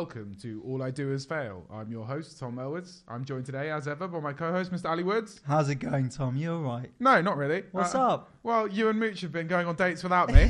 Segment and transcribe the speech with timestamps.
[0.00, 1.62] Hello and welcome to All I Do Is Fail.
[1.70, 3.02] I'm your host, Tom Elwoods.
[3.06, 4.88] I'm joined today, as ever, by my co-host, Mr.
[4.88, 5.42] Ali Woods.
[5.46, 6.38] How's it going, Tom?
[6.38, 6.90] You all right?
[6.98, 7.64] No, not really.
[7.72, 8.30] What's Uh, up?
[8.42, 10.48] Well, you and Mooch have been going on dates without me.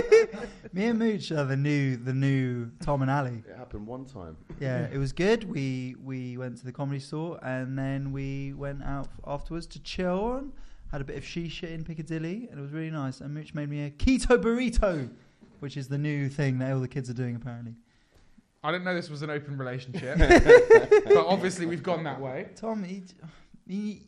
[0.72, 3.42] Me and Mooch are the new, the new Tom and Ali.
[3.46, 4.38] It happened one time.
[4.58, 5.44] Yeah, it was good.
[5.44, 10.24] We we went to the comedy store and then we went out afterwards to chill
[10.24, 10.52] on.
[10.92, 13.20] had a bit of shisha in Piccadilly and it was really nice.
[13.20, 15.10] And Mooch made me a keto burrito,
[15.60, 17.74] which is the new thing that all the kids are doing apparently.
[18.62, 22.48] I didn't know this was an open relationship, but obviously we've gone that way.
[22.56, 23.02] Tom, you,
[23.66, 24.00] you,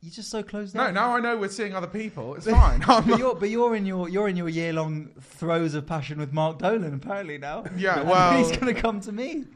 [0.00, 0.74] you're just so close.
[0.74, 0.94] No, down.
[0.94, 2.34] now I know we're seeing other people.
[2.34, 2.84] It's fine.
[2.88, 6.18] I'm But you're, but you're in your you're in your year long throes of passion
[6.18, 7.64] with Mark Dolan apparently now.
[7.76, 9.44] Yeah, And well- he's gonna come to me.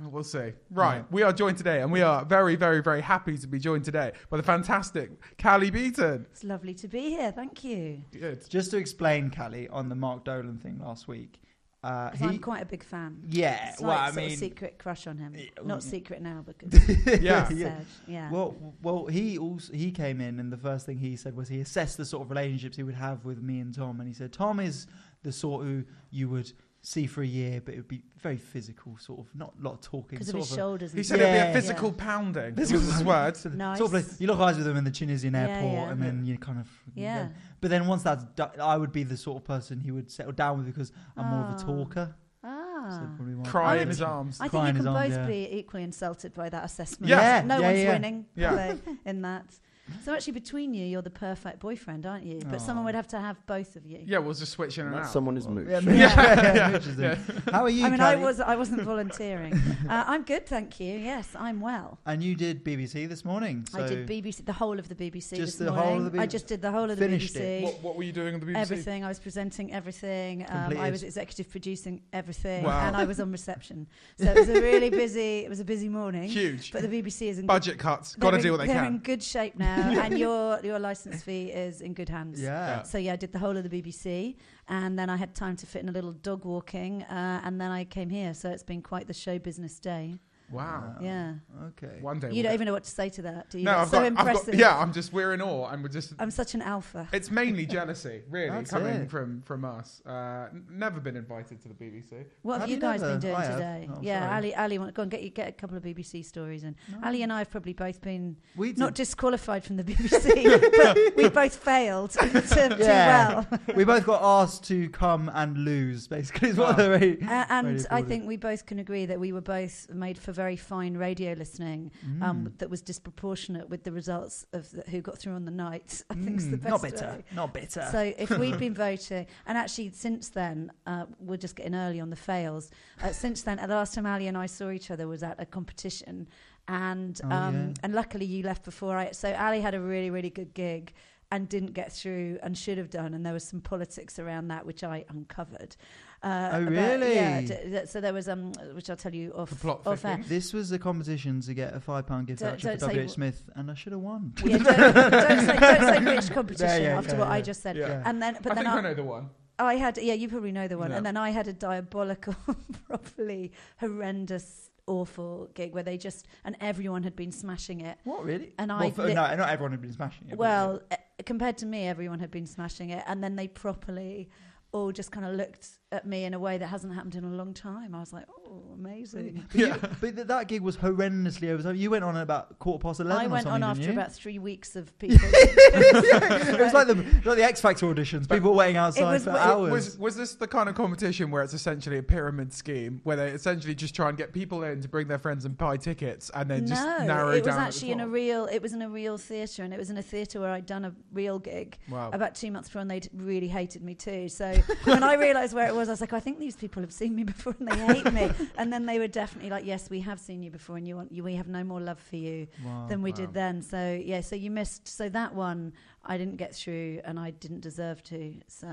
[0.00, 0.52] We'll see.
[0.70, 1.02] Right, Yeah.
[1.10, 4.12] we are joined today, and we are very, very, very happy to be joined today
[4.30, 6.24] by the fantastic Cally Beaton.
[6.30, 7.32] It's lovely to be here.
[7.32, 8.02] Thank you.
[8.12, 8.48] Good.
[8.48, 11.40] Just to explain, Cally, on the Mark Dolan thing last week,
[11.84, 13.22] uh, 'Cause he, I'm quite a big fan.
[13.28, 15.34] yeah, Slight well, I sort of mean, secret crush on him.
[15.36, 17.20] Yeah, Not secret now because Yeah.
[17.22, 17.48] yeah.
[17.48, 17.86] said.
[18.06, 18.30] Yeah.
[18.32, 21.60] Well, well, he also he came in, and the first thing he said was he
[21.60, 24.32] assessed the sort of relationships he would have with me and Tom, and he said
[24.32, 24.86] Tom is
[25.22, 28.96] the sort who you would see for a year, but it would be very physical,
[28.98, 30.10] sort of not a lot of talking.
[30.18, 30.92] because of his a- shoulders.
[30.92, 31.28] He and said stuff.
[31.28, 32.54] it'd be a physical pounding.
[32.54, 33.36] This was his word.
[33.36, 33.78] Sort Nice.
[33.78, 35.90] Sort of like, you lock eyes with him in the Tunisian Yeah, airport, yeah.
[35.90, 37.28] and then you kind of Yeah.
[37.60, 40.32] But then once that's done, I would be the sort of person he would settle
[40.32, 41.66] down with because I'm more of a Ah.
[41.66, 42.14] talker.
[42.42, 43.10] So Ah.
[43.16, 44.40] probably why- Cry in his arms.
[44.40, 45.26] I think Crying you his can arms, both yeah.
[45.26, 47.10] be equally insulted by that assessment.
[47.10, 47.42] Yeah.
[47.44, 47.92] No Yeah, one's yeah.
[47.92, 48.52] winning Yeah.
[48.52, 49.58] are they, in that.
[50.04, 52.40] So actually, between you, you're the perfect boyfriend, aren't you?
[52.48, 54.00] But someone would have to have both of you.
[54.06, 55.12] Yeah, we'll just switch in And and that out.
[55.12, 55.66] someone is Mooch.
[55.68, 55.92] Yeah, Yeah.
[55.94, 56.68] yeah, Yeah.
[56.70, 57.18] Mooch is doing.
[57.52, 57.84] How are you?
[57.86, 58.24] I mean, I Cally?
[58.24, 59.54] was I wasn't volunteering.
[59.88, 60.96] uh, I'm good, thank you.
[60.98, 61.98] Yes, I'm well.
[62.06, 63.66] And you did BBC this morning.
[63.70, 65.84] So I did BBC, the whole of the BBC Just this the morning.
[65.84, 66.30] whole of the I BBC?
[66.30, 67.40] just did the whole of the Finished BBC.
[67.40, 67.64] it.
[67.64, 68.56] What, what were you doing on the BBC?
[68.56, 69.04] Everything.
[69.04, 70.42] I was presenting everything.
[70.42, 70.92] Um, I Completed.
[70.92, 72.86] was executive producing everything, Wow.
[72.86, 73.86] and I was on reception.
[74.18, 75.40] So it was a really busy.
[75.40, 76.28] It was a busy morning.
[76.28, 76.72] Huge.
[76.72, 78.14] But the BBC is in Budget cuts.
[78.16, 78.98] Got to they're do in- what they They're in can.
[78.98, 82.40] good shape now, and your your license fee is in good hands.
[82.40, 82.82] yeah.
[82.82, 84.36] So yeah, I did the whole of the BBC,
[84.68, 87.70] and then I had time to fit in a little dog walking, uh, and then
[87.70, 88.34] I came here.
[88.34, 90.18] So it's been quite the show business day.
[90.50, 90.96] Wow.
[91.00, 91.34] Yeah,
[91.68, 91.98] Okay.
[92.00, 92.28] One day.
[92.28, 93.64] you we'll don't get- even know what to say to that, do you?
[93.64, 94.52] No, That's I've so got, I've impressive.
[94.54, 94.58] got.
[94.60, 95.12] Yeah, I'm just.
[95.12, 96.14] We're in awe, and we're just.
[96.18, 97.08] I'm such an alpha.
[97.12, 99.10] It's mainly jealousy, really, That's coming it.
[99.10, 100.00] from from us.
[100.06, 102.24] Uh, n- never been invited to the BBC.
[102.42, 103.12] What have, Have you you guys never?
[103.14, 103.90] been doing I today?
[103.92, 104.34] Oh, yeah, sorry.
[104.36, 106.64] Ali, Ali, want, go and get you get a couple of BBC stories.
[106.64, 106.98] And No.
[107.06, 111.16] Ali and I have probably both been we did, not disqualified from the BBC, but
[111.16, 113.44] we both failed to do Yeah.
[113.50, 113.60] well.
[113.74, 116.06] we both got asked to come and lose.
[116.08, 116.84] Basically, is what Wow.
[116.84, 119.88] the ra- A- and radio I think we both can agree that we were both
[119.90, 121.80] made for very fine radio listening.
[122.26, 122.58] Um, Mm.
[122.60, 125.90] that was disproportionate with the results of the, who got through on the night.
[126.10, 127.06] I think is the Mm, best not bitter.
[127.16, 127.24] way.
[127.40, 127.84] Not bitter.
[127.96, 132.10] So if we'd been voting, and actually since then, uh, we're just getting early on
[132.10, 132.70] the fails.
[133.02, 135.36] Uh, since then, uh, the last time Ali and I saw each other was at
[135.40, 136.28] a competition,
[136.68, 137.74] and Oh, um, yeah.
[137.82, 139.10] and luckily you left before I.
[139.12, 140.92] So Ali had a really really good gig.
[141.30, 144.64] And didn't get through, and should have done, and there was some politics around that
[144.64, 145.76] which I uncovered.
[146.22, 146.88] Uh, Oh, about- Yeah.
[146.96, 147.46] really?
[147.46, 149.50] d- d- so there was um, which I'll tell you off.
[149.50, 150.20] The plot off air.
[150.26, 152.92] this was a competition to get a five pound gift Don't- voucher don't for say
[152.94, 153.02] W.
[153.02, 153.10] H.
[153.10, 154.32] wh- Smith, and I should have won.
[154.44, 157.42] Yeah, don't, don't say, don't say which competition yeah, after yeah, what I yeah.
[157.42, 157.76] just said.
[157.76, 158.02] Yeah.
[158.04, 159.30] And then, but I then think I, I, know the one.
[159.60, 160.90] I had, yeah, you probably know the one.
[160.90, 160.96] Yeah.
[160.98, 162.34] And then I had a diabolical,
[162.88, 167.98] properly horrendous, awful gig where they just, and everyone had been smashing it.
[168.04, 168.52] What really?
[168.58, 170.30] And well, I for, lit- no, not everyone had been smashing it.
[170.30, 173.02] but Well, uh, compared to me, everyone had been smashing it.
[173.06, 174.30] And then they properly
[174.72, 177.30] all just kind of looked at me in a way that hasn't happened in a
[177.30, 177.94] long time.
[177.94, 179.42] I was like, oh, amazing.
[179.50, 181.72] But, you, but th- that gig was horrendously over.
[181.72, 183.22] You went on at about quarter past eleven.
[183.22, 185.18] I or went on something, after about three weeks of people.
[185.32, 186.94] it was like the
[187.24, 188.28] like the X Factor auditions.
[188.28, 189.70] But People waiting outside was- for it hours.
[189.72, 193.28] Was was this the kind of competition where it's essentially a pyramid scheme where they
[193.30, 196.50] essentially just try and get people in to bring their friends and buy tickets and
[196.50, 198.44] then just no, narrow it was down at the actually in a real.
[198.46, 200.84] It was in a real theatre, and it was in a theatre where I'd done
[200.84, 202.10] a real gig Wow.
[202.12, 204.28] about two months before, and they'd really hated me too.
[204.28, 204.52] So
[204.84, 206.92] when I realised where it was, I was like, oh, I think these people have
[206.92, 208.30] seen me before, and they hate me.
[208.58, 211.12] And then they were definitely like, Yes, we have seen you before, and you want
[211.12, 211.22] you.
[211.22, 212.86] We have no more love for you Wow.
[212.88, 213.16] than we wow.
[213.16, 213.62] did then.
[213.62, 214.88] So yeah, so you missed.
[214.88, 215.72] So that one
[216.04, 218.34] I didn't get through, and I didn't deserve to.
[218.48, 218.68] So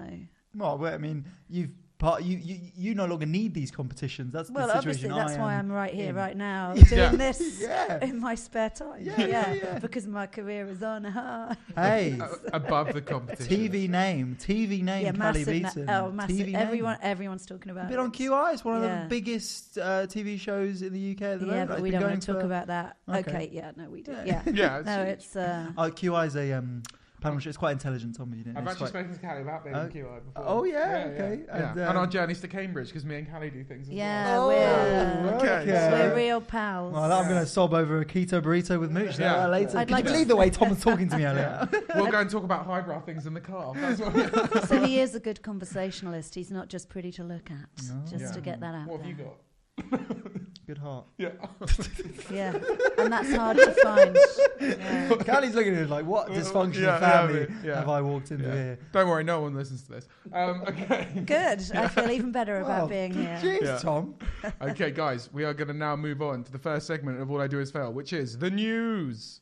[0.56, 4.34] Well, well, I mean, you've part you, you you no longer need these competitions.
[4.34, 6.16] That's well, the obviously situation that's I why I'm right here, in.
[6.16, 6.84] right now, Yeah.
[7.10, 8.04] doing this Yeah.
[8.04, 9.00] in my spare time.
[9.02, 9.80] Yeah, yeah, yeah.
[9.80, 11.06] because my career is on.
[11.76, 13.48] Hey, Uh, above the competition.
[13.72, 15.48] TV name, TV name, yeah, Cally massive.
[15.48, 15.86] Beaton.
[15.86, 16.36] Na- oh, massive.
[16.36, 16.56] TV name.
[16.58, 17.84] Everyone, everyone's talking about.
[17.84, 18.12] You've been on.
[18.12, 18.54] QI.
[18.54, 19.04] It's one of Yeah.
[19.04, 21.70] the biggest uh, TV shows in the UK at the Yeah, moment.
[21.70, 22.98] but It's we don't want to talk for- about that.
[23.10, 23.20] Okay.
[23.20, 23.50] Okay.
[23.52, 24.12] yeah, no, we do.
[24.26, 24.42] Yeah.
[24.46, 24.82] Yeah, Yeah.
[24.86, 26.84] no, it's- it's uh, Oh, QI is a um,
[27.26, 27.48] Panel shift.
[27.48, 28.32] It's quite intelligent, Tom.
[28.32, 28.58] if You didn't.
[28.58, 28.64] I've.
[28.64, 29.82] It's actually quite- spoken to Cally about being Oh.
[29.82, 30.44] in QI before.
[30.48, 31.42] Oh, yeah, okay.
[31.48, 31.54] Yeah.
[31.72, 33.88] And, And, um, our journeys to Cambridge because me and Cally do things.
[33.88, 35.48] As Yeah, Oh, we're, okay.
[35.72, 35.90] okay.
[35.92, 36.94] we're real pals.
[36.94, 39.36] Well, I'm going to sob over a keto burrito with Mooch Yeah.
[39.42, 39.48] yeah.
[39.48, 39.78] later.
[39.78, 41.68] I'd Can like you to- believe the way Tom was talking to me earlier?
[41.72, 41.82] Well.
[41.96, 43.74] we'll go and talk about highbrow things in the car.
[43.76, 46.36] That's what so he is a good conversationalist.
[46.36, 47.84] He's not just pretty to look at.
[47.88, 48.02] No.
[48.10, 48.32] Just Yeah.
[48.32, 49.10] to get that out What have there.
[49.10, 49.36] you got?
[50.68, 51.06] Good heart.
[51.18, 51.30] Yeah.
[52.32, 52.58] Yeah,
[52.98, 54.18] and that's hard to find.
[54.60, 55.16] Yeah.
[55.24, 57.76] Cally's looking at him like, what dysfunctional Yeah, yeah, family yeah.
[57.76, 58.54] have I walked into Yeah.
[58.54, 58.80] here?
[58.94, 60.08] Don't worry, no one listens to this.
[60.34, 61.08] Um, okay.
[61.24, 61.72] Good.
[61.76, 63.40] I feel even better about being here.
[63.42, 63.78] Jeez, Yeah.
[63.78, 64.16] Tom.
[64.60, 67.40] okay, guys, we are going to now move on to the first segment of All
[67.40, 69.42] I Do Is Fail, which is the news.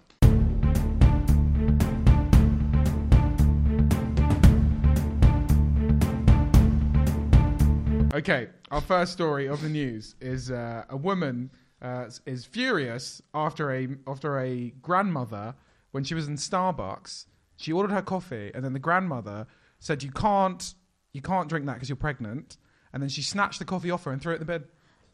[8.13, 11.49] Okay, our first story of the news is uh, a woman
[11.81, 15.55] uh, is furious after a after a grandmother
[15.91, 17.25] when she was in Starbucks.
[17.57, 19.47] She ordered her coffee, and then the grandmother
[19.79, 20.75] said, "You can't,
[21.13, 22.57] you can't drink that because you're pregnant."
[22.93, 24.63] And then she snatched the coffee off her and threw it in the bin.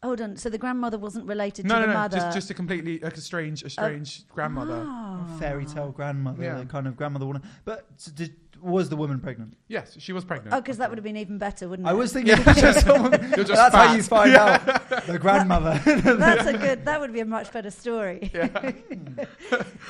[0.03, 0.35] Hold on.
[0.35, 2.17] So the grandmother wasn't related No, to no, the no, mother.
[2.17, 4.83] just just a completely like a strange, a strange grandmother.
[4.85, 5.25] Ah.
[5.39, 6.57] Fairy tale grandmother, Yeah.
[6.59, 7.43] the kind of grandmother woman.
[7.63, 9.55] But s- did, was the woman pregnant?
[9.67, 10.53] Yes, she was pregnant.
[10.53, 11.91] Oh, because that would have been even better, wouldn't it?
[11.91, 13.11] I was thinking it was just someone.
[13.35, 13.95] You're just That's how fat.
[13.97, 15.79] you find out the grandmother.
[15.85, 16.85] That's a good.
[16.85, 18.29] That would be a much better story.
[18.33, 18.47] Yeah.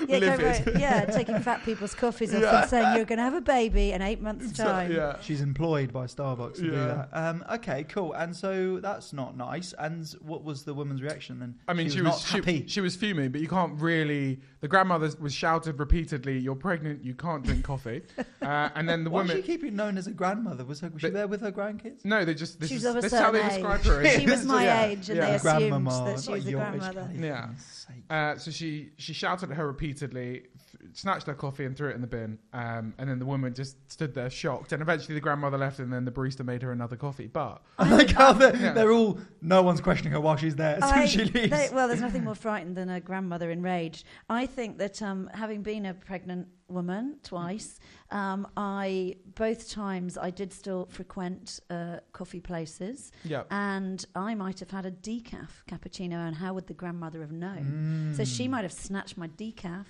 [0.07, 0.39] Yeah, go Livid.
[0.68, 3.92] right- yeah, taking fat people's coffees off and saying you're going to have a baby
[3.92, 4.92] in eight months' So, time.
[4.92, 5.18] yeah.
[5.22, 6.86] She's employed by Starbucks to do Yeah.
[6.86, 7.10] that.
[7.13, 8.13] Um, okay, cool.
[8.13, 9.74] And so that's not nice.
[9.77, 11.56] And what was the woman's reaction then?
[11.68, 12.68] I mean, she, she was, was, not she, happy.
[12.68, 14.39] she was fuming, but you can't really.
[14.62, 17.04] The grandmother was shouted repeatedly, "You're pregnant.
[17.06, 18.02] You can't drink coffee."
[18.42, 19.12] uh, and then the woman.
[19.12, 19.36] Why is woman.
[19.38, 20.66] she keeping known as a grandmother?
[20.66, 22.04] Was, her, was she there with her grandkids?
[22.04, 22.60] no, they just.
[22.60, 23.86] This She's is, of a this is how they certain describe age.
[24.16, 24.20] her.
[24.20, 24.84] She was my Yeah.
[24.86, 25.26] age, and Yeah.
[25.28, 27.02] they assumed Grandmama, that she was a your age, grandmother.
[27.14, 27.42] Kelly, Yeah.
[27.42, 28.04] goodness sake.
[28.10, 30.50] Uh, so she she shouted at her repeatedly, th-
[30.94, 32.39] snatched her coffee and threw it in the bin.
[32.53, 34.71] Um, and then the woman just stood there shocked.
[34.71, 37.27] And eventually the grandmother left, and then the barista made her another coffee.
[37.27, 38.74] But I like how they're, Yeah.
[38.74, 41.50] they're all, no one's questioning her while she's there as soon I- as she leaves.
[41.51, 44.06] they- well, there's nothing more frightened than a grandmother enraged.
[44.30, 47.80] I think that um, having been a pregnant woman twice,
[48.12, 54.59] um, I both times I did still frequent uh, coffee places, yeah, and I might
[54.59, 56.13] have had a decaf cappuccino.
[56.27, 58.13] And how would the grandmother have known?
[58.15, 58.51] So she Mm.
[58.51, 59.86] might have snatched my decaf,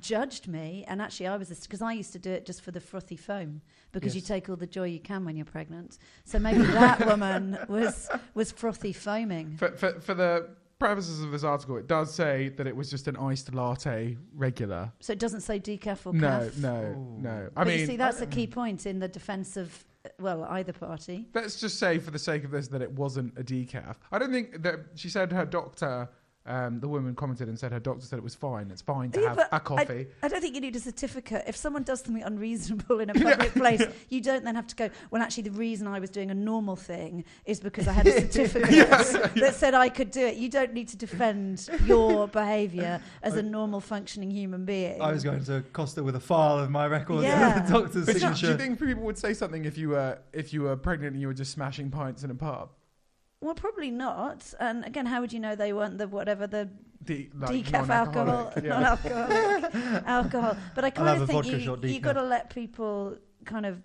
[0.00, 2.80] judged me, and actually I was because I used to do it just for the
[2.80, 3.60] frothy foam
[3.92, 5.98] because you take all the joy you can when you're pregnant.
[6.24, 9.56] So maybe that woman was was frothy foaming.
[9.56, 10.48] for, for for the
[10.78, 14.90] purposes of this article, it does say that it was just an iced latte regular.
[15.00, 16.56] So it doesn't say decaf or No, caf.
[16.56, 17.20] no, Ooh.
[17.20, 17.48] no.
[17.54, 19.84] I but mean, you see, that's a key point in the defence of
[20.18, 21.28] well either party.
[21.34, 23.96] Let's just say, for the sake of this, that it wasn't a decaf.
[24.10, 26.08] I don't think that she said her doctor.
[26.50, 28.70] Um, the woman commented and said her doctor said it was fine.
[28.72, 30.08] It's fine to Yeah, have a coffee.
[30.20, 31.44] I don't think you need a certificate.
[31.46, 34.90] If someone does something unreasonable in a public place, you don't then have to go,
[35.12, 38.12] well, actually, the reason I was doing a normal thing is because I had a
[38.20, 38.88] certificate
[39.36, 40.36] that said I could do it.
[40.36, 45.00] You don't need to defend your behaviour as a normal functioning human being.
[45.00, 47.60] I was going to Costa with a file of my records Yeah.
[47.60, 50.52] the doctor's But do, do you think people would say something if you were if
[50.52, 52.70] you were pregnant and you were just smashing pints in a pub?
[53.40, 54.52] Well, probably not.
[54.60, 56.68] And again, how would you know they weren't the whatever the
[57.04, 58.68] De- like decaf alcohol, non-alcoholic, yeah.
[59.72, 60.56] non-alcoholic alcohol.
[60.74, 63.82] But I kind of think you shot you got to let people kind of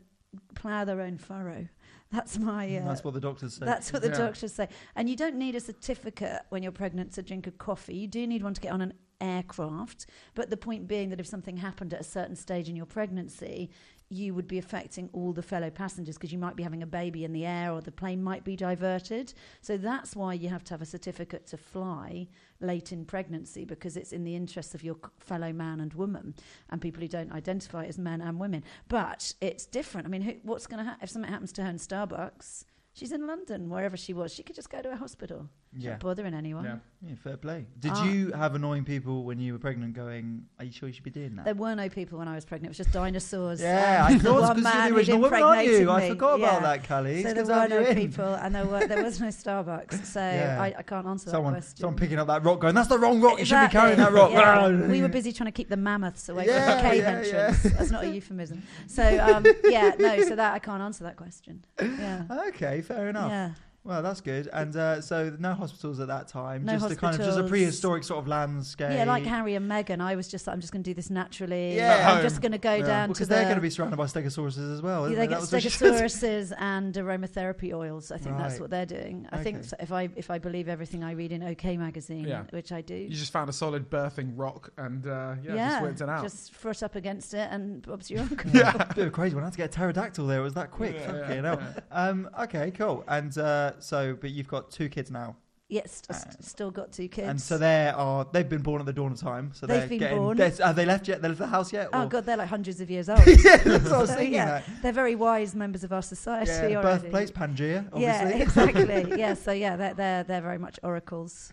[0.53, 1.67] plough their own furrow.
[2.11, 2.77] That's my.
[2.77, 3.65] Uh, That's what the doctors say.
[3.65, 4.17] That's what the Yeah.
[4.17, 4.67] doctors say.
[4.95, 7.95] And you don't need a certificate when you're pregnant to drink a coffee.
[7.95, 10.05] You do need one to get on an aircraft.
[10.33, 13.69] But the point being that if something happened at a certain stage in your pregnancy,
[14.09, 17.23] you would be affecting all the fellow passengers because you might be having a baby
[17.23, 19.33] in the air or the plane might be diverted.
[19.61, 22.27] So that's why you have to have a certificate to fly
[22.61, 26.35] late in pregnancy because it's in the interests of your fellow man and woman
[26.69, 28.63] and people who don't identify as men and women.
[28.87, 30.07] But it's different.
[30.07, 32.65] I mean, who, what's going to happen if something happens to her in Starbucks?
[32.93, 34.33] She's in London, wherever she was.
[34.33, 35.49] She could just go to a hospital.
[35.77, 35.91] Yeah.
[35.91, 36.63] Not bothering anyone.
[36.63, 36.75] Yeah.
[37.01, 37.65] yeah, fair play.
[37.79, 38.05] Did Ah.
[38.05, 41.09] you have annoying people when you were pregnant going, are you sure you should be
[41.09, 41.45] doing that?
[41.45, 42.67] There were no people when I was pregnant.
[42.67, 43.61] It was just dinosaurs.
[43.61, 45.89] yeah, I thought because you're the original woman, aren't you?
[45.91, 46.09] I me.
[46.09, 47.23] forgot about that, Cally.
[47.23, 47.95] So there good to have were no in.
[48.07, 50.05] people, and there were there was no Starbucks.
[50.05, 50.57] So Yeah.
[50.61, 51.77] I, I can't answer Someone, that question.
[51.77, 53.95] someone picking up that rock going, that's the wrong rock, you shouldn't be Exactly.
[53.95, 54.31] carrying that rock.
[54.31, 54.87] Yeah.
[54.87, 57.09] we were busy trying to keep the mammoths away Yeah, from the cave yeah,
[57.49, 57.63] entrance.
[57.77, 58.63] That's not a euphemism.
[58.87, 60.21] So um, yeah, no.
[60.23, 61.65] So that I can't answer that question.
[61.81, 62.23] Yeah.
[62.47, 63.29] Okay, fair enough.
[63.29, 63.51] Yeah.
[63.85, 64.49] Well, that's good.
[64.51, 66.65] And uh, so no hospitals at that time.
[66.65, 67.49] No just a kind of just a hospitals.
[67.51, 68.89] prehistoric sort of landscape.
[68.91, 70.01] Yeah, like Harry and Meghan.
[70.01, 71.75] I was just like, I'm just going to do this naturally.
[71.75, 72.11] Yeah.
[72.11, 72.85] I'm At just going to go Yeah.
[72.85, 73.35] down to because the.
[73.35, 75.01] they're going to be surrounded by stegosauruses as well.
[75.01, 75.93] Yeah, isn't they get was what she said.
[75.93, 78.11] stegosauruses and aromatherapy oils.
[78.11, 79.27] I think that's what they're doing.
[79.31, 79.67] I think Okay.
[79.67, 82.43] so if I if I believe everything I read in OK magazine, Yeah.
[82.49, 82.95] which I do.
[82.95, 86.23] You just found a solid birthing rock and uh, yeah, yeah, just whipped it out.
[86.23, 88.49] just foot up against it and Bob's your uncle.
[88.51, 89.43] yeah, bit of a crazy one.
[89.43, 90.39] I had to get a pterodactyl there.
[90.39, 90.95] It was that quick.
[90.95, 91.73] Yeah, Fucking yeah, hell.
[91.91, 93.03] Um, okay, cool.
[93.07, 95.35] And uh, so, but you've got two kids now,
[95.67, 97.27] Yes, I Uh, st- still got two kids.
[97.27, 99.49] and so they are they've been born at the dawn of time.
[99.51, 100.17] So They've they're been getting.
[100.19, 100.37] born.
[100.37, 101.23] Have they left yet?
[101.23, 101.89] They left the house yet?
[101.91, 103.25] oh god, they're like hundreds of years old.
[103.25, 104.35] yeah, that's what I was So, thinking.
[104.35, 104.63] yeah, that.
[104.83, 106.51] they're very wise members of our society.
[106.51, 107.01] Yeah, already.
[107.09, 109.13] birthplace Pangea, Yeah, exactly.
[109.17, 111.51] yeah, so yeah, they're they're, they're very much oracles,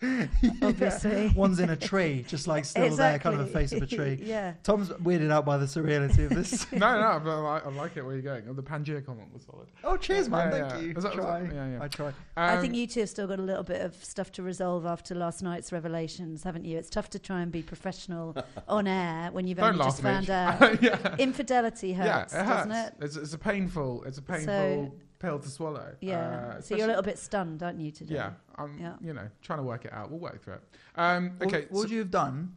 [0.61, 1.29] obviously.
[1.35, 4.19] One's in a tree, just like still there, kind of a face of a tree.
[4.23, 4.53] yeah.
[4.63, 6.71] Tom's weirded out by the surreality of this.
[6.71, 7.15] no, no, I,
[7.53, 8.43] like- I like it where are you're going.
[8.49, 9.67] Oh, the Pangea comment was solid.
[9.83, 10.51] oh, cheers, man.
[10.51, 10.87] Yeah, Thank yeah.
[10.89, 10.93] you.
[10.93, 11.39] Was that- was try.
[11.41, 11.83] that- yeah, yeah.
[11.83, 12.13] I try.
[12.37, 14.85] I Um, think you two have still got a little bit of stuff to resolve
[14.85, 16.77] after last night's revelations, haven't you?
[16.77, 18.35] It's tough to try and be professional
[18.67, 20.81] on air when you've Don't only just found out.
[20.81, 22.33] yeah, Infidelity yeah, it hurts.
[22.33, 22.93] doesn't it?
[23.01, 25.95] It's, it's a painful, it's a painful So- pill to swallow.
[26.01, 26.55] Yeah.
[26.57, 28.15] Uh, so you're a little bit stunned, aren't you, today?
[28.15, 28.95] Yeah, I'm, Yeah.
[29.01, 30.09] you know, trying to work it out.
[30.11, 30.61] We'll work through it.
[30.95, 32.53] Um, okay, What, so- would you have done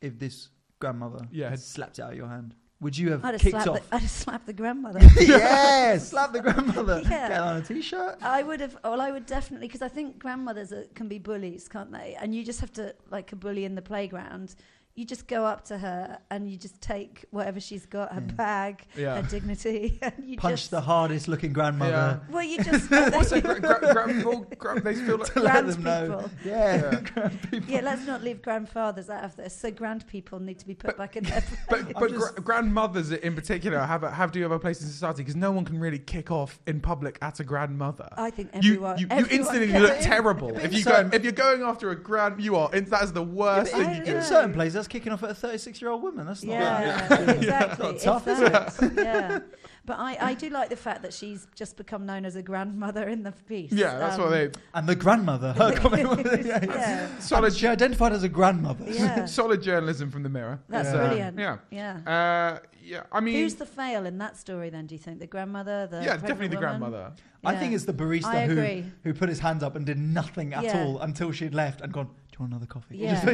[0.00, 0.48] if this
[0.80, 2.54] grandmother Yeah, had had- slapped it out of your hand?
[2.80, 3.90] Would you have I'd have, kicked slapped off?
[3.90, 5.00] the, I'd have slapped the grandmother.
[5.20, 7.02] yeah, slap the grandmother.
[7.04, 7.28] Yeah.
[7.28, 8.18] Get on a t-shirt.
[8.22, 8.78] I would have.
[8.82, 12.16] Well, I would definitely because I think grandmothers are, can be bullies, can't they?
[12.18, 14.54] And you just have to like a bully in the playground.
[14.96, 18.32] You just go up to her and you just take whatever she's got, her Yeah.
[18.34, 19.22] bag, yeah.
[19.22, 20.70] her dignity, and you Punch just.
[20.72, 22.92] the hardest-looking grandmother well, you just.
[23.14, 26.16] also, gra- gra- gra- all gra- they feel like to let grand them know.
[26.18, 26.30] people.
[26.44, 27.00] Yeah.
[27.16, 27.60] Yeah.
[27.68, 29.56] Yeah, let's not leave grandfathers out of this.
[29.56, 31.60] So grand people need to be put back in their place.
[31.70, 34.88] But, but just- gra- grandmothers in particular have a, have do have a place in
[34.88, 38.08] society because no one can really kick off in public at a grandmother.
[38.18, 38.98] I think you, everyone.
[38.98, 41.96] you, you everyone instantly look terrible if you certain- go if you're going after a
[41.96, 42.42] grand.
[42.42, 42.68] You are.
[42.70, 44.16] That is the worst Yeah, thing you in, can.
[44.16, 46.26] in certain places, that's kicking off at a 36-year-old woman.
[46.26, 47.28] That's not Yeah, bad.
[47.36, 47.86] exactly.
[47.86, 49.38] Not If tough, is that, yeah.
[49.86, 53.08] But I, I do like the fact that she's just become known as a grandmother
[53.08, 53.72] in the piece.
[53.72, 54.50] Yeah, that's Um, what they.
[54.74, 56.64] And the grandmother, her comment was, yeah.
[56.64, 58.84] yeah, Solid, She identified as a grandmother.
[58.88, 59.24] yeah.
[59.26, 60.60] solid journalism from the Mirror.
[60.68, 61.06] That's Yeah.
[61.08, 61.38] brilliant.
[61.38, 61.56] Yeah.
[61.70, 61.96] Yeah.
[62.06, 63.02] Uh, yeah.
[63.12, 65.18] I mean, Who's the fail in that story then, do you think?
[65.18, 65.86] The grandmother?
[65.90, 66.80] The yeah, pregnant definitely the woman?
[66.80, 67.12] grandmother.
[67.44, 70.64] I think it's the barista who, who put his hands up and did nothing at
[70.64, 70.84] Yeah.
[70.84, 72.96] all until she'd left and gone, Do you want another coffee?
[72.98, 73.30] Yeah.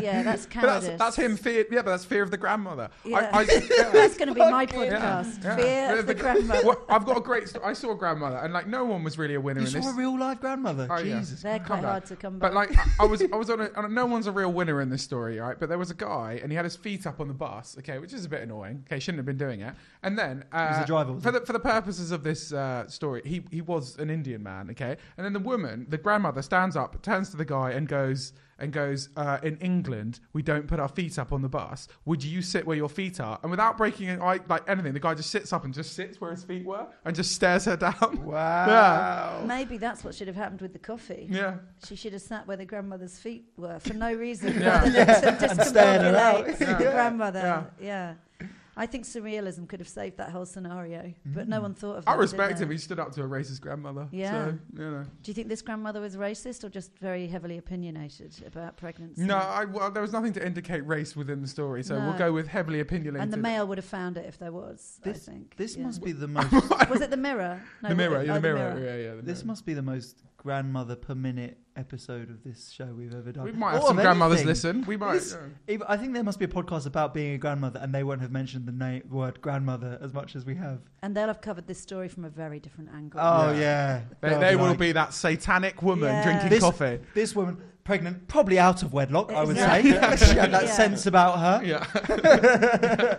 [0.00, 0.86] yeah, that's cowardice.
[0.86, 1.36] that's, that's him.
[1.36, 1.66] Fear.
[1.70, 2.90] Yeah, but that's fear of the grandmother.
[3.04, 3.30] Yeah.
[3.32, 3.90] I, I, yeah.
[3.90, 5.42] That's going to be my podcast.
[5.42, 5.56] Yeah.
[5.56, 6.62] Fear of the the- grandmother.
[6.66, 7.48] Well, I've got a great.
[7.48, 9.72] Sto- I saw a grandmother, and like no one was really a winner You in
[9.72, 9.88] saw this.
[9.88, 10.86] a real life grandmother.
[10.90, 11.02] Oh.
[11.02, 11.42] Jesus.
[11.42, 11.84] They're quite down.
[11.90, 12.48] hard to come by.
[12.48, 13.88] But like, I- I was, I was on a.
[13.88, 15.58] No one's a real winner in this story, right?
[15.58, 17.76] But there was a guy, and he had his feet up on the bus.
[17.78, 18.84] Okay, which is a bit annoying.
[18.86, 19.74] Okay, shouldn't have been doing it.
[20.02, 22.86] And then uh, He was a driver, for the for the purposes of this uh,
[22.88, 24.68] story, he he was an Indian man.
[24.70, 28.32] Okay, and then the woman, the grandmother, stands up, turns to the guy, and goes.
[28.56, 31.88] And goes, uh, in England, we don't put our feet up on the bus.
[32.04, 33.38] Would you sit where your feet are?
[33.42, 36.20] And without breaking an eye, like anything, the guy just sits up and just sits
[36.20, 38.20] where his feet were and just stares her down.
[38.24, 39.42] Wow.
[39.46, 41.26] Maybe that's what should have happened with the coffee.
[41.30, 41.56] Yeah.
[41.86, 44.82] She should have sat where the grandmother's feet were for no reason Yeah.
[44.82, 46.46] other than to And stared her out.
[46.46, 46.78] discombobulate Yeah.
[46.78, 47.66] the grandmother.
[47.80, 48.14] Yeah.
[48.40, 48.48] Yeah.
[48.76, 51.48] I think surrealism could have saved that whole scenario, but Mm.
[51.48, 52.16] no one thought of I that.
[52.16, 52.70] did respect him.
[52.70, 54.08] He stood up to a racist grandmother.
[54.10, 54.46] Yeah.
[54.46, 55.04] So, you know.
[55.22, 59.22] Do you think this grandmother was racist or just very heavily opinionated about pregnancy?
[59.22, 62.08] No, I, well, there was nothing to indicate race within the story, so No.
[62.08, 63.22] we'll go with heavily opinionated.
[63.22, 65.56] And the Mail would have found it if there was, This- I think.
[65.56, 65.84] This Yeah.
[65.84, 66.50] must be the most.
[66.90, 67.60] Was it the Mirror?
[67.82, 68.74] No, the what- mirror, oh, yeah, the, mirror.
[68.74, 68.80] Mirror.
[68.84, 69.14] yeah, yeah.
[69.16, 69.46] The This mirror.
[69.48, 73.44] must be the most grandmother per minute episode of this show we've ever done.
[73.44, 74.48] We might have Or some of grandmothers anything.
[74.48, 74.84] listen.
[74.86, 75.14] We might.
[75.14, 75.36] This-
[75.66, 78.20] If- I think there must be a podcast about being a grandmother, and they won't
[78.20, 80.80] have mentioned the name, word grandmother as much as we have.
[81.02, 83.18] And they'll have covered this story from a very different angle.
[83.22, 83.58] Oh Yeah.
[83.58, 86.22] yeah, They, They'll they will like, be that satanic woman Yeah.
[86.22, 87.00] drinking This- coffee.
[87.14, 89.30] this woman pregnant, probably out of wedlock.
[89.32, 89.92] I would Exactly.
[90.16, 90.72] say she had that Yeah.
[90.72, 91.64] sense about her.
[91.64, 91.86] Yeah.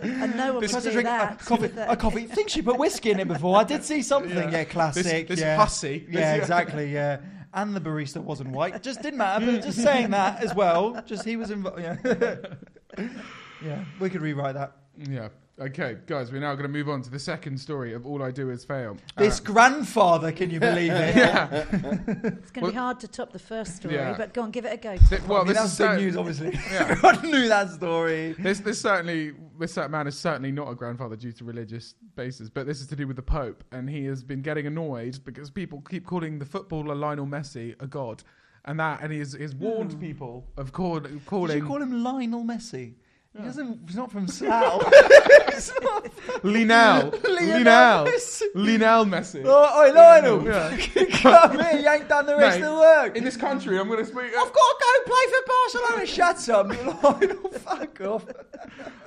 [0.02, 1.40] and no one This would Tries do drink that.
[1.40, 1.70] a coffee.
[1.76, 2.24] A coffee.
[2.24, 3.56] I Think she put whiskey in it before.
[3.56, 4.36] I did see something.
[4.36, 4.50] Yeah.
[4.50, 5.28] Yeah, classic.
[5.28, 5.56] this yeah.
[5.56, 6.06] hussy.
[6.10, 6.92] Yeah, exactly.
[6.92, 7.20] Yeah,
[7.54, 8.82] and the barista wasn't white.
[8.82, 9.46] Just didn't matter.
[9.46, 11.00] But just saying that as well.
[11.06, 11.80] Just he was involved.
[11.80, 12.36] Yeah.
[13.64, 14.72] yeah, we could rewrite that.
[14.98, 15.28] Yeah.
[15.58, 18.30] Okay, guys, we're now going to move on to the second story of All I
[18.30, 18.98] Do Is Fail.
[19.16, 21.16] This Uh, grandfather, can you believe it?
[21.16, 21.64] yeah.
[21.72, 24.14] It's going to Well- be hard to top the first story, Yeah.
[24.18, 24.98] but go on, give it a go.
[25.08, 26.52] Th- well, I mean, this that's is big news, obviously.
[26.70, 26.88] Yeah.
[26.90, 28.32] Everyone knew that story.
[28.38, 32.50] This, this certainly, this certain man is certainly not a grandfather due to religious basis,
[32.50, 35.48] but this is to do with the Pope, and he has been getting annoyed because
[35.48, 38.22] people keep calling the footballer Lionel Messi a god,
[38.66, 40.00] and that, and he has, has warned Hmm.
[40.00, 41.56] people of call, Did calling.
[41.56, 42.92] you call him Lionel Messi?
[43.36, 43.80] He doesn't.
[43.86, 44.82] He's not from Slough.
[46.42, 47.10] Linel.
[47.22, 48.06] Linel.
[48.54, 49.42] Linel Messi.
[49.44, 50.44] Oh, oi, Lionel.
[50.44, 50.76] Yeah.
[51.20, 51.80] Come here.
[51.80, 53.16] You ain't done the rest Mate, of the work.
[53.16, 54.24] In this country, I'm going to speak.
[54.24, 56.06] I've got to go play for Barcelona.
[56.06, 56.68] Shut up,
[57.04, 57.50] Lionel.
[57.50, 58.26] Fuck off.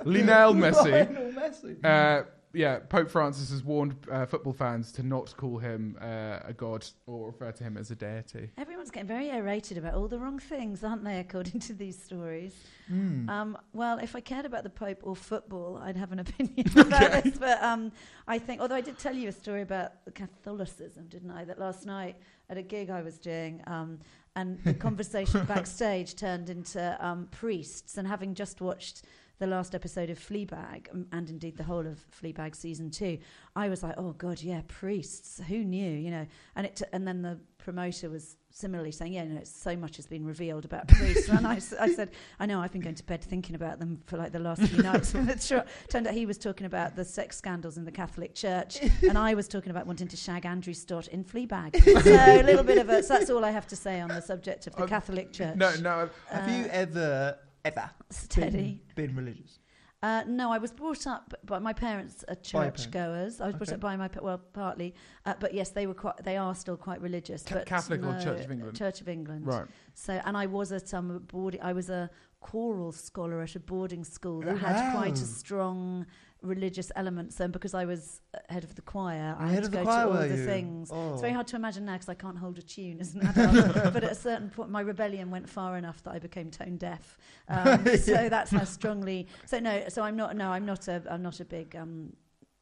[0.05, 0.91] Linel Messi.
[0.91, 1.83] Lionel Messi.
[1.83, 6.53] Uh, yeah, Pope Francis has warned uh, football fans to not call him uh, a
[6.53, 8.49] god or refer to him as a deity.
[8.57, 12.55] Everyone's getting very irritated about all the wrong things, aren't they, according to these stories?
[12.91, 13.29] Mm.
[13.29, 17.23] Um, well, if I cared about the Pope or football, I'd have an opinion about
[17.23, 17.37] this.
[17.37, 17.91] But um,
[18.27, 21.45] I think, although I did tell you a story about Catholicism, didn't I?
[21.45, 22.15] That last night
[22.49, 23.99] at a gig I was doing, um,
[24.35, 27.97] and the conversation backstage turned into um, priests.
[27.97, 29.03] And having just watched
[29.39, 33.17] the last episode of Fleabag, um, and indeed the whole of Fleabag season two,
[33.55, 35.41] I was like, oh god, yeah, priests.
[35.47, 35.91] Who knew?
[35.91, 36.75] You know, and it.
[36.77, 40.65] T- and then the promoter was similarly saying, yeah, no, so much has been revealed
[40.65, 41.29] about priests.
[41.29, 44.01] and I, s- I said, I know, I've been going to bed thinking about them
[44.05, 45.13] for like the last few nights.
[45.19, 45.51] And it
[45.89, 49.33] turned out he was talking about the sex scandals in the Catholic Church, and I
[49.35, 51.81] was talking about wanting to shag Andrew Scott in Fleabag.
[52.03, 53.03] so a little bit of a.
[53.03, 55.55] So that's all I have to say on the subject of the Uh, Catholic Church.
[55.55, 56.09] No, no.
[56.29, 58.81] Have you Uh, ever, ever steady?
[58.95, 59.59] been, been religious?
[60.01, 63.41] Uh, no, I was brought up by my parents are By your church goers.
[63.41, 63.75] I was brought Okay.
[63.75, 66.15] up by my pa- well, partly, uh, but yes, they were quite.
[66.23, 67.43] They are still quite religious.
[67.43, 68.77] Ca- but Catholic or no, Church of England?
[68.77, 69.45] Church of England.
[69.45, 69.65] Right.
[69.95, 71.61] So, and I was at um, boarding.
[71.61, 75.21] I was a choral scholar at a boarding school that Oh, had quite wow.
[75.21, 76.05] a strong
[76.41, 79.71] religious elements So, because I was uh, head of the choir, I Head had of
[79.71, 80.45] to the go choir, to all the you?
[80.45, 80.89] things.
[80.91, 81.11] Oh.
[81.13, 83.73] It's very hard to imagine now because I can't hold a tune as an adult.
[83.93, 87.17] but at a certain point, my rebellion went far enough that I became tone deaf.
[87.49, 89.27] Um, So that's how strongly.
[89.47, 90.35] So no, so I'm not.
[90.35, 91.01] No, I'm not a.
[91.09, 91.75] I'm not a big.
[91.75, 92.13] Um,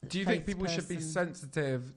[0.08, 1.94] Do you think faith people should be sensitive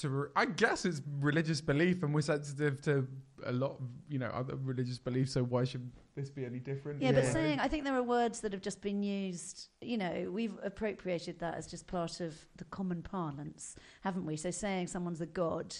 [0.00, 0.28] to?
[0.36, 3.06] I guess it's religious belief, and we're sensitive to
[3.44, 5.32] a lot of you know other religious beliefs.
[5.32, 7.02] So why should this be any different?
[7.02, 9.68] Yeah, but saying I think there are words that have just been used.
[9.80, 14.36] You know, we've appropriated that as just part of the common parlance, haven't we?
[14.36, 15.74] So saying someone's a god,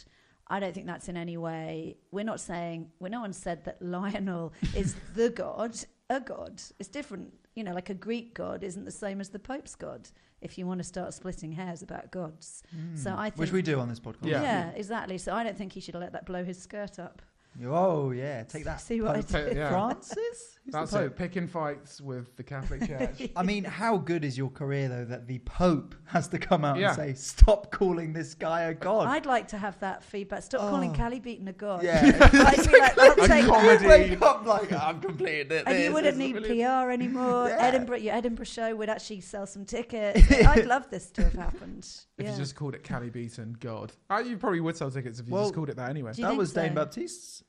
[0.48, 1.96] I don't think that's in any way.
[2.10, 2.90] We're not saying.
[2.98, 5.76] Well, no one said that Lionel is the god.
[6.10, 6.60] A god.
[6.78, 7.32] It's different.
[7.54, 10.08] You know, like a Greek god isn't the same as the Pope's god.
[10.42, 12.62] If you want to start splitting hairs about gods,
[12.94, 13.18] So hmm.
[13.18, 14.26] I think, Which we do on this podcast.
[14.26, 14.42] Yeah.
[14.42, 15.18] yeah, exactly.
[15.18, 17.22] So I don't think he should let that blow his skirt up.
[17.64, 18.44] Oh, yeah.
[18.44, 18.80] Take that.
[18.80, 19.30] See what I Pope.
[19.48, 19.56] did?
[19.56, 19.68] Yeah.
[19.68, 20.16] Francis?
[20.16, 21.06] Who's the That's Pope?
[21.12, 21.16] it.
[21.16, 23.28] Picking fights with the Catholic Church.
[23.36, 26.78] I mean, how good is your career though that the Pope has to come out
[26.78, 26.88] Yeah.
[26.88, 29.06] and say, "Stop calling this guy a god"?
[29.08, 30.42] I'd like to have that feedback.
[30.44, 30.94] Stop calling Oh.
[30.94, 31.82] Cally Beaton a god.
[31.82, 32.38] yeah, I'd be
[32.78, 33.46] like, I'll A take that.
[33.46, 33.86] comedy.
[33.86, 35.64] wake up like I've completed it.
[35.66, 37.48] And you wouldn't need brilliant." PR anymore.
[37.48, 37.56] Yeah.
[37.60, 40.30] Edinburgh, your Edinburgh show would actually sell some tickets.
[40.32, 41.86] I'd love this to have happened.
[42.18, 42.32] If yeah.
[42.32, 45.32] you just called it Cally Beaton, God, uh, you probably would sell tickets if you
[45.34, 46.12] Well, just called it that anyway.
[46.12, 46.74] Do you That think was Dane so?
[46.76, 47.41] Baptiste's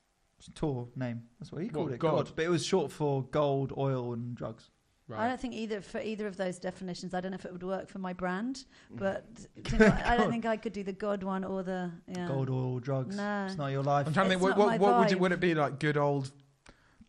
[0.51, 1.23] tour name.
[1.39, 2.25] That's what he What, called it, God?
[2.25, 2.31] God.
[2.35, 4.69] But it was short for gold, oil, and drugs.
[5.15, 7.13] I don't think either for either of those definitions.
[7.13, 8.97] I don't know if it would work for my brand, mm.
[8.97, 9.25] but
[9.71, 12.27] you know, I don't think I could do the God one or the yeah.
[12.27, 13.15] Gold, oil, drugs.
[13.15, 13.45] No.
[13.45, 14.07] It's not your life.
[14.07, 14.41] I'm trying to think.
[14.41, 15.19] It's What, not what, my what would it vibe.
[15.19, 15.77] would it be like?
[15.79, 16.31] Good old.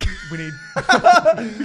[0.31, 0.53] We need.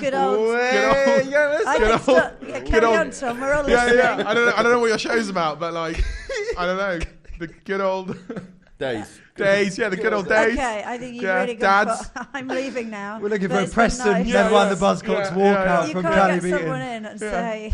[0.00, 0.54] Good old.
[0.54, 3.40] Way, old- yeah, I Good think old- yeah, good carry old- on, Tom.
[3.40, 3.98] We're all yeah, listening.
[3.98, 4.24] yeah.
[4.28, 4.52] I don't know.
[4.56, 6.02] I don't know what your show's about, but like,
[6.56, 6.98] I don't know.
[7.38, 8.16] The good old
[8.78, 9.20] Days.
[9.40, 9.78] Days.
[9.78, 10.52] Yeah, the good old days.
[10.54, 11.86] Okay, I think you've Yeah, really gone.
[11.86, 12.06] dads.
[12.08, 13.18] For, I'm leaving now.
[13.20, 14.26] We're looking for a it's been Preston, nice.
[14.26, 15.78] Yeah, never mind the Buzzcocks Yeah, walk yeah, yeah.
[15.78, 16.58] out You from can't Cally get Beaton.
[16.60, 17.30] someone in and Yeah.
[17.30, 17.72] say,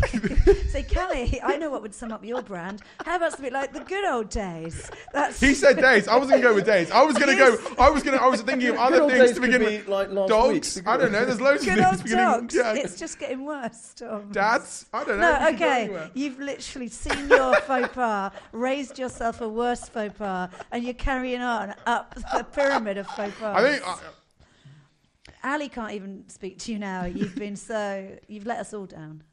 [0.69, 2.81] say, Cally, I know what would sum up your brand.
[3.05, 4.89] How about something like the good old days?
[5.13, 6.07] That's He said days.
[6.07, 6.89] I wasn't gonna go with days.
[6.91, 7.57] I was gonna go.
[7.79, 8.17] I was gonna.
[8.17, 9.87] I was thinking of other old things to could begin be with.
[9.87, 10.75] like last Dogs.
[10.77, 10.87] week.
[10.87, 11.25] I don't know.
[11.25, 12.25] There's loads of good things old beginning.
[12.25, 12.55] dogs.
[12.55, 12.73] Yeah.
[12.75, 14.31] It's just getting worse, Tom.
[14.31, 14.85] Dads.
[14.93, 15.31] I don't know.
[15.33, 16.09] No, We could go okay.
[16.13, 21.41] You've literally seen your faux pas, raised yourself a worse faux pas, and you're carrying
[21.41, 23.55] on up the pyramid of faux pas.
[23.55, 23.87] I think.
[23.87, 23.97] I,
[25.43, 27.05] Ali can't even speak to you now.
[27.05, 28.17] You've been so.
[28.27, 29.23] You've let us all down.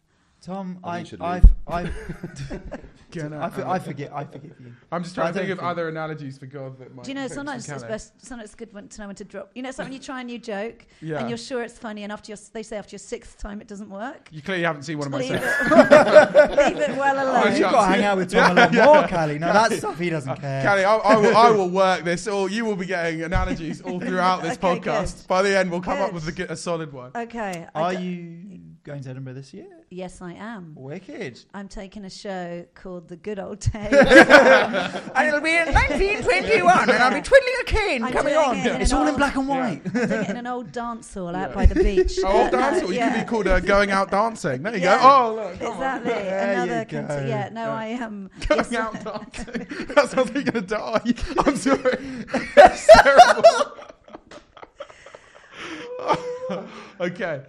[0.44, 1.50] Tom, I I, think you should I, leave.
[1.66, 1.80] I,
[3.46, 4.74] I, for- I forget, I forgive you.
[4.90, 7.04] I'm just I trying to think of think- other analogies for God that might.
[7.04, 8.12] Do you know sometimes it's best.
[8.24, 9.52] Sometimes it's good when, to know when to drop.
[9.54, 11.20] You know, it's like when you try a new joke Yeah.
[11.20, 13.68] and you're sure it's funny, and after your, they say after your sixth time it
[13.68, 14.28] doesn't work.
[14.32, 17.52] You clearly haven't seen one of my Leave it, leave it well Oh, alone.
[17.52, 19.38] You've got to hang out with Tom a lot more, Cally.
[19.38, 20.62] No, that stuff he doesn't uh, care.
[20.62, 24.00] Cally, I, I, will, I will work this, or you will be getting analogies all
[24.00, 25.18] throughout this Okay, podcast.
[25.20, 25.28] good.
[25.28, 26.38] By the end, we'll come up Good.
[26.38, 27.12] with a solid one.
[27.14, 27.66] Okay.
[27.74, 28.53] Are you
[28.84, 29.66] going to Edinburgh this year?
[29.90, 30.74] Yes, I am.
[30.76, 31.40] Wicked.
[31.54, 33.72] I'm taking a show called The Good Old Days.
[33.92, 38.56] And it'll be in 1921, and I'll be twiddling a cane I'm coming doing on.
[38.58, 39.80] it in It's an all in old- black and white.
[39.86, 42.18] I'm doing it in an old dance hall out by the beach.
[42.24, 42.90] Oh, no, dance hall.
[42.90, 43.12] You yeah.
[43.14, 44.62] could be called uh, Going Out Dancing.
[44.62, 44.98] There you Yeah.
[44.98, 45.08] go.
[45.08, 45.58] Oh, look.
[45.60, 46.10] Come Exactly.
[46.12, 46.78] There Another.
[46.80, 47.26] you conti- go.
[47.28, 47.48] yeah.
[47.52, 47.72] No, Yeah.
[47.74, 48.02] I am.
[48.04, 48.30] on.
[48.50, 49.86] yes, Going Out Dancing.
[49.94, 51.14] That sounds like you're going to die.
[51.46, 51.96] I'm sorry.
[52.54, 53.44] That's terrible.
[57.00, 57.42] okay.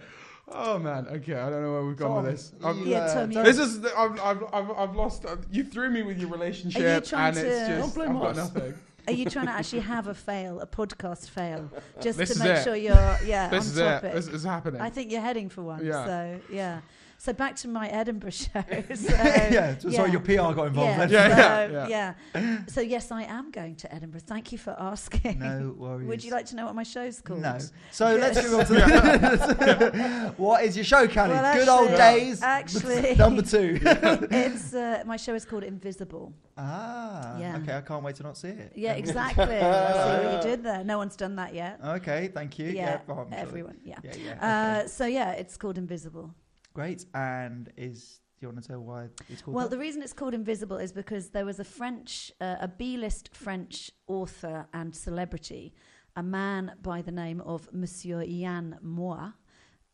[0.48, 2.52] Oh man, okay, I don't know where we've gone Tom, with this.
[2.62, 3.80] I'm, yeah, uh, Tom, this is.
[3.80, 5.26] The, I've, I've, I've, I've lost.
[5.26, 8.34] uh, you threw me with your relationship, trying and it's to- just Don't blame I've
[8.34, 8.74] got nothing.
[9.08, 12.58] Are you trying to actually have a fail, a podcast fail, just This to make
[12.58, 12.64] it.
[12.64, 13.82] sure you're yeah This on is it.
[13.82, 14.12] topic?
[14.14, 14.80] This is happening.
[14.80, 15.84] I think you're heading for one.
[15.84, 16.04] Yeah.
[16.06, 16.80] So yeah.
[17.18, 18.62] So back to my Edinburgh show.
[18.94, 19.96] So, yeah, so yeah.
[19.96, 21.10] sorry, your PR got involved yeah, then.
[21.10, 22.58] Yeah, so, yeah, yeah.
[22.68, 24.20] So yes, I am going to Edinburgh.
[24.26, 25.38] Thank you for asking.
[25.38, 26.06] No worries.
[26.08, 27.40] Would you like to know what my show's called?
[27.42, 27.58] No.
[27.90, 28.34] So Yes.
[28.36, 31.30] let's move on to the what is your show, Cally?
[31.34, 32.42] Well, Good old actually- days.
[32.42, 33.78] actually- number two.
[33.82, 36.32] it's uh, my show is called Invisible.
[36.58, 37.56] ah, Yeah.
[37.58, 37.76] okay.
[37.76, 38.72] I can't wait to not see it.
[38.74, 39.44] Yeah, exactly.
[39.44, 40.84] I see what you did there.
[40.84, 41.80] No one's done that yet.
[41.84, 42.68] Okay, thank you.
[42.70, 43.78] Yeah, well, I'm sure- everyone.
[43.84, 43.98] Yeah.
[44.02, 44.30] Yeah, yeah.
[44.32, 44.84] okay.
[44.84, 46.34] Uh, so yeah, it's called Invisible.
[46.76, 47.06] Great.
[47.14, 49.54] And is do you want to tell why it's called?
[49.54, 49.70] Well, that?
[49.70, 53.90] the reason it's called Invisible is because there was a French, uh, a B-list French
[54.06, 55.72] author and celebrity,
[56.16, 59.32] a man by the name of Monsieur Yann Moix.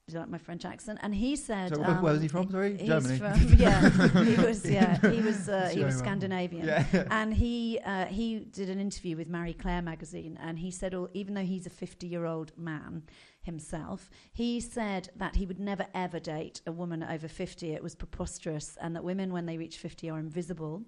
[0.08, 0.98] Do you like my French accent?
[1.02, 2.50] And he said, So where, um, where was he from?
[2.50, 3.18] Sorry, He's Germany.
[3.18, 3.88] from yeah.
[4.24, 4.98] he was yeah.
[4.98, 6.66] He was uh, he was Scandinavian.
[6.66, 6.84] yeah.
[7.10, 11.08] And he uh, he did an interview with Marie Claire magazine, and he said, oh,
[11.14, 13.04] even though he's a 50 year old man
[13.42, 17.72] himself, he said that he would never ever date a woman over 50.
[17.72, 20.82] It was preposterous, and that women, when they reach 50, are invisible,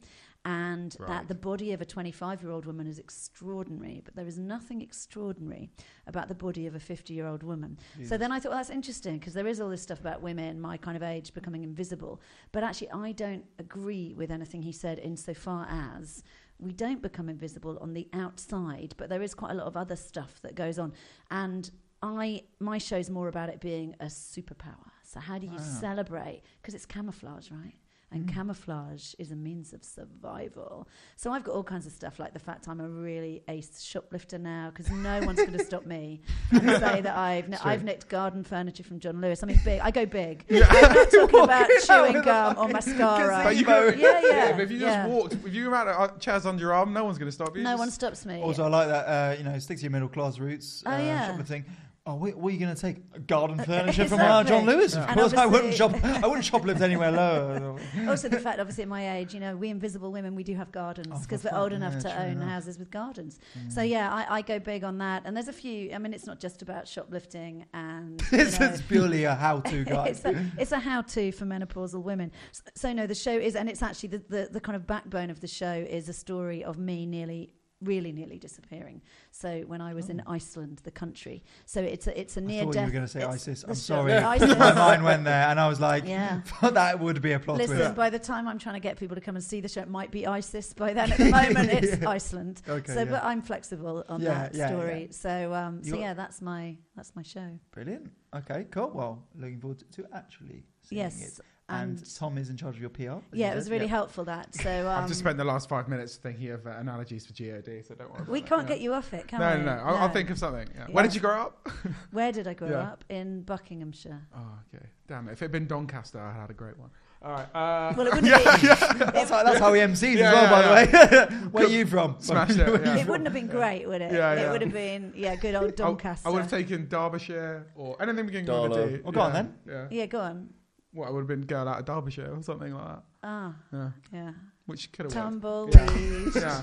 [0.44, 1.09] and Right.
[1.09, 4.83] that the body of a 25 year old woman is extraordinary, but there is nothing
[4.83, 5.70] extraordinary
[6.07, 7.78] about the body of a 50 year old woman.
[8.04, 10.61] So then I thought, well, that's interesting because there is all this stuff about women,
[10.61, 12.20] my kind of age, becoming invisible.
[12.52, 16.22] But actually, I don't agree with anything he said insofar as
[16.59, 19.96] we don't become invisible on the outside, but there is quite a lot of other
[19.96, 20.92] stuff that goes on.
[21.30, 21.70] And
[22.02, 24.90] I, my show's more about it being a superpower.
[25.02, 25.78] So how do you Ah.
[25.80, 26.42] celebrate?
[26.61, 27.74] Because it's camouflage, right?
[28.14, 28.33] And Mm.
[28.33, 30.87] camouflage is a means of survival.
[31.16, 34.38] So I've got all kinds of stuff, like the fact I'm a really ace shoplifter
[34.38, 36.20] now, because no one's going to stop me
[36.53, 37.57] and say that I've True.
[37.64, 39.42] I've nicked garden furniture from John Lewis.
[39.42, 39.81] I mean, big.
[39.81, 40.44] I go big.
[40.50, 43.42] I'm not talking about chewing gum or mascara.
[43.44, 43.90] But you Gazebo.
[43.92, 45.03] could, Yeah, yeah, but if you yeah.
[45.03, 47.33] just walked, if you had a uh, chairs under your arm, no one's going to
[47.33, 47.62] stop you.
[47.64, 48.40] No Just- one stops me.
[48.40, 49.07] Also, I like that.
[49.07, 50.83] Uh, you know, stick to your middle class roots.
[50.87, 51.27] Oh, uh, yeah.
[51.27, 51.64] shoplifting.
[52.07, 53.27] Oh, wait, what are you going to take?
[53.27, 54.95] Garden furniture from uh, John Lewis.
[54.95, 55.14] Of Yeah.
[55.14, 55.95] Course, I wouldn't shop.
[56.05, 57.79] I wouldn't shoplift anywhere lower.
[58.09, 60.71] also, the fact, obviously, at my age, you know, we invisible women, we do have
[60.71, 62.49] gardens Oh, because for we're old enough yeah, to own enough.
[62.51, 63.38] houses with gardens.
[63.59, 63.73] Mm.
[63.73, 65.23] So yeah, I, I go big on that.
[65.25, 65.93] And there's a few.
[65.95, 68.21] I mean, it's not just about shoplifting and.
[68.33, 70.09] know, is purely a how-to guide.
[70.11, 72.33] it's, a, it's a how-to for menopausal women.
[72.53, 75.31] So, so no, the show is, and it's actually the, the, the kind of backbone
[75.31, 79.03] of the show is a story of me nearly, really nearly disappearing.
[79.31, 80.33] So when I was in Oh.
[80.33, 83.09] Iceland, the country, so it's a it's a I near thought you were going to
[83.09, 83.64] say it's ISIS.
[83.68, 84.12] I'm sorry.
[84.37, 84.59] ISIS.
[84.59, 86.40] My mind went there, and I was like, Yeah.
[86.62, 87.94] that would be a plot Listen, twist.
[87.94, 89.88] by the time I'm trying to get people to come and see the show, it
[89.90, 91.12] might be ISIS by then.
[91.12, 92.09] At the moment, it's Yeah.
[92.09, 92.62] Iceland.
[92.68, 93.05] Okay, so, yeah.
[93.05, 95.09] but I'm flexible on Yeah, that story.
[95.11, 97.59] So, um, so You're- yeah, that's my that's my show.
[97.73, 98.11] Brilliant.
[98.35, 98.90] Okay, cool.
[98.94, 101.44] Well, looking forward to, to actually seeing yes, it.
[101.70, 103.24] And, and, Tom is in charge of your PR.
[103.33, 103.90] yeah, it was really Yeah.
[103.92, 104.55] helpful that.
[104.55, 107.64] So um, I've just spent the last five minutes thinking of uh, analogies for God,
[107.87, 108.24] so don't worry.
[108.29, 108.68] we about can't it.
[108.68, 109.64] get you off it, can No, we?
[109.64, 109.83] no, no.
[109.83, 110.68] I'll, I'll think of something.
[110.74, 110.87] Yeah.
[110.88, 111.66] Where did you grow up?
[112.11, 112.81] Where did I grow Yeah.
[112.92, 113.05] up?
[113.09, 114.20] In Buckinghamshire.
[114.37, 114.40] Oh,
[114.74, 114.85] okay.
[115.09, 115.33] Damn it.
[115.33, 116.90] If it had been Doncaster, I'd had a great one.
[117.22, 117.46] All right.
[117.55, 118.24] Uh, Well, it wouldn't
[118.61, 118.66] be.
[118.66, 121.48] That's how, that's how he MC'd Yeah, as well, yeah, by the way.
[121.50, 122.16] Where are you from?
[122.18, 122.96] Smashed it, yeah.
[122.98, 124.12] It wouldn't have been great, would it?
[124.12, 126.29] Yeah, It would have been, yeah, good old Doncaster.
[126.29, 128.96] I would have taken Derbyshire or anything beginning with a Darlow.
[128.96, 129.00] D.
[129.03, 129.55] Well, go on then.
[129.66, 129.87] Yeah.
[129.90, 130.50] yeah, go on.
[130.94, 133.02] What, I would have been girl out of Derbyshire or something like that.
[133.22, 133.90] Ah, Yeah.
[134.12, 134.30] yeah.
[134.66, 135.72] Which could have worked.
[135.74, 136.35] Tumbleweed.
[136.37, 136.62] Yeah.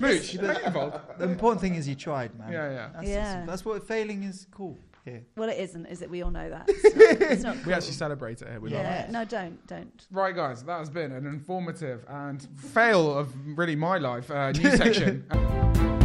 [0.00, 0.96] Mooch, don't get involved.
[1.18, 2.50] The important thing is you tried, man.
[2.52, 2.88] Yeah, yeah.
[2.94, 3.44] That's, Yeah.
[3.44, 5.22] that's what failing is cool here.
[5.36, 6.08] Well, it isn't, is it?
[6.08, 6.68] We all know that.
[6.68, 8.60] It's not, it's not We actually celebrate it here.
[8.60, 9.08] We yeah.
[9.10, 10.06] No, don't, don't.
[10.10, 14.76] Right, guys, that has been an informative and fail of really my life uh, news
[14.76, 15.26] section.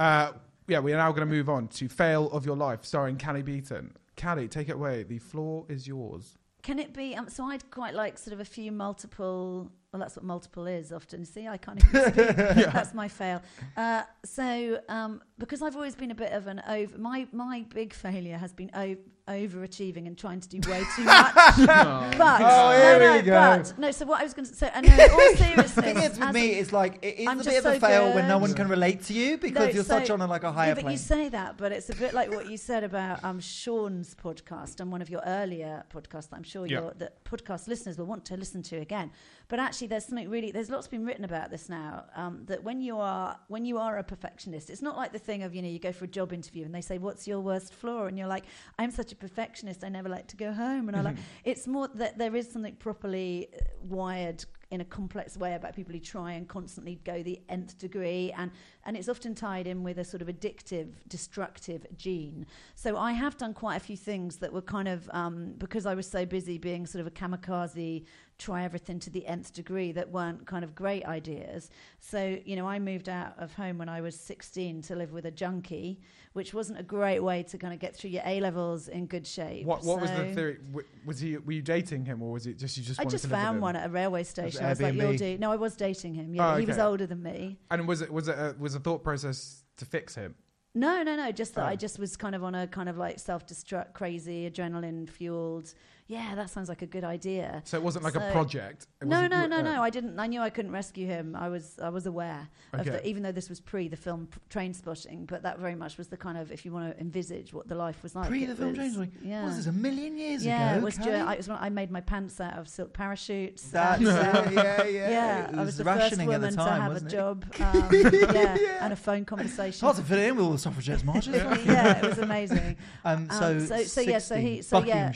[0.00, 0.32] uh,
[0.66, 3.42] yeah, we are now going to move on to Fail of Your Life, starring Cally
[3.42, 3.92] Beaton.
[4.16, 5.02] Cally, take it away.
[5.02, 6.38] The floor is yours.
[6.62, 7.14] Can it be?
[7.14, 9.70] Um, so I'd quite like sort of a few multiple.
[9.92, 11.26] Well, that's what multiple is often.
[11.26, 12.36] See, I can't even speak.
[12.72, 13.42] That's my fail.
[13.76, 16.96] Uh, so um, because I've always been a bit of an over.
[16.98, 18.96] My my big failure has been o-
[19.28, 21.34] overachieving and trying to do way too much.
[21.34, 23.30] but Oh, here no, no, go.
[23.32, 23.90] but no.
[23.90, 26.10] So what I was going to say, and no, in all seriousness, The thing is
[26.18, 28.28] with as- me, it's like it is I'm a bit of a so fail when
[28.28, 30.52] no one can relate to you because No, you're so- such on a, like a
[30.52, 30.92] higher yeah, but plane.
[30.92, 34.80] you say that, but it's a bit like what you said about um, Sean's podcast
[34.80, 36.80] and one of your earlier podcasts that I'm sure Yeah.
[36.80, 39.10] your that podcast listeners will want to listen to again.
[39.48, 42.80] But actually, there's something really there's lots been written about this now um, that when
[42.80, 45.68] you are when you are a perfectionist, it's not like the thing of you know
[45.68, 48.28] you go for a job interview and they say what's your worst flaw and you're
[48.28, 48.44] like
[48.78, 51.88] I'm such a perfectionist I never like to go home and I like it's more
[51.94, 56.32] that there is something properly uh, wired in a complex way about people who try
[56.32, 58.50] and constantly go the nth degree, and
[58.84, 62.46] and it's often tied in with a sort of addictive, destructive gene.
[62.76, 65.94] So I have done quite a few things that were kind of um, because I
[65.94, 68.04] was so busy being sort of a kamikaze
[68.40, 71.70] try everything to the nth degree that weren't kind of great ideas.
[72.00, 75.26] So, you know, I moved out of home when I was 16 to live with
[75.26, 76.00] a junkie,
[76.32, 79.26] which wasn't a great way to kind of get through your A levels in good
[79.26, 79.66] shape.
[79.66, 80.58] What What was the theory?
[80.72, 81.36] W- Was he?
[81.36, 82.98] Were you dating him, or was it just you just?
[82.98, 84.64] I wanted just to live with found one at a railway station.
[84.64, 86.34] I was like, "You'll do." No, I was dating him.
[86.34, 87.58] Yeah, Oh, he was older than me.
[87.70, 90.34] And was it was it a, was a thought process to fix him?
[90.74, 91.32] No, no, no.
[91.32, 91.68] Just that Oh.
[91.68, 95.74] I just was kind of on a kind of like self-destruct, crazy, adrenaline fueled.
[96.10, 97.62] Yeah, that sounds like a good idea.
[97.64, 98.88] So it wasn't like a project.
[99.00, 99.80] It No, no, no, uh, no.
[99.80, 100.18] I didn't.
[100.18, 101.36] I knew I couldn't rescue him.
[101.36, 102.90] I was, I was aware of Okay.
[102.90, 106.16] the, even though this was pre the film Trainspotting, but that very much was the
[106.16, 108.28] kind of if you want to envisage what the life was like.
[108.28, 109.10] Pre the film Trainspotting.
[109.22, 109.44] Yeah.
[109.44, 110.78] Was this a million years yeah, ago?
[110.78, 110.98] it was.
[110.98, 111.04] Kay?
[111.04, 113.70] During, I, it was when I made my pants out of silk parachutes.
[113.70, 115.10] That's and, um, yeah, yeah.
[115.10, 117.08] yeah, I was the rationing first at the woman time, to have a it?
[117.08, 117.44] job.
[117.60, 118.84] Um, yeah, Yeah.
[118.84, 119.84] and a phone conversation.
[119.84, 121.34] hard to fit it in with all the suffragettes marches.
[121.66, 122.76] yeah, it was amazing.
[123.04, 125.12] Um, Um, so, so- so, yeah, so he- so, yeah.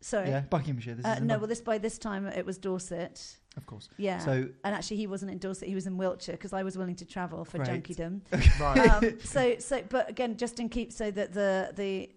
[0.00, 0.04] Buckinghamshire.
[0.20, 0.28] Sorry.
[0.30, 0.94] Yeah, Buckinghamshire.
[0.94, 3.36] This Uh, is in no, Buck- well, this by this time it was Dorset.
[3.56, 3.88] of course.
[3.96, 4.18] Yeah.
[4.18, 6.96] So and actually, he wasn't in Dorset; he was in Wiltshire because I was willing
[6.96, 7.82] to travel for Great.
[7.84, 8.20] junkiedom.
[8.60, 8.88] Right.
[8.90, 12.10] um, so, so, but again, just in keep so that the the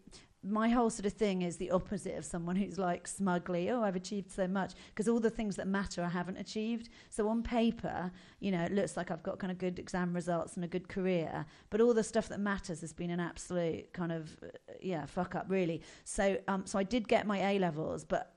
[0.44, 3.96] my whole sort of thing is the opposite of someone who's like smugly, oh, I've
[3.96, 6.90] achieved so much because all the things that matter I haven't achieved.
[7.10, 10.56] So on paper, you know, it looks like I've got kind of good exam results
[10.56, 14.12] and a good career, but all the stuff that matters has been an absolute kind
[14.12, 14.48] of uh,
[14.82, 15.82] yeah fuck up really.
[16.06, 18.36] So, um, so I did get my A levels, but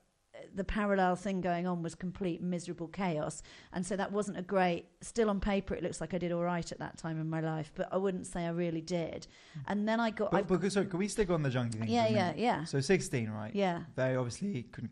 [0.55, 4.87] the parallel thing going on was complete miserable chaos and so that wasn't a great
[5.01, 7.41] still on paper it looks like i did all right at that time in my
[7.41, 9.27] life but i wouldn't say i really did
[9.69, 11.89] and then i got But, but sorry, can we stick on the junkie thing?
[11.89, 13.55] yeah yeah yeah So 16, right?
[13.55, 14.91] yeah Very obviously con-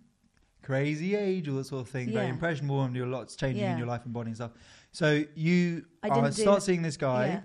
[0.63, 2.09] crazy age, all that sort of thing.
[2.09, 2.21] Yeah.
[2.21, 3.73] Very impressionable, and your lots changing Yeah.
[3.73, 4.53] in your life and body and stuff.
[4.93, 7.27] So you I uh, start seeing this guy.
[7.27, 7.41] yeah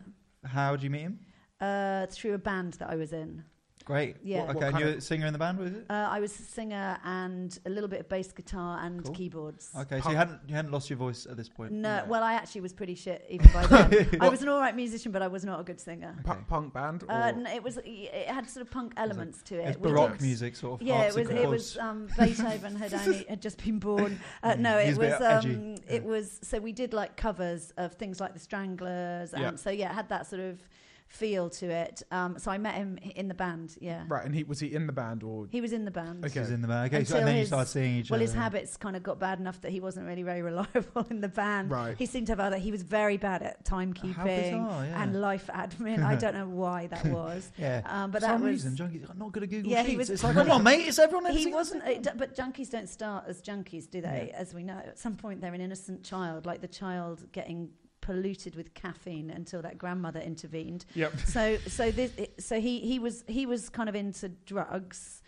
[0.49, 1.19] How did you meet him?
[1.59, 3.43] uh, through a band that i was in
[3.87, 4.17] Great.
[4.21, 4.39] Yeah.
[4.39, 5.85] What- What okay, and you're a singer in the band, was it?
[5.89, 9.13] uh, i was a singer and a little bit of bass guitar and Cool.
[9.15, 11.71] keyboards Okay, so you hadn't you hadn't lost your voice at this point.
[11.71, 12.05] no, No.
[12.11, 14.09] well, I actually was pretty shit even by then.
[14.21, 16.13] I was an all right musician, but I was not a good singer.
[16.23, 16.39] Pu- Okay.
[16.49, 17.03] punk band.
[17.03, 17.11] Or?
[17.11, 19.67] Uh, n- it was it had sort of punk elements to it.
[19.69, 20.87] It's baroque did- music, sort of.
[20.87, 21.29] Yeah, it was.
[21.29, 24.19] It was um, Beethoven had only had just been born.
[24.43, 25.21] Uh, Mm, no, he's it a bit was.
[25.21, 25.55] edgy.
[25.55, 25.93] Um, Yeah.
[25.97, 26.39] It was.
[26.43, 29.55] So we did like covers of things like the Stranglers, and Yeah.
[29.55, 30.59] so yeah, it had that sort of
[31.07, 32.03] feel to it.
[32.11, 33.77] Um, so I met him in the band.
[33.79, 35.47] Yeah, right, and he was he in the band or?
[35.49, 36.25] he was in the band.
[36.25, 36.33] Okay.
[36.33, 36.93] He was in the band.
[36.93, 38.25] Okay, so, and then you his- started seeing each Well, other.
[38.25, 41.27] his habits kind of got bad enough that he wasn't really very reliable in the
[41.29, 41.71] band.
[41.71, 41.97] Right.
[41.97, 42.57] He seemed to have other.
[42.57, 45.03] He was very bad at How timekeeping bizarre, yeah.
[45.03, 46.03] and life admin.
[46.03, 47.51] I don't know why that was.
[47.57, 47.81] yeah.
[47.85, 48.51] Um, but For that some was.
[48.65, 49.91] reason, junkies are not good at Google Yeah, Sheets.
[49.91, 52.69] he was- It's like, well, come on, mate, it's everyone he wasn't it, but junkies
[52.69, 54.39] don't start as junkies do they Yeah.
[54.39, 57.69] as we know at some point they're an innocent child like the child getting
[58.07, 61.11] polluted with caffeine until that grandmother intervened Yep.
[61.25, 65.21] so so this so he he was he was kind of into drugs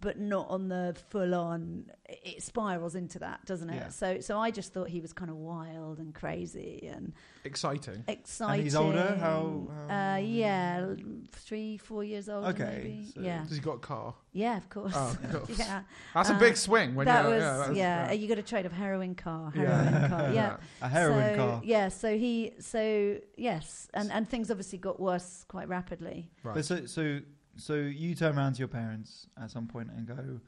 [0.00, 3.88] but not on the full on it spirals into that doesn't it Yeah.
[3.88, 7.12] so so i just thought he was kind of wild and crazy and
[7.46, 8.04] Exciting.
[8.08, 9.16] exciting And he's older?
[9.20, 10.86] How- how- uh yeah
[11.32, 14.14] three four years older Okay, maybe so- yeah Has he got a car?
[14.32, 15.46] yeah of course Oh, cool.
[15.56, 15.82] yeah
[16.14, 16.94] That's a Uh, big swing.
[16.94, 18.06] When that you're, was yeah, that's- yeah.
[18.06, 18.12] yeah.
[18.12, 19.82] You got a trade of heroin car, Yeah.
[19.82, 20.32] heroin car.
[20.32, 21.60] Yeah, A heroin so, car.
[21.64, 21.88] Yeah.
[21.88, 22.52] So he.
[22.60, 26.30] So yes, and and things obviously got worse quite rapidly.
[26.42, 26.54] Right.
[26.56, 27.20] But so, so,
[27.56, 30.40] so you turn around to your parents at some point and go,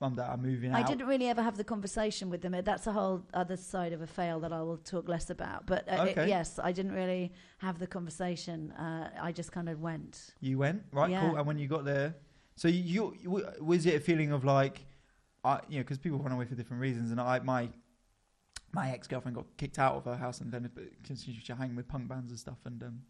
[0.00, 2.52] "Mum, Dad, I'm moving out." I didn't really ever have the conversation with them.
[2.64, 5.66] That's a whole other side of a fail that I will talk less about.
[5.66, 8.72] But uh, it- yes, I didn't really have the conversation.
[8.72, 10.34] Uh, I just kind of went.
[10.40, 11.20] You went right, Yeah.
[11.28, 11.36] cool.
[11.36, 12.14] And when you got there,
[12.56, 14.84] so you, you was it a feeling of like,
[15.44, 17.68] I, you know, because people run away for different reasons, and I my
[18.72, 20.68] my ex girlfriend got kicked out of her house and then
[21.02, 23.00] because she was hanging with punk bands and stuff, and um,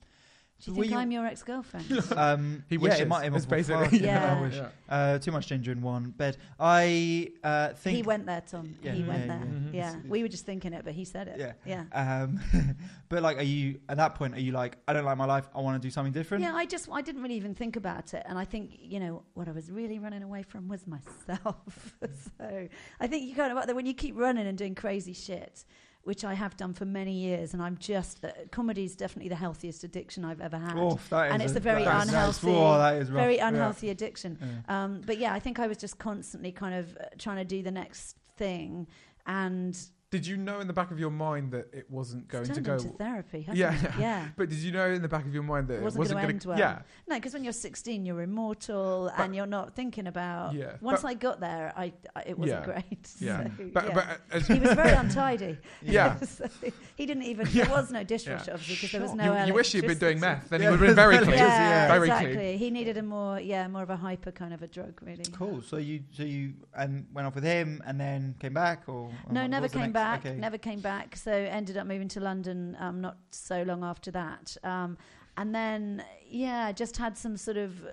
[0.64, 2.12] Do you were think I'm your ex-girlfriend?
[2.16, 3.98] um, He yeah, it might, it It's might basically.
[4.04, 4.36] Yeah.
[4.36, 4.56] I wish.
[4.56, 4.68] Yeah.
[4.88, 6.36] Uh, too much ginger in one bed.
[6.58, 8.74] I uh, think he went there, Tom.
[8.82, 9.46] Yeah, he yeah, went yeah, there.
[9.46, 9.74] Mhm.
[9.74, 11.38] Yeah, It's- we were just thinking it, but he said it.
[11.38, 11.52] Yeah.
[11.64, 11.84] Yeah.
[11.92, 12.40] Um,
[13.08, 14.34] but like, are you at that point?
[14.34, 15.48] Are you like, I don't like my life.
[15.54, 16.42] I want to do something different.
[16.42, 19.22] Yeah, I just I didn't really even think about it, and I think you know
[19.34, 21.94] what I was really running away from was myself.
[22.38, 22.68] so
[23.00, 25.64] I think you kind of when you keep running and doing crazy shit,
[26.08, 29.34] which I have done for many years, and I'm just uh, comedy is definitely the
[29.36, 30.78] healthiest addiction I've ever had.
[30.78, 33.20] Oh, that is And it's a very that is- unhealthy- oh, is rough.
[33.24, 33.48] Very Yeah.
[33.48, 34.38] unhealthy addiction.
[34.40, 34.84] Yeah.
[34.84, 37.62] Um, but yeah, I think I was just constantly kind of uh, trying to do
[37.62, 38.86] the next thing,
[39.26, 39.78] and
[40.10, 42.62] Did you know in the back of your mind that it wasn't going It's to
[42.62, 42.74] go?
[42.76, 43.90] into therapy, hasn't Yeah, it?
[44.00, 44.28] Yeah.
[44.38, 46.14] But did you know in the back of your mind that It it wasn't wasn't,
[46.16, 46.48] gonna going end to?
[46.48, 46.58] well.
[46.58, 50.54] Yeah, No, because when you're 16, you're immortal But- and you're not thinking about.
[50.54, 50.76] yeah.
[50.80, 52.64] Once but, I got there, I, I it wasn't Yeah.
[52.72, 53.10] great.
[53.20, 53.44] Yeah.
[53.44, 53.92] So, but, yeah.
[53.94, 55.58] but uh, as, he was very untidy.
[55.82, 56.18] yeah.
[56.20, 56.48] So
[56.96, 57.46] he didn't even.
[57.52, 57.66] Yeah.
[57.66, 59.40] There was no dishwasher, obviously, because there was no.
[59.42, 61.20] you, you wish you'd been doing meth, then Yeah, you would have been very yeah,
[61.22, 61.36] clean.
[61.36, 62.34] Yeah, Very exactly.
[62.34, 62.58] clean.
[62.58, 65.24] He needed a more, yeah, more of a hyper kind of a drug, really.
[65.32, 65.60] Cool.
[65.60, 68.94] So you, so you, and went off with him, and then came back, or
[69.26, 70.26] or No, never came next- back.
[70.26, 70.36] okay.
[70.36, 71.16] Never came back.
[71.16, 74.56] So ended up moving to London um, not so long after that.
[74.64, 74.96] Um,
[75.36, 77.90] and then, yeah, just had some sort of uh,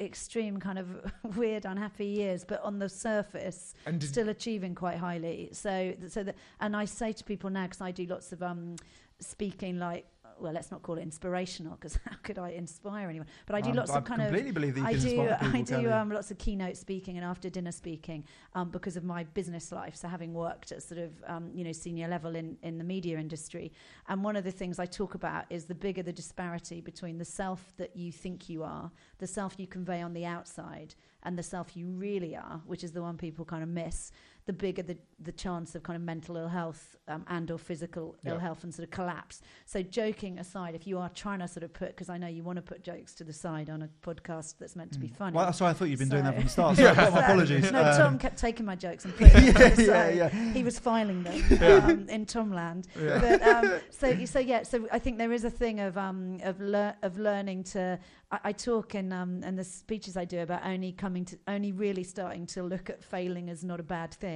[0.00, 0.88] extreme kind of
[1.36, 5.50] weird, unhappy years, but on the surface, still achieving quite highly.
[5.52, 8.76] So, so that, and I say to people now because I do lots of um,
[9.20, 10.06] speaking, like,
[10.40, 13.28] well, let's not call it inspirational because how could I inspire anyone?
[13.46, 15.46] But I do I'm- lots I of kind of completely believe that you I do.
[15.58, 19.24] I do um, lots of keynote speaking and after dinner speaking um, because of my
[19.24, 19.96] business life.
[19.96, 23.18] So having worked at sort of um, you know senior level in in the media
[23.18, 23.72] industry,
[24.08, 27.24] and one of the things I talk about is the bigger the disparity between the
[27.24, 31.42] self that you think you are, the self you convey on the outside, and the
[31.42, 34.12] self you really are, which is the one people kind of miss.
[34.46, 38.14] The bigger the the chance of kind of mental ill health um, and or physical
[38.26, 39.40] ill health and sort of collapse.
[39.64, 42.42] So joking aside, if you are trying to sort of put, because I know you
[42.42, 45.16] want to put jokes to the side on a podcast that's meant to be Mm.
[45.16, 45.34] funny.
[45.36, 46.76] Well, sorry, I thought you'd been doing that from the start.
[46.76, 46.92] So Yeah.
[47.10, 47.72] My apologies.
[47.72, 50.16] No, Um, Tom kept taking my jokes and putting them to the yeah, side.
[50.16, 50.52] yeah.
[50.52, 51.76] He was filing them Yeah.
[51.76, 52.84] um, in Tomland.
[53.00, 53.18] yeah.
[53.20, 56.60] But um, so so yeah, so I think there is a thing of um, of
[56.60, 57.98] lear- of learning to.
[58.30, 61.72] I, I talk in um, in the speeches I do about only coming to only
[61.72, 64.33] really starting to look at failing as not a bad thing.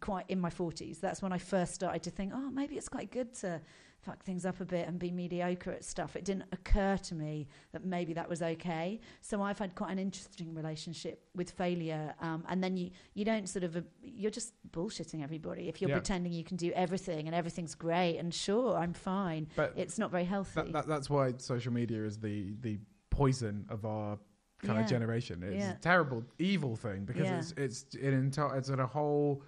[0.00, 3.10] Quite in my forties, that's when I first started to think, oh, maybe it's quite
[3.10, 3.62] good to
[4.02, 6.16] fuck things up a bit and be mediocre at stuff.
[6.16, 9.00] It didn't occur to me that maybe that was okay.
[9.22, 12.14] So I've had quite an interesting relationship with failure.
[12.20, 15.88] Um, and then you, you don't sort of, uh, you're just bullshitting everybody if you're
[15.90, 15.96] Yeah.
[15.96, 19.48] pretending you can do everything and everything's great and sure, I'm fine.
[19.56, 20.60] But It's not very healthy.
[20.60, 24.18] that, that, that's why social media is the the poison of our
[24.62, 24.84] kind Yeah.
[24.84, 25.42] of generation.
[25.42, 25.72] It's Yeah.
[25.72, 27.38] a terrible, evil thing because Yeah.
[27.38, 29.42] it's it's an entire it's in a whole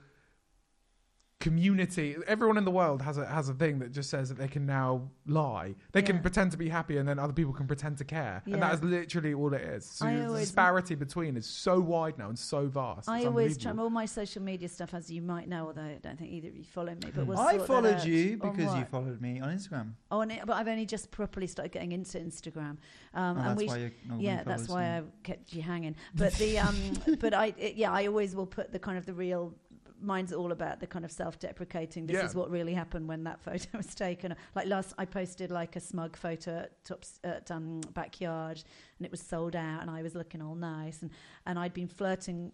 [1.40, 2.16] community.
[2.27, 4.66] Everyone in the world has a has a thing that just says that they can
[4.66, 5.74] now lie.
[5.92, 8.61] They can pretend to be happy, and then other people can pretend to care, and
[8.62, 9.85] that is literally all it is.
[9.85, 13.09] So I the always- disparity between is so wide now and so vast.
[13.09, 13.85] I always try unbelievable.
[13.85, 16.57] all my social media stuff, as you might know, although I don't think either of
[16.57, 17.11] you follow me.
[17.14, 19.92] But we'll I followed you because you followed me on Instagram.
[20.11, 22.77] Oh, and it, but I've only just properly started getting into Instagram.
[23.14, 24.88] Um, Oh, and that's we why you nobody yeah, that's why me.
[24.88, 25.96] I kept you hanging.
[26.14, 26.77] But the um,
[27.20, 29.55] but I it, yeah, I always will put the kind of the real.
[30.00, 32.06] Mine's all about the kind of self-deprecating.
[32.06, 32.24] This Yeah.
[32.26, 34.34] is what really happened when that photo was taken.
[34.54, 38.62] Like last, I posted like a smug photo at Tops at um, backyard,
[38.98, 41.11] and it was sold out, and I was looking all nice, and
[41.46, 42.52] and I'd been flirting,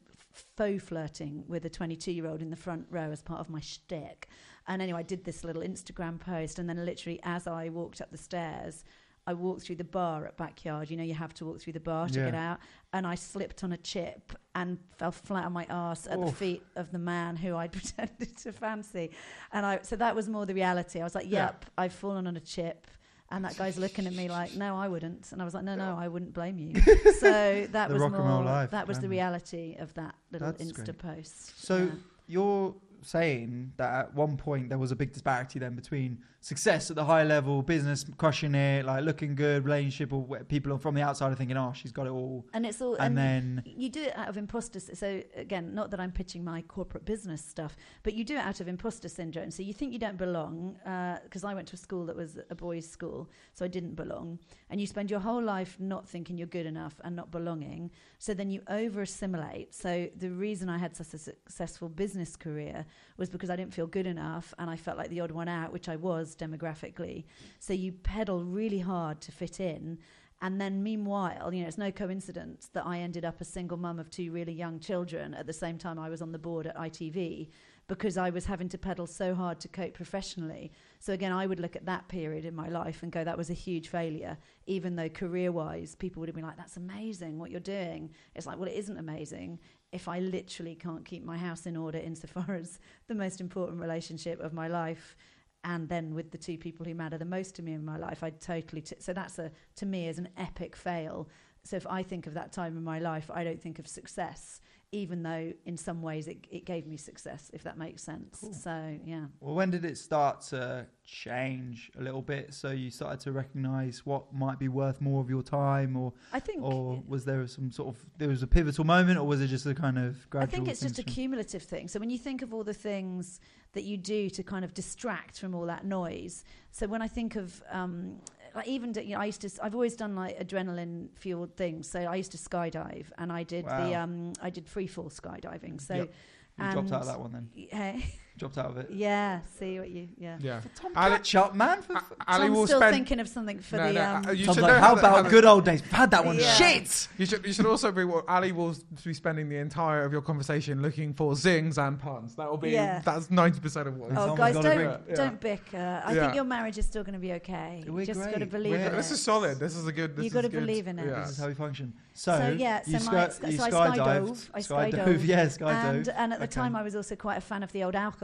[0.56, 4.28] faux flirting with a 22-year-old in the front row as part of my shtick.
[4.66, 8.10] And anyway, I did this little Instagram post, and then literally as I walked up
[8.10, 8.84] the stairs,
[9.26, 10.90] I walked through the bar at backyard.
[10.90, 12.26] You know, you have to walk through the bar to Yeah.
[12.26, 12.58] get out,
[12.92, 16.62] and I slipped on a chip and fell flat on my ass at the feet
[16.76, 19.10] of the man who I'd pretended to fancy.
[19.52, 21.00] And I, so that was more the reality.
[21.00, 21.46] I was like, Yeah.
[21.46, 22.86] "Yep, I've fallen on a chip."
[23.30, 25.74] And that guy's looking at me like, "No, I wouldn't." And I was like, "No,
[25.74, 26.74] no, I wouldn't blame you."
[27.18, 28.42] so that was more.
[28.44, 30.98] life, that was the reality of that little that's Insta great.
[30.98, 31.58] post.
[31.64, 31.90] So Yeah.
[32.26, 36.96] you're saying that at one point there was a big disparity then between success at
[36.96, 41.32] the high level, business crushing it, like looking good, relationship, or people from the outside
[41.32, 44.16] are thinking, "Oh, she's got it all," and it's all and then you do it
[44.16, 44.78] out of imposter.
[44.80, 48.60] So again, not that I'm pitching my corporate business stuff, but you do it out
[48.60, 49.50] of imposter syndrome.
[49.50, 52.38] So you think you don't belong uh, because I went to a school that was
[52.50, 54.38] a boys' school, so I didn't belong.
[54.68, 57.90] And you spend your whole life not thinking you're good enough and not belonging.
[58.18, 59.74] So then you over assimilate.
[59.74, 62.84] So the reason I had such a successful business career
[63.16, 65.72] was because I didn't feel good enough and I felt like the odd one out,
[65.72, 67.24] which I was demographically.
[67.58, 69.98] So you pedal really hard to fit in.
[70.42, 73.98] And then, meanwhile, you know, it's no coincidence that I ended up a single mum
[73.98, 76.76] of two really young children at the same time I was on the board at
[76.76, 77.48] ITV
[77.86, 80.72] because I was having to pedal so hard to cope professionally.
[80.98, 83.48] So, again, I would look at that period in my life and go, that was
[83.48, 87.50] a huge failure, even though career wise, people would have been like, that's amazing what
[87.50, 88.10] you're doing.
[88.34, 89.58] It's like, well, it isn't amazing
[89.94, 94.40] if I literally can't keep my house in order insofar as the most important relationship
[94.40, 95.16] of my life
[95.62, 98.22] and then with the two people who matter the most to me in my life,
[98.22, 98.82] I totally.
[98.82, 101.28] T- so that's a to me is an epic fail.
[101.62, 104.60] So if I think of that time in my life, I don't think of success,
[104.94, 108.38] even though in some ways it, it gave me success, if that makes sense.
[108.40, 108.52] Cool.
[108.52, 109.24] So yeah.
[109.40, 112.54] Well, when did it start to change a little bit?
[112.54, 116.38] So you started to recognise what might be worth more of your time, or I
[116.38, 119.48] think or was there some sort of there was a pivotal moment, or was it
[119.48, 120.48] just a kind of gradual?
[120.48, 121.88] I think it's just a cumulative thing.
[121.88, 123.40] So when you think of all the things
[123.72, 127.34] that you do to kind of distract from all that noise, so when I think
[127.34, 128.20] of um,
[128.54, 131.88] like even you know, I used to I've always done like adrenaline fueled things.
[131.88, 135.80] So I used to skydive and I did the um, I did free fall skydiving.
[135.80, 136.12] So Yep.
[136.56, 137.48] You dropped out of that one then.
[137.54, 138.90] Hey, Dropped out of it.
[138.90, 140.36] yeah, see what you yeah.
[140.40, 140.60] Yeah.
[140.74, 141.82] Tom, Ali- catch up, man.
[141.82, 142.94] For, A- Ali Tom's will still spend.
[142.96, 144.94] thinking of something for No, the no, um, uh, you Tom's should like, know how
[144.96, 145.82] that- about that- good old days?
[145.82, 146.36] We've had that one.
[146.38, 146.52] Yeah.
[146.54, 147.08] Shit.
[147.16, 148.74] You should, you should also be what Ali will
[149.04, 152.34] be spending the entire of your conversation looking for zings and puns.
[152.34, 153.02] That will be Yeah.
[153.04, 154.10] that's ninety percent of what.
[154.10, 155.14] Oh, Oh, Someone's guys, gotta don't bring- Yeah.
[155.14, 156.02] don't bicker.
[156.04, 156.20] I Yeah.
[156.22, 157.84] think your marriage is still going to be okay.
[157.86, 158.50] We're you just got to great.
[158.50, 158.96] believe We're- in it.
[158.96, 159.60] This is solid.
[159.60, 160.16] This is a good.
[160.16, 160.58] This You is gotta good.
[160.60, 161.06] believe in it.
[161.06, 161.20] Yeah.
[161.20, 161.92] This is how we function.
[162.14, 163.96] So, So, yeah, you, so my- sky, you so I skydived.
[163.96, 164.48] skydove.
[164.54, 164.92] I skydove.
[164.92, 165.24] skydove.
[165.26, 165.84] Yeah, skydove.
[165.90, 166.52] and and at the Okay.
[166.54, 168.23] time I was also quite a fan of the old alcohol.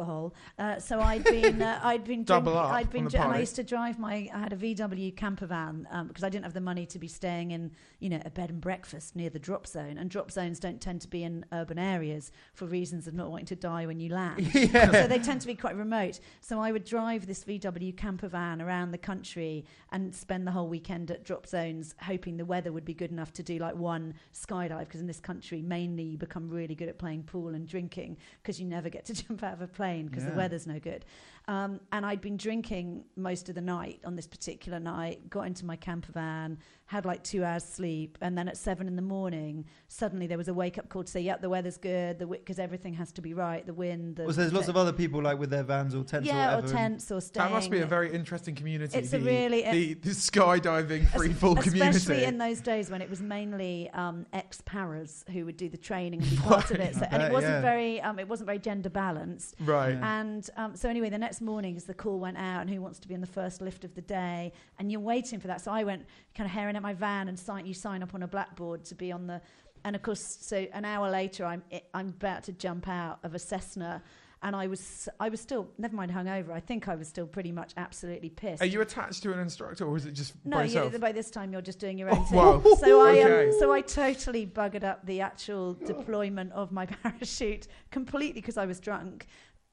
[0.59, 3.57] Uh, so I'd been uh, I'd been Double up I'd been dr- and I used
[3.57, 6.61] to drive my I had a VW camper van um, because I didn't have the
[6.61, 9.99] money to be staying in you know a bed and breakfast near the drop zone
[9.99, 13.47] and drop zones don't tend to be in urban areas for reasons of not wanting
[13.47, 14.49] to die when you land.
[14.55, 14.91] yeah.
[14.91, 16.21] so they tend to be quite remote.
[16.41, 20.69] So I would drive this VW camper van around the country and spend the whole
[20.69, 24.15] weekend at drop zones, hoping the weather would be good enough to do like one
[24.35, 24.81] skydive.
[24.81, 28.61] Because in this country, mainly you become really good at playing pool and drinking because
[28.61, 31.05] you never get to jump out of a plane because the weather's no good.
[31.49, 35.65] Um, and I'd been drinking most of the night on this particular night, got into
[35.65, 39.65] my camper van, had like two hours sleep, and then at seven in the morning,
[39.89, 42.59] suddenly there was a wake up call to say, "Yep, the weather's good," the because
[42.59, 44.17] everything has to be right, the wind.
[44.17, 46.65] The Was there's lots of other people like with their vans or tents yeah, or
[46.65, 47.49] or tents or staying.
[47.49, 48.99] That must be a very interesting community.
[48.99, 53.09] It's the, a really- the, the skydiving free fall Especially in those days when it
[53.09, 56.95] was mainly um, ex-paras who would do the training and be part of it.
[56.97, 57.61] So, I and it wasn't yeah.
[57.61, 59.55] very, um, it wasn't very gender balanced.
[59.61, 59.91] right.
[59.95, 60.21] Yeah.
[60.21, 62.99] And um, so anyway, the next morning, as the call went out, and who wants
[63.01, 65.61] to be in the first lift of the day, and you're waiting for that.
[65.61, 67.67] So I went kind of herring at my van and sign.
[67.67, 69.43] You sign up on a blackboard to be on the,
[69.85, 71.63] and of course, so an hour later, I'm
[71.93, 74.03] I'm about to jump out of a Cessna.
[74.43, 76.53] And I was, I was still, never mind hungover.
[76.53, 78.63] I think I was still pretty much absolutely pissed.
[78.63, 81.31] Are you attached to an instructor, or is it just No, by you, by this
[81.31, 82.39] time you're just doing your own Oh, thing.
[82.39, 82.63] wow.
[82.81, 88.41] So I um, so I totally buggered up the actual deployment of my parachute completely
[88.41, 89.27] because I was drunk.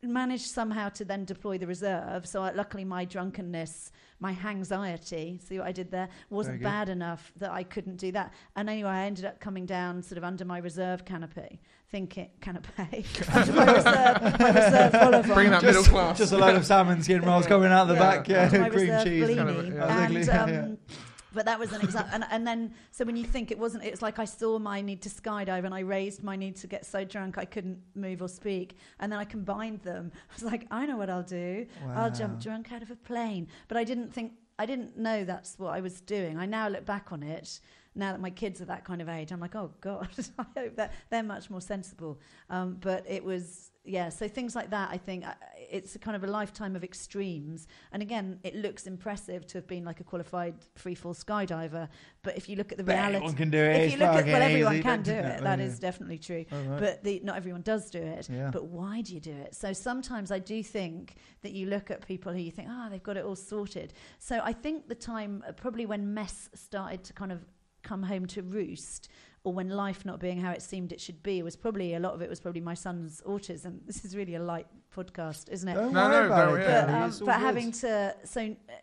[0.04, 2.28] Managed somehow to then deploy the reserve.
[2.28, 7.32] So I, luckily, my drunkenness, my anxiety, see what I did there, wasn't bad enough
[7.38, 8.32] that I couldn't do that.
[8.56, 13.06] And anyway, I ended up coming down sort of under my reserve canopy, thinking canopy
[13.34, 15.34] under my reserve, my reserve vol.
[15.34, 16.18] Bring that just, middle class.
[16.20, 18.00] Just a load of salmon skin rolls coming out the Yeah.
[18.00, 18.28] back.
[18.28, 19.36] Yeah, my cream reserve cheese.
[19.36, 20.06] Kind of, yeah.
[20.06, 20.96] And, um, yeah.
[21.38, 22.10] But that was an example.
[22.16, 25.04] and, and then, so when you think it wasn't, it's like I saw my need
[25.04, 28.28] to skydive and I raised my need to get so drunk I couldn't move or
[28.28, 28.76] speak.
[29.00, 30.12] And then I combined them.
[30.32, 31.68] I was like, I know what I'll do.
[31.96, 33.50] I'll jump drunk out of a plane.
[33.68, 36.40] But I didn't think, I didn't know that's what I was doing.
[36.40, 37.60] I now look back on it.
[37.94, 40.10] Now that my kids are that kind of age, I'm like, oh God,
[40.40, 42.20] I hope that they're much more sensible.
[42.50, 45.34] Um, but it was, yeah, so things like that, I think uh,
[45.70, 47.68] it's a kind of a lifetime of extremes.
[47.92, 51.88] And again, it looks impressive to have been like a qualified free fall skydiver.
[52.22, 53.82] But if you look at the But reality, anyone can do it.
[53.82, 55.42] if you look at, well, everyone easy, can do it.
[55.42, 55.76] That yeah.
[55.80, 56.46] definitely true.
[56.52, 56.80] Right.
[56.80, 58.30] But the, not everyone does do it.
[58.30, 58.50] Yeah.
[58.52, 59.56] But why do you do it?
[59.56, 63.02] So sometimes I do think that you look at people who you think, oh, they've
[63.02, 63.94] got it all sorted.
[64.20, 67.46] So I think the time, uh, probably when mess started to kind of
[67.84, 69.10] come home to roost,
[69.44, 72.14] or when life not being how it seemed it should be, was probably a lot
[72.14, 73.80] of it was probably my son's autism.
[73.86, 75.76] This is really a light podcast, isn't it?
[75.76, 76.86] Don't No, worry no, about no, it, yeah.
[76.86, 77.46] but, um, but good.
[77.46, 78.74] having to so uh,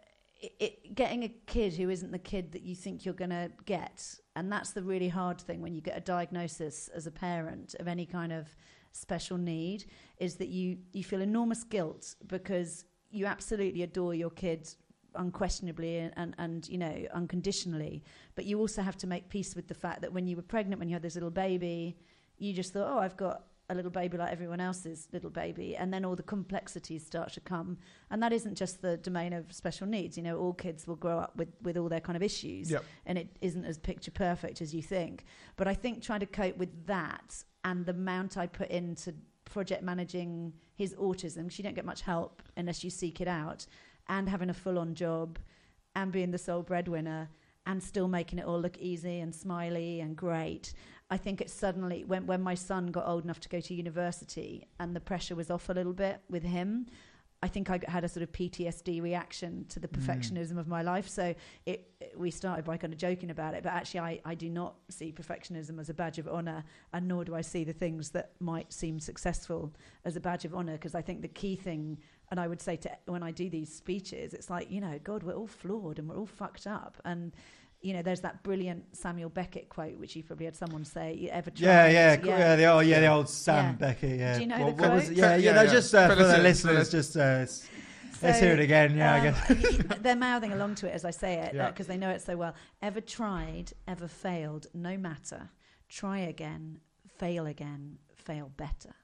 [0.41, 3.51] it, it, getting a kid who isn't the kid that you think you're going to
[3.65, 7.75] get and that's the really hard thing when you get a diagnosis as a parent
[7.81, 8.55] of any kind of
[8.93, 9.85] special need
[10.19, 14.69] is that you you feel enormous guilt because you absolutely adore your kid
[15.17, 18.03] unquestionably and, and, and you know unconditionally.
[18.35, 20.79] But you also have to make peace with the fact that when you were pregnant
[20.79, 21.97] when you had this little baby
[22.37, 25.77] you just thought oh i've got a little baby like everyone else's little baby.
[25.77, 27.79] And then all the complexities start to come.
[28.11, 30.17] And that isn't just the domain of special needs.
[30.17, 32.71] You know all kids will grow up with with all their kind of issues.
[32.71, 32.85] Yep.
[33.07, 35.25] and it isn't as picture perfect as you think.
[35.57, 39.83] But i think trying to cope with that and the amount i put into project
[39.83, 43.67] managing his autism because you don't get much help unless you seek it out
[44.09, 45.39] and having a full-on job
[45.95, 47.29] and being the sole breadwinner
[47.67, 50.75] and still making it all look easy and smiley and great
[51.11, 54.67] I think it suddenly when when my son got old enough to go to university
[54.81, 56.87] and the pressure was off a little bit with him,
[57.43, 60.01] I think I had a sort of PTSD reaction to the Mm.
[60.01, 61.07] perfectionism of my life.
[61.07, 61.35] So
[61.67, 64.77] it, we started by kind of joking about it, but actually, I, I do not
[64.89, 68.33] see perfectionism as a badge of honor, and nor do I see the things that
[68.41, 69.75] might seem successful
[70.07, 70.73] as a badge of honor.
[70.73, 71.99] Because I think the key thing,
[72.31, 75.23] and I would say to when I do these speeches, it's like you know, God,
[75.23, 77.33] we're all flawed and we're all fucked up, and
[77.81, 81.29] you know, there's that brilliant Samuel Beckett quote, which you've probably had someone say, "You
[81.29, 83.73] ever tried?" Yeah, yeah, cool, yeah, the old, yeah, the old Sam Yeah.
[83.73, 84.19] Beckett.
[84.19, 84.35] Yeah.
[84.35, 85.17] Do you know what, the what was quote?
[85.17, 85.71] Yeah, yeah, Yeah, no, yeah.
[85.73, 87.67] just uh, Fill for the listeners, just uh, So,
[88.23, 88.97] let's hear it again.
[88.97, 89.51] Yeah, I um, guess.
[89.51, 91.69] y- y- they're mouthing along to it as I say it Yeah.
[91.69, 92.55] because they know it so well.
[92.81, 95.51] Ever tried, ever failed, no matter.
[95.91, 96.79] Try again,
[97.19, 98.95] fail again, fail better.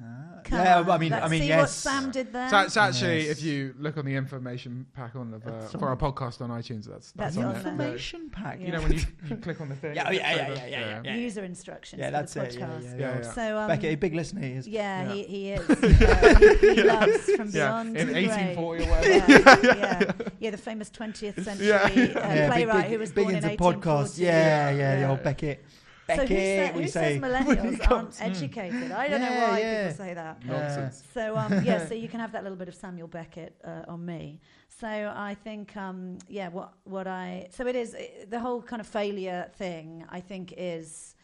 [0.00, 0.90] Ah, Come yeah, on.
[0.90, 1.60] I mean, Let's I mean, see yes.
[1.60, 2.48] what Sam did there.
[2.48, 3.38] So it's actually, Yes.
[3.38, 6.50] if you look on the information pack on of, uh, That's for our podcast on
[6.50, 7.62] iTunes, that's That's that's, on on there.
[7.64, 7.72] there.
[7.72, 8.60] Information pack.
[8.60, 9.96] You know when you, you click on the thing.
[9.96, 11.14] Yeah, oh, it yeah, gets yeah, over- yeah, yeah, yeah.
[11.16, 12.52] User instructions Yeah, for that's the it.
[12.52, 12.58] podcast.
[12.58, 13.16] Yeah, yeah, Yeah, yeah.
[13.22, 13.32] yeah.
[13.32, 14.68] So um, Beckett, a big listener he is.
[14.68, 15.12] yeah, Yeah.
[15.14, 15.68] He, he is.
[15.68, 18.28] Uh, he, he loves from Yeah, beyond in the grave.
[18.28, 19.32] 1840 or whatever.
[19.32, 21.82] Yeah, yeah, yeah, the famous 20th century Yeah.
[21.82, 24.18] uh, Yeah, big, playwright big, who was big born into in podcasts.
[24.18, 24.22] 1840.
[24.22, 25.64] Yeah, yeah, the old Beckett.
[26.08, 27.20] So who, Beckett, sa- we who say.
[27.20, 28.92] says millennials aren't educated?
[28.92, 29.88] I don't know why yeah.
[29.88, 30.44] people say that.
[30.44, 31.02] Nonsense.
[31.12, 34.04] So um, yeah, so you can have that little bit of Samuel Beckett uh, on
[34.04, 34.40] me.
[34.68, 37.98] So I think um, yeah, what what I so it is uh,
[38.28, 40.04] the whole kind of failure thing.
[40.08, 41.14] I think is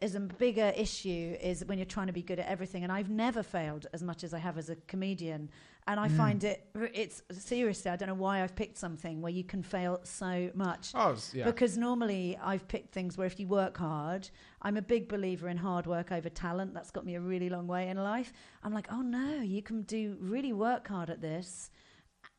[0.00, 2.82] is a bigger issue is when you're trying to be good at everything.
[2.82, 5.50] And I've never failed as much as I have as a comedian.
[5.86, 6.16] And I Mm.
[6.16, 10.00] find it it's seriously I don't know why I've picked something where you can fail
[10.04, 10.92] so much.
[10.94, 11.44] Oh, yeah.
[11.44, 14.28] Because normally I've picked things where if you work hard,
[14.62, 16.74] I'm a big believer in hard work over talent.
[16.74, 18.32] That's got me a really long way in life.
[18.62, 21.70] I'm like, oh no, you can do really work hard at this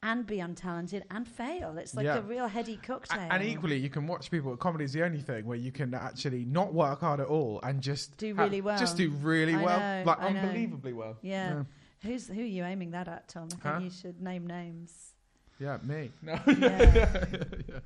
[0.04, 1.78] and be untalented and fail.
[1.78, 2.18] It's like Yeah.
[2.20, 3.28] a real heady cocktail.
[3.30, 4.56] And equally, you can watch people.
[4.58, 7.82] Comedy is the only thing where you can actually not work hard at all and
[7.82, 8.78] just Do ha- really well.
[8.80, 10.40] Just do really I well, know, like I know.
[10.40, 11.18] unbelievably well.
[11.22, 11.64] Yeah.
[12.04, 13.46] Who's who are you aiming that at, Tom?
[13.46, 13.80] I think Huh?
[13.84, 15.14] you should name names.
[15.60, 16.12] yeah, me.
[16.22, 17.26] No, Yeah.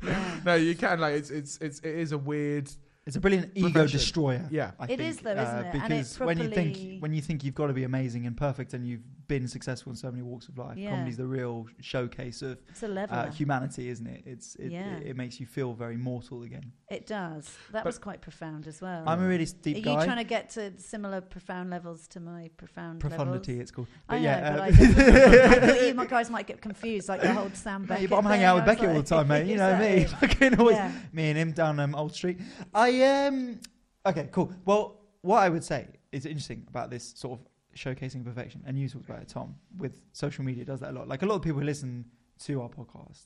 [0.03, 0.39] yeah.
[0.45, 0.99] no, you can.
[0.99, 2.69] Like it's it's it's it is a weird.
[3.05, 3.99] It's a brilliant ego Profession.
[3.99, 4.47] destroyer.
[4.49, 5.65] Yeah, I It think, is though, isn't uh, it?
[5.75, 8.25] And Because it when you properly- think when you think you've got to be amazing
[8.25, 10.91] and perfect, and you've been successful in so many walks of life, Yeah.
[10.91, 13.17] comedy's the real showcase of It's a level.
[13.17, 14.23] uh, humanity, isn't it?
[14.25, 14.97] It's it, Yeah.
[14.97, 16.71] it, it makes you feel very mortal again.
[16.89, 17.45] it does.
[17.71, 19.03] That But- was quite profound as well.
[19.07, 20.05] I'm a really are deep you guy.
[20.05, 23.61] trying to get to similar profound levels to my profound Profundity, levels?
[23.63, 23.87] it's called.
[24.07, 26.61] I But know, yeah, but uh, I, definitely- I thought you my guys might get
[26.61, 28.09] confused, like the whole Sam Beckett.
[28.11, 29.47] but I'm hanging out with I Beckett all the time, mate.
[29.47, 30.03] You know me.
[30.21, 30.91] Fucking always Yeah.
[31.11, 32.39] me and him down um, Old Street.
[32.73, 33.59] I um
[34.05, 34.53] okay, cool.
[34.65, 37.45] Well, what I would say is interesting about this sort of
[37.75, 41.07] showcasing perfection, and you talked about it, Tom, with social media does that a lot.
[41.07, 42.05] Like a lot of people who listen
[42.39, 43.25] to our podcast,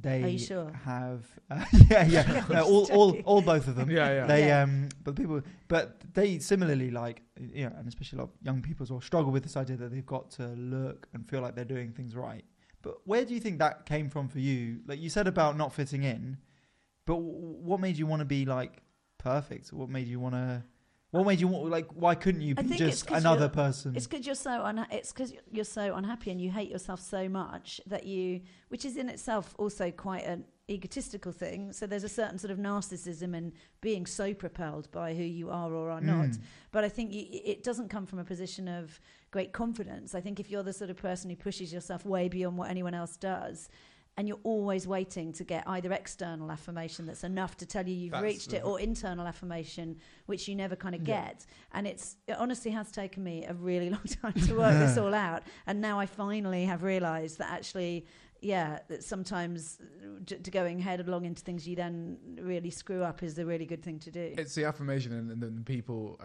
[0.00, 0.70] they Are you sure?
[0.84, 3.90] have uh, yeah yeah no, all, all all both of them.
[3.90, 4.26] yeah, yeah.
[4.26, 4.62] They Yeah.
[4.62, 8.62] um, but people, but they similarly like you know, and especially a lot of young
[8.62, 11.54] people as well struggle with this idea that they've got to look and feel like
[11.56, 12.44] they're doing things right.
[12.82, 14.80] But where do you think that came from for you?
[14.86, 16.36] Like you said about not fitting in,
[17.06, 17.32] but w-
[17.68, 18.82] what made you want to be like
[19.18, 19.72] perfect?
[19.72, 20.62] What made you want to?
[21.10, 21.86] What made you want like?
[21.94, 23.96] Why couldn't you I be think it's just 'cause another you're- person?
[23.96, 27.28] It's because you're so unha- it's because you're so unhappy and you hate yourself so
[27.30, 31.72] much that you, which is in itself also quite an egotistical thing.
[31.72, 35.72] So there's a certain sort of narcissism in being so propelled by who you are
[35.72, 36.26] or are not.
[36.28, 36.40] Mm.
[36.72, 39.00] But I think y- it doesn't come from a position of
[39.30, 40.14] great confidence.
[40.14, 42.92] I think if you're the sort of person who pushes yourself way beyond what anyone
[42.92, 43.70] else does,
[44.18, 48.10] and you're always waiting to get either external affirmation that's enough to tell you you've
[48.10, 49.96] That's reached it, or internal affirmation
[50.26, 51.26] which you never kind of Yeah.
[51.28, 51.46] get.
[51.72, 55.14] And it's it honestly has taken me a really long time to work this all
[55.14, 55.44] out.
[55.68, 58.04] And now I finally have realised that actually.
[58.40, 63.36] Yeah, that sometimes uh, to going headlong into things you then really screw up is
[63.36, 64.32] a really good thing to do.
[64.38, 66.20] It's the affirmation and, and then people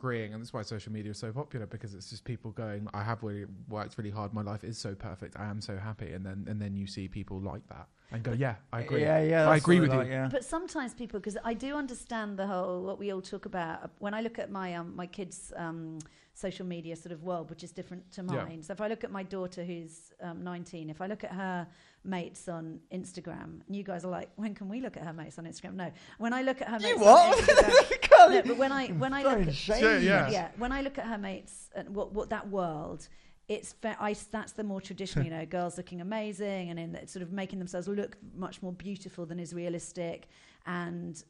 [0.00, 3.02] agreeing, and that's why social media is so popular because it's just people going, "I
[3.02, 4.32] have really worked really hard.
[4.32, 5.38] My life is so perfect.
[5.38, 8.32] I am so happy." And then and then you see people like that and go,
[8.32, 9.50] "Yeah, I agree." Yeah, yeah.
[9.50, 10.12] I agree with like, you.
[10.12, 10.28] Yeah.
[10.30, 13.90] But sometimes people, because I do understand the whole what we all talk about.
[13.98, 15.98] When I look at my um, my kids' um,
[16.34, 18.44] social media sort of world, which is different to Yeah.
[18.44, 18.62] mine.
[18.62, 21.66] So if I look at my daughter who's um, 19, if I look at her
[22.04, 25.38] mates on Instagram, and you guys are like, when can we look at her mates
[25.38, 25.74] on Instagram?
[25.74, 27.38] No, when I look at her You mates what?
[27.38, 30.02] on Instagram, no, but when I when I look Throwing at shade.
[30.02, 30.48] Yeah, yeah.
[30.56, 33.08] when I look at her mates and what what that world.
[33.48, 37.04] It's fa- I, that's the more traditional, you know, girls looking amazing and in the,
[37.08, 40.28] sort of making themselves look much more beautiful than is realistic,
[40.66, 41.20] and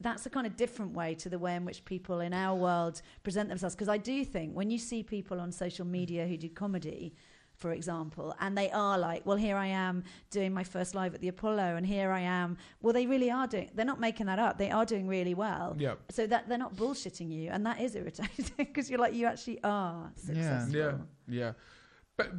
[0.00, 3.02] that's a kind of different way to the way in which people in our world
[3.22, 3.74] present themselves.
[3.74, 7.14] Because I do think when you see people on social media who do comedy,
[7.56, 11.20] for example, and they are like, well, here I am doing my first live at
[11.20, 12.56] the Apollo, and here I am.
[12.82, 13.70] Well, they really are doing.
[13.74, 14.58] They're not making that up.
[14.58, 15.74] They are doing really well.
[15.78, 15.94] Yeah.
[16.10, 19.62] So that they're not bullshitting you, and that is irritating because you're like, you actually
[19.64, 20.22] are Yeah.
[20.26, 20.76] successful.
[20.78, 20.92] Yeah,
[21.28, 21.52] yeah.
[22.16, 22.32] But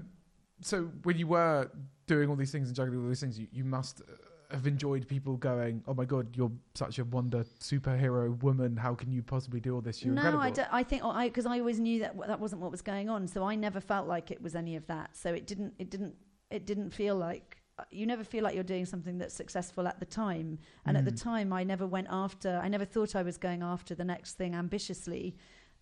[0.61, 1.69] so when you were
[2.05, 4.13] doing all these things and juggling all these things, you, you must uh,
[4.51, 8.77] have enjoyed people going, "Oh my god, you're such a wonder superhero woman.
[8.77, 10.03] How can you possibly do all this?
[10.03, 12.61] You're no, incredible." I, don't- I think I because I always knew that that wasn't
[12.61, 15.15] what was going on, so I never felt like it was any of that.
[15.15, 16.15] So it didn't, it didn't,
[16.49, 19.99] it didn't feel like uh, you never feel like you're doing something that's successful at
[19.99, 20.57] the time.
[20.85, 21.21] And at the Mm.
[21.21, 22.59] time, I never went after.
[22.63, 25.35] I never thought I was going after the next thing ambitiously.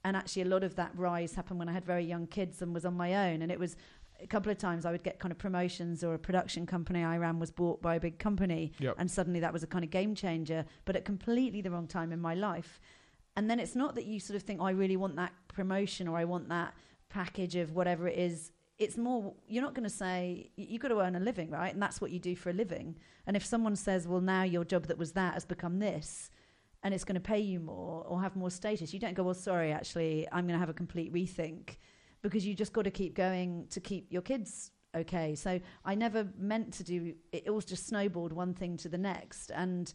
[0.04, 2.74] And actually, a lot of that rise happened when I had very young kids and
[2.74, 3.42] was on my own.
[3.42, 3.76] And it was
[4.22, 7.18] a couple of times I would get kind of promotions or a production company I
[7.18, 8.96] ran was bought by a big company Yep.
[8.98, 12.12] and suddenly that was a kind of game changer, but at completely the wrong time
[12.12, 12.80] in my life.
[13.36, 16.08] And then it's not that you sort of think, oh, I really want that promotion
[16.08, 16.74] or I want that
[17.10, 18.52] package of whatever it is.
[18.78, 21.74] It's more, you're not going to say, you've got to earn a living, right?
[21.74, 22.98] And that's what you do for a living.
[23.28, 26.30] And if someone says, well, now your job that was that has become this,
[26.84, 29.34] and it's going to pay you more or have more status, you don't go, well,
[29.34, 31.78] sorry, actually, I'm going to have a complete rethink
[32.30, 35.36] because you just got to keep going to keep your kids okay.
[35.36, 38.98] So I never meant to do it, it was just snowballed one thing to the
[38.98, 39.52] next.
[39.52, 39.94] And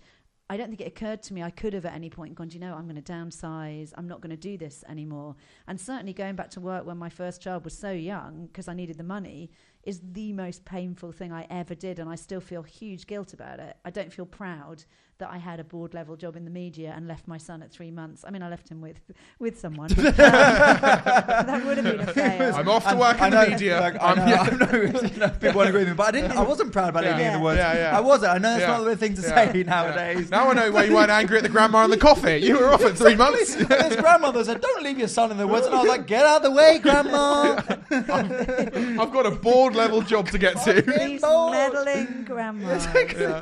[0.49, 2.61] I don't think it occurred to me I could have at any point gone, you
[2.61, 3.93] know, I'm going to downsize.
[3.97, 5.35] I'm not going to do this anymore.
[5.67, 8.75] And certainly going back to work when my first child was so young because I
[8.75, 9.51] needed the money
[9.83, 11.99] is the most painful thing I ever did.
[11.99, 13.77] And I still feel huge guilt about it.
[13.85, 14.85] I don't feel proud
[15.21, 17.71] that I had a board level job in the media and left my son at
[17.71, 18.25] three months.
[18.27, 19.01] I mean, I left him with
[19.39, 19.91] with someone.
[19.93, 22.55] um, that would have been a fail.
[22.57, 23.81] I'm off to And work I in know, the media.
[23.81, 24.41] Like, I I'm- know, yeah.
[24.43, 24.79] I know,
[25.13, 26.33] you know, people won't agree with me, but I didn't.
[26.33, 27.15] I wasn't proud about Yeah.
[27.15, 27.45] any of the Yeah.
[27.45, 27.59] words.
[27.59, 27.97] Yeah, yeah.
[27.97, 28.33] I wasn't.
[28.33, 28.77] I know that's Yeah.
[28.79, 29.29] not the thing to Yeah.
[29.29, 29.63] say Yeah.
[29.65, 30.31] nowadays.
[30.31, 32.39] Now I know why you weren't angry at the grandma on the coffee.
[32.39, 33.55] You were off at three months.
[33.57, 36.07] And this grandmother said, "Don't leave your son in the woods," and I was like,
[36.07, 37.61] "Get out of the way, grandma."
[39.03, 40.81] I've got a board level job to get to.
[40.83, 41.53] These Lord.
[41.53, 42.87] meddling grandmas.
[42.95, 43.41] Yeah.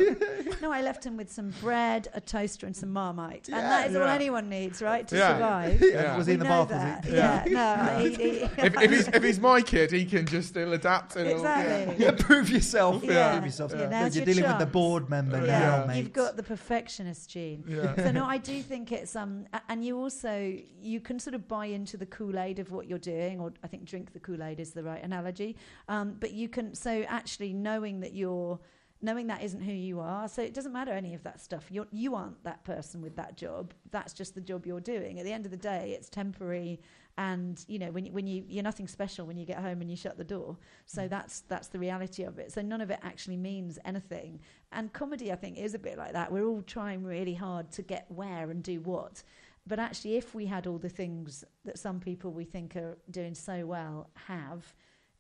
[0.63, 3.69] No, I left him with some bread, a toaster, and some marmite, and Yeah.
[3.69, 5.35] that is all anyone needs, right, to Yeah.
[5.35, 5.81] survive.
[5.83, 6.17] Yeah.
[6.17, 6.69] Was he in the know bath?
[6.69, 7.05] that.
[7.05, 7.17] Was he?
[7.17, 10.73] Yeah, no, he, he, If, if he's if he's my kid, he can just still
[10.73, 11.17] adapt.
[11.17, 12.05] And it'll- exactly.
[12.05, 13.03] Yeah, prove yourself.
[13.05, 13.33] Yeah.
[13.33, 13.73] Prove yourself.
[13.73, 14.73] Yeah, Look, now's You're your dealing with the chance.
[14.73, 15.59] board member Yeah.
[15.59, 15.87] now, Yeah.
[15.87, 15.99] mate.
[15.99, 17.65] You've got the perfectionist gene.
[17.67, 17.95] Yeah.
[17.97, 21.49] So no, I do think it's um, a- and you also you can sort of
[21.49, 24.43] buy into the Kool Aid of what you're doing, or I think drink the Kool
[24.43, 25.57] Aid is the right analogy.
[25.89, 28.59] Um, but you can so actually knowing that you're
[29.01, 31.67] knowing that isn't who you are, so it doesn't matter any of that stuff.
[31.71, 33.73] You're you aren't that person with that job.
[33.91, 35.19] That's just the job you're doing.
[35.19, 36.81] At the end of the day, it's temporary.
[37.17, 39.91] And you know when you, when you you're nothing special when you get home and
[39.91, 40.57] you shut the door.
[40.87, 41.11] So mm.
[41.11, 42.53] that's that's the reality of it.
[42.53, 44.41] So none of it actually means anything.
[44.73, 46.31] And comedy, I think, is a bit like that.
[46.31, 49.23] We're all trying really hard to get where and do what.
[49.67, 53.35] But actually, if we had all the things that some people we think are doing
[53.35, 54.75] so well have,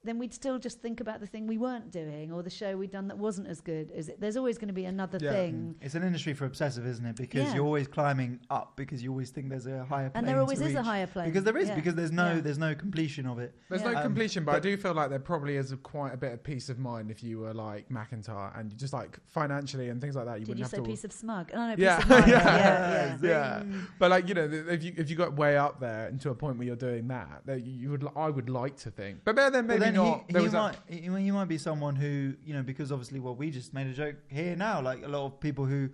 [0.05, 2.91] then we'd still just think about the thing we weren't doing or the show we'd
[2.91, 3.91] done that wasn't as good.
[3.91, 4.21] Is it?
[4.21, 5.33] There's always going to be another Yeah.
[5.33, 5.75] thing.
[5.81, 7.17] It's an industry for obsessive, isn't it?
[7.17, 7.55] Because Yeah.
[7.57, 10.61] you're always climbing up because you always think there's a higher plane And there always
[10.61, 11.27] to is a higher plane.
[11.27, 11.75] Because there is, Yeah.
[11.75, 12.41] because there's no Yeah.
[12.41, 13.55] there's no completion of it.
[13.69, 13.91] There's Yeah.
[13.93, 16.33] no Um, completion, but, I do feel like there probably is a, quite a bit
[16.33, 20.01] of peace of mind if you were like McIntyre and you just like financially and
[20.01, 20.39] things like that.
[20.41, 20.91] You Did you wouldn't say have to.
[20.91, 21.51] piece of smug?
[21.53, 21.99] No, no, piece Yeah.
[21.99, 22.27] of mind.
[22.29, 22.37] Yeah.
[22.59, 23.29] yeah, yeah.
[23.29, 23.63] Yeah.
[23.99, 26.35] But like you know, if you if you got way up there and to a
[26.35, 29.35] point where you're doing that, that you you would I would like to think, but
[29.37, 30.25] then maybe But then not.
[30.29, 33.51] He, he might he, he might be someone who you know because obviously well we
[33.51, 35.89] just made a joke here now like a lot of people who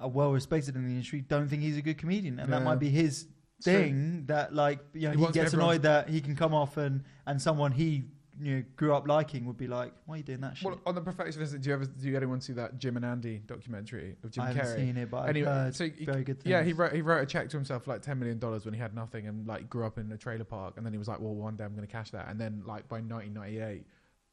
[0.00, 2.78] are well respected in the industry don't think he's a good comedian and that might
[2.78, 3.26] be his
[3.62, 7.02] thing that like you know He he, gets annoyed that he can come off and
[7.26, 8.04] and someone he
[8.40, 10.80] you know grew up liking would be like why are you doing that shit Well,
[10.86, 14.16] on the perfectionist, do you ever do you anyone see that Jim and Andy documentary
[14.22, 14.76] of Jim I haven't Carrey?
[14.76, 17.02] seen it but I've Anyway, heard so he- very good things Yeah, he wrote he
[17.02, 19.68] wrote a check to himself like ten million dollars when he had nothing and like
[19.68, 21.74] grew up in a trailer park, and then he was like, well, one day I'm
[21.74, 23.84] going to cash that, and then like by 1998.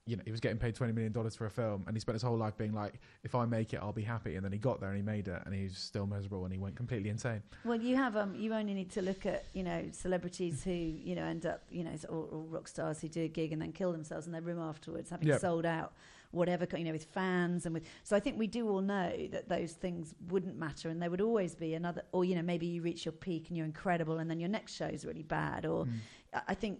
[0.07, 2.13] You know, he was getting paid twenty million dollars for a film, and he spent
[2.13, 4.59] his whole life being like, "If I make it, I'll be happy." And then he
[4.59, 7.41] got there and he made it, and he's still miserable, and he went completely insane.
[7.63, 11.15] Well, you have um, you only need to look at you know celebrities who you
[11.15, 13.71] know end up you know or, or rock stars who do a gig and then
[13.71, 15.41] kill themselves in their room afterwards, having Yep.
[15.41, 15.93] sold out
[16.29, 17.85] whatever you know with fans and with.
[18.03, 21.21] So I think we do all know that those things wouldn't matter, and there would
[21.21, 24.29] always be another, or you know maybe you reach your peak and you're incredible, and
[24.29, 25.93] then your next show is really bad, or Mm.
[26.35, 26.79] I- I think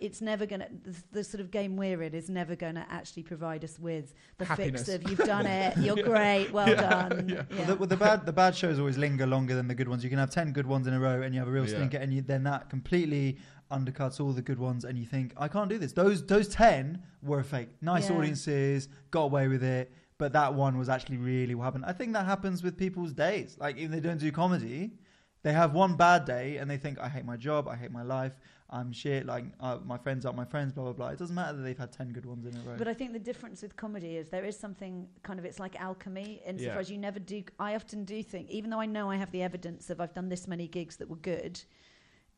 [0.00, 2.84] it's never going to, the, the sort of game we're in is never going to
[2.90, 4.86] actually provide us with the Happiness.
[4.86, 7.28] fix of you've done it, you're great, well Yeah, done.
[7.32, 7.42] yeah.
[7.56, 10.02] Well, the, well, the bad the bad shows always linger longer than the good ones.
[10.04, 11.76] You can have ten good ones in a row, and you have a real Yeah.
[11.76, 13.38] stinker, and you, then that completely
[13.70, 15.92] undercuts all the good ones, and you think, I can't do this.
[15.92, 18.16] Those those ten were a fake, nice Yeah.
[18.16, 21.84] audiences, got away with it, but that one was actually really what happened.
[21.86, 23.56] I think that happens with people's days.
[23.58, 24.92] Like if they don't do comedy,
[25.46, 28.02] they have one bad day, and they think, I hate my job, I hate my
[28.02, 28.34] life,
[28.68, 29.26] I'm shit.
[29.26, 31.08] Like uh, my friends aren't my friends, blah blah blah.
[31.10, 32.74] It doesn't matter that they've had ten good ones in a row.
[32.76, 35.76] But I think the difference with comedy is there is something kind of it's like
[35.80, 36.80] alchemy insofar Yeah.
[36.80, 37.44] as you never do.
[37.60, 40.28] I often do think, even though I know I have the evidence of I've done
[40.30, 41.62] this many gigs that were good,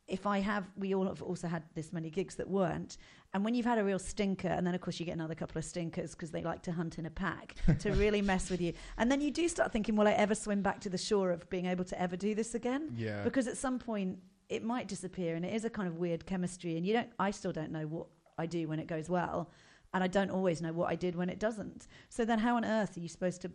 [0.09, 2.97] if I have, we all have also had this many gigs that weren't,
[3.35, 5.59] And when you've had a real stinker, and then of course you get another couple
[5.59, 8.73] of stinkers because they like to hunt in a pack to really mess with you.
[8.97, 11.49] And then you do start thinking, will I ever swim back to the shore of
[11.51, 12.95] being able to ever do this again?
[12.97, 13.23] Yeah.
[13.23, 16.79] Because at some point it might disappear, and it is a kind of weird chemistry.
[16.79, 18.07] And you don't, I still don't know what
[18.39, 19.51] I do when it goes well,
[19.93, 21.87] and I don't always know what I did when it doesn't.
[22.09, 23.51] So then, how on earth are you supposed to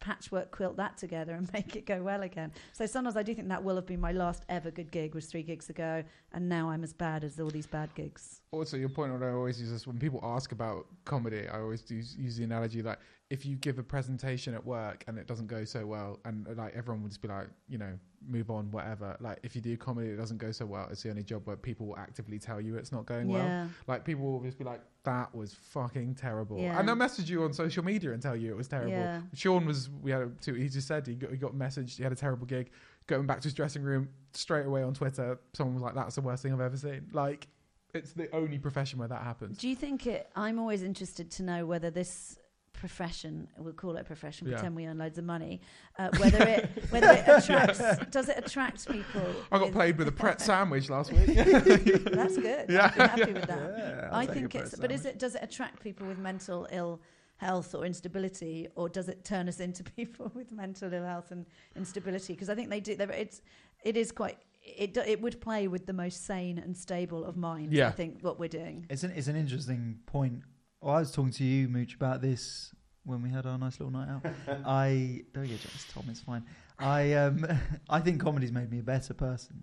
[0.00, 2.52] patchwork quilt that together and make it go well again?
[2.72, 5.26] So sometimes I do think that will have been my last ever good gig was
[5.26, 8.40] three gigs ago, and now I'm as bad as all these bad gigs.
[8.50, 11.88] also your point what I always use is when people ask about comedy, I always
[11.90, 12.98] use, use the analogy like
[13.30, 16.74] if you give a presentation at work and it doesn't go so well, and like
[16.74, 17.92] everyone would just be like, you know,
[18.26, 19.16] move on, whatever.
[19.20, 20.88] Like if you do comedy, it doesn't go so well.
[20.90, 23.68] It's the only job where people will actively tell you it's not going well.
[23.86, 26.78] Like people will just be like, "That was fucking terrible," Yeah.
[26.78, 28.92] and they'll message you on social media and tell you it was terrible.
[28.92, 29.20] Yeah.
[29.34, 32.02] Sean was, we had, a, two, he just said he got, he got messaged, he
[32.02, 32.70] had a terrible gig,
[33.08, 35.40] going back to his dressing room straight away on Twitter.
[35.54, 37.48] Someone was like, "That's the worst thing I've ever seen." Like,
[37.94, 39.58] it's the only profession where that happens.
[39.58, 40.30] Do you think it?
[40.36, 42.38] I'm always interested to know whether this
[42.74, 44.54] profession, we'll call it a profession, Yeah.
[44.54, 45.60] pretend we earn loads of money,
[45.98, 47.80] uh, whether it whether it attracts,
[48.10, 49.22] does it attract people?
[49.50, 51.26] I got played with a Pret sandwich last week.
[51.34, 52.66] That's good.
[52.70, 52.92] Yeah.
[52.96, 53.74] I'm happy with that.
[53.78, 57.00] Yeah, I think it's, but is it does it attract people with mental ill
[57.38, 61.46] health or instability, or does it turn us into people with mental ill health and
[61.74, 62.34] instability?
[62.34, 62.96] Because I think they do.
[62.98, 63.40] It's
[63.82, 64.38] it is quite.
[64.62, 67.72] It it would play with the most sane and stable of minds.
[67.72, 67.88] Yeah.
[67.88, 68.86] I think what we're doing.
[68.90, 70.42] It's an it's an interesting point.
[70.80, 72.74] Well, I was talking to you, Mooch, about this
[73.04, 74.26] when we had our nice little night out.
[74.66, 76.04] I don't get jealous, Tom.
[76.10, 76.44] It's fine.
[76.78, 77.46] I um
[77.88, 79.62] I think comedy's made me a better person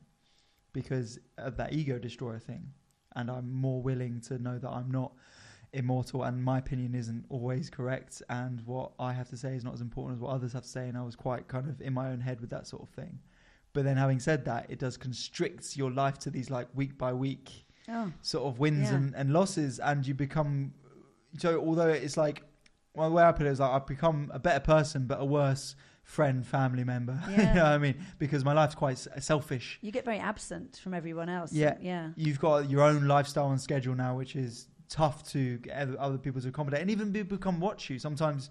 [0.74, 2.72] because of that ego destroyer thing,
[3.16, 5.14] and I'm more willing to know that I'm not
[5.76, 9.74] immortal and my opinion isn't always correct and what I have to say is not
[9.74, 11.94] as important as what others have to say and I was quite kind of in
[11.94, 13.20] my own head with that sort of thing.
[13.74, 17.12] But then having said that, it does constrict your life to these like week by
[17.14, 17.52] week
[17.88, 18.96] Oh, sort of wins Yeah.
[18.96, 20.74] and, and losses, and you become.
[21.38, 22.42] So although it's like,
[22.96, 25.26] well, the way I put it is like I've become a better person, but a
[25.26, 27.20] worse friend, family member.
[27.30, 27.96] you know what I mean?
[28.18, 29.78] Because my life's quite s- selfish.
[29.82, 31.52] you get very absent from everyone else.
[31.52, 31.76] Yeah.
[31.82, 32.10] yeah.
[32.16, 36.42] You've got your own lifestyle and schedule now, which is tough to get other- people
[36.42, 38.00] to accommodate, and even people come watch you.
[38.00, 38.50] Sometimes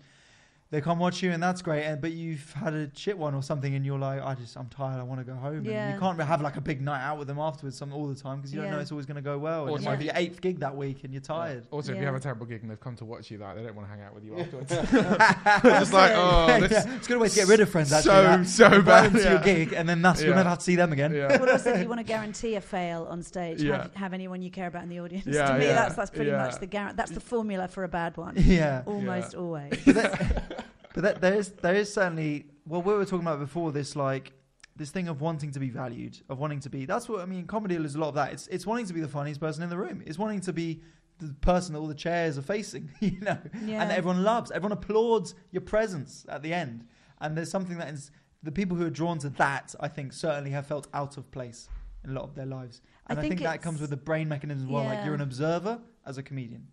[0.75, 1.85] they come watch you, and that's great.
[1.85, 4.67] And but you've had a shit one or something, and you're like, I just I'm
[4.69, 4.99] tired.
[4.99, 5.59] I want to go home.
[5.59, 8.15] And you can't have like a big night out with them afterwards, some all the
[8.17, 8.75] time, because you don't Yeah.
[8.75, 9.63] know it's always going to go well.
[9.69, 11.67] And Or it might be your eighth gig that week, and you're tired.
[11.71, 12.09] Also, if you Yeah.
[12.09, 13.95] have a terrible gig and they've come to watch you, like they don't want to
[13.95, 14.73] hang out with you afterwards.
[15.81, 17.93] it's like, oh, this yeah, it's a good way to get rid of friends.
[17.93, 18.47] Actually, so that.
[18.49, 19.13] so Invite bad.
[19.13, 20.37] them to your gig, and then that's you'll Yeah.
[20.39, 21.15] never have to see them again.
[21.15, 21.39] Yeah.
[21.39, 23.83] But also, if you want to guarantee a fail on stage, Yeah.
[23.83, 25.25] have, have anyone you care about in the audience.
[25.27, 26.39] Yeah, to me, yeah, that's that's pretty yeah.
[26.39, 26.97] much the guarantee.
[26.97, 28.35] That's the formula for a bad one.
[28.37, 28.83] Yeah.
[28.87, 29.79] Almost always.
[29.85, 30.64] but that,
[30.95, 34.33] but that, there is there is certainly well we were talking about before this like
[34.77, 37.47] this thing of wanting to be valued of wanting to be that's what I mean
[37.47, 38.33] comedy is a lot of that.
[38.33, 40.03] It's it's wanting to be the funniest person in the room.
[40.07, 40.81] It's wanting to be
[41.19, 43.83] the person that all the chairs are facing you know Yeah.
[43.83, 44.51] and everyone loves.
[44.51, 46.87] Everyone applauds your presence at the end.
[47.21, 48.11] And there's something that is
[48.43, 51.69] the people who are drawn to that I think certainly have felt out of place
[52.03, 52.83] in a lot of their lives.
[53.07, 54.85] And I, think, think that comes with the brain mechanism as well.
[54.85, 56.67] Like you're an observer as a comedian.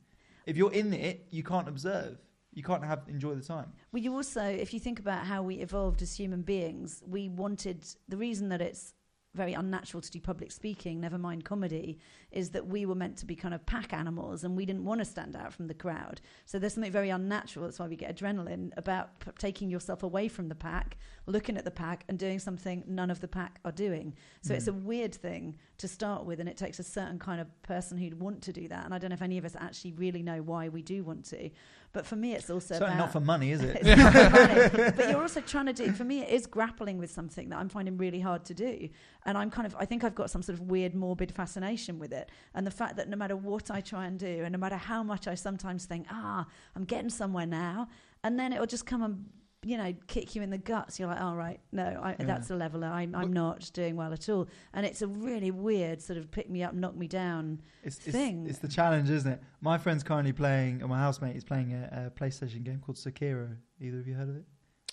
[0.45, 2.17] If you're in it you can't observe
[2.53, 5.55] you can't have enjoy the time Well, you also, if you think about how we
[5.55, 8.93] evolved as human beings, we wanted the reason that it's
[9.33, 11.97] very unnatural to do public speaking, never mind comedy,
[12.31, 14.99] is that we were meant to be kind of pack animals and we didn't want
[14.99, 16.19] to stand out from the crowd.
[16.45, 20.27] So there's something very unnatural, that's why we get adrenaline, about p- taking yourself away
[20.27, 20.97] from the pack,
[21.27, 24.13] looking at the pack, and doing something none of the pack are doing.
[24.41, 24.85] So it's a hmm.
[24.85, 28.41] weird thing to start with, and it takes a certain kind of person who'd want
[28.43, 28.85] to do that.
[28.85, 31.25] And I don't know if any of us actually really know why we do want
[31.25, 31.49] to.
[31.93, 33.77] But for me, it's also Certainly about not for money, is it?
[33.81, 34.29] it's not for
[34.77, 34.91] money.
[34.95, 37.67] but you're also trying to do for me it is grappling with something that i'm
[37.69, 38.87] finding really hard to do
[39.25, 42.13] and i'm kind of i think i've got some sort of weird morbid fascination with
[42.13, 44.77] it and the fact that no matter what i try and do and no matter
[44.77, 47.87] how much i sometimes think ah i'm getting somewhere now
[48.23, 49.25] and then it'll just come and
[49.63, 52.25] you know kick you in the guts you're like all right no I, Yeah.
[52.25, 56.01] that's a leveler I'm, I'm not doing well at all and it's a really weird
[56.01, 58.47] sort of pick me up knock me down It's, it's, thing.
[58.49, 59.41] it's the challenge, isn't it?
[59.61, 63.55] My friend's currently playing, or my housemate is playing a, a PlayStation game called Sekiro.
[63.79, 64.45] Either of you heard of it?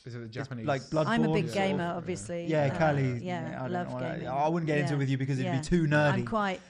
[0.04, 0.66] Is it the Japanese?
[0.66, 1.06] like Bloodborne.
[1.08, 3.18] i'm a big gamer obviously Yeah, Uh, Cally.
[3.22, 5.16] yeah, I don't love know what I- gaming I, wouldn't get into it with you
[5.18, 6.12] because it'd be too nerdy.
[6.12, 6.60] i'm quite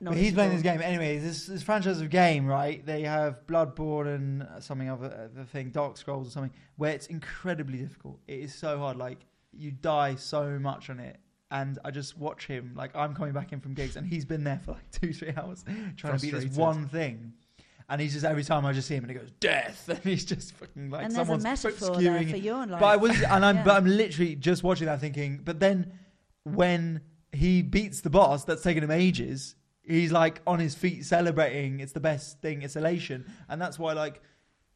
[0.00, 0.82] But he's playing this game.
[0.82, 2.84] Anyway, this, this franchise of game, right?
[2.84, 7.06] They have Bloodborne and uh, something other the thing, Dark Scrolls or something, where it's
[7.06, 8.18] incredibly difficult.
[8.26, 8.96] It is so hard.
[8.96, 9.20] Like
[9.52, 11.18] you die so much on it.
[11.50, 12.72] And I just watch him.
[12.74, 15.32] Like I'm coming back in from gigs, and he's been there for like two, three
[15.36, 15.64] hours
[15.96, 17.34] trying to beat this one thing.
[17.88, 20.24] And he's just every time I just see him, and he goes death, and he's
[20.24, 22.42] just fucking like and there's a someone's metaphor skewing there for it.
[22.42, 22.80] your life.
[22.80, 23.64] But I was, and I'm, Yeah.
[23.64, 25.40] but I'm literally just watching that, thinking.
[25.44, 25.92] But then,
[26.44, 29.54] when he beats the boss, that's taken him ages.
[29.86, 31.80] He's like on his feet celebrating.
[31.80, 32.62] It's the best thing.
[32.62, 34.20] It's elation, and that's why like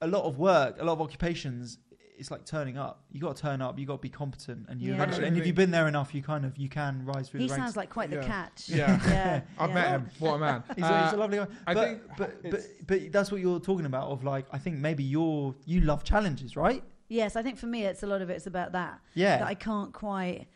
[0.00, 1.78] a lot of work, a lot of occupations.
[2.20, 3.04] It's like turning up.
[3.12, 3.78] You got to turn up.
[3.78, 5.04] You got to be competent, and you Yeah.
[5.04, 7.46] and, and if you've been there enough, you kind of you can rise through He
[7.46, 7.64] the ranks.
[7.66, 8.22] sounds like quite the Yeah.
[8.26, 8.68] catch.
[8.68, 9.00] Yeah.
[9.08, 9.40] yeah.
[9.58, 9.74] I've yeah.
[9.74, 10.10] met him.
[10.18, 10.62] What a man.
[10.74, 11.46] He's, Uh, a, he's a lovely guy.
[11.68, 14.08] I but, think but, but, it's- but that's what you're talking about.
[14.10, 16.82] Of like, I think maybe you're you love challenges, right?
[17.08, 18.98] Yes, I think for me, it's a lot of it's about that.
[19.14, 19.38] Yeah.
[19.38, 20.48] That I can't quite.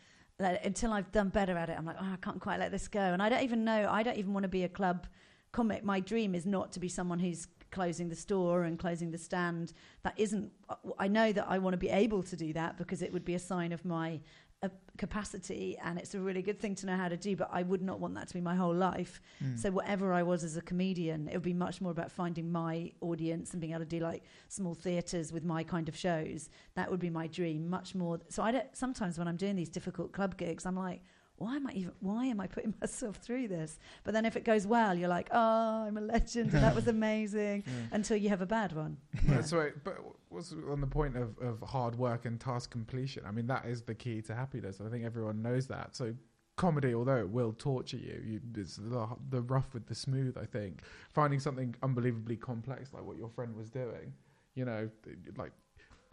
[0.43, 2.99] Until I've done better at it, I'm like, oh, I can't quite let this go.
[2.99, 3.87] And I don't even know.
[3.89, 5.07] I don't even want to be a club
[5.51, 5.83] comic.
[5.83, 9.73] My dream is not to be someone who's closing the store and closing the stand.
[10.03, 10.51] That isn't.
[10.69, 13.25] Uh, I know that I want to be able to do that because it would
[13.25, 14.19] be a sign of my
[14.63, 17.35] uh, capacity, and it's a really good thing to know how to do.
[17.35, 19.21] But I would not want that to be my whole life.
[19.43, 19.59] Mm.
[19.59, 22.91] So whatever I was as a comedian, it would be much more about finding my
[23.01, 26.49] audience and being able to do like small theatres with my kind of shows.
[26.75, 28.19] That would be my dream, much more.
[28.29, 28.75] So I don't.
[28.75, 31.01] Sometimes when I'm doing these difficult club gigs, I'm like,
[31.37, 31.91] why am I even?
[31.99, 33.79] Why am I putting myself through this?
[34.03, 36.51] But then if it goes well, you're like, oh, I'm a legend.
[36.51, 37.63] that was amazing.
[37.91, 38.97] Until you have a bad one.
[39.23, 39.73] That's right.
[39.83, 39.97] But
[40.29, 43.23] what's on the point of, of hard work and task completion?
[43.25, 44.79] I mean, that is the key to happiness.
[44.85, 45.95] I think everyone knows that.
[45.95, 46.13] So
[46.55, 50.37] comedy, although it will torture you, you it's the, the rough with the smooth.
[50.37, 50.81] I think
[51.11, 54.13] finding something unbelievably complex like what your friend was doing,
[54.55, 54.89] you know,
[55.37, 55.51] like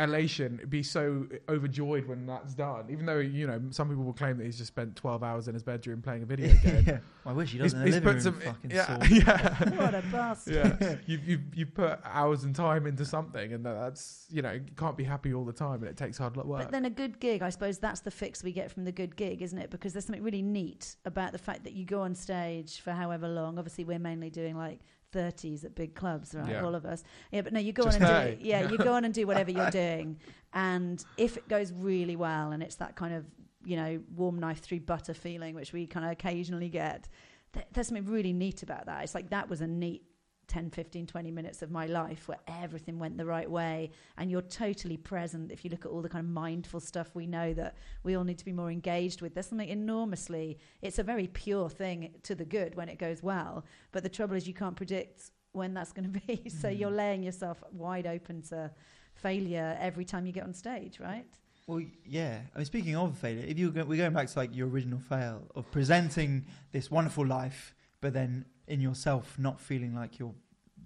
[0.01, 2.87] elation, be so overjoyed when that's done.
[2.91, 5.55] Even though you know some people will claim that he's just spent twelve hours in
[5.55, 6.85] his bedroom playing a video game.
[6.87, 6.99] yeah.
[7.25, 7.85] I wish he doesn't.
[7.85, 9.05] he's live put some, fucking yeah, Saw.
[9.15, 9.71] yeah.
[9.77, 10.77] what a bastard.
[10.81, 14.63] yeah, you you you put hours and time into something, and that's you know you
[14.77, 16.47] can't be happy all the time, and it takes hard work.
[16.47, 19.17] But then a good gig, I suppose that's the fix we get from the good
[19.17, 19.71] gig, isn't it?
[19.71, 23.29] Because there's something really neat about the fact that you go on stage for however
[23.29, 23.59] long.
[23.59, 24.81] Obviously, we're mainly doing like
[25.13, 26.51] 30s at big clubs, right?
[26.51, 26.65] Yeah.
[26.65, 27.03] All of us.
[27.31, 28.39] Yeah, but no, you go Just on and hey.
[28.43, 30.19] do yeah, you go on and do whatever you're doing,
[30.53, 33.25] and if it goes really well, and it's that kind of
[33.65, 37.09] you know warm knife through butter feeling, which we kind of occasionally get.
[37.53, 39.03] Th- there's something really neat about that.
[39.03, 40.03] It's like that was a neat
[40.51, 44.43] 10, 15, 20 minutes of my life where everything went the right way and you're
[44.43, 45.53] totally present.
[45.53, 48.25] If you look at all the kind of mindful stuff we know that we all
[48.25, 52.35] need to be more engaged with, there's something enormously, it's a very pure thing to
[52.35, 53.65] the good when it goes well.
[53.93, 56.49] But the trouble is, you can't predict when that's going to be.
[56.61, 56.99] so you're mm-hmm.
[56.99, 58.73] laying yourself wide open to
[59.15, 61.27] failure every time you get on stage, right?
[61.69, 62.41] Well, yeah.
[62.53, 64.99] I mean, speaking of failure, if you go, we're going back to like your original
[64.99, 70.35] fail of presenting this wonderful life, but then in yourself not feeling like you're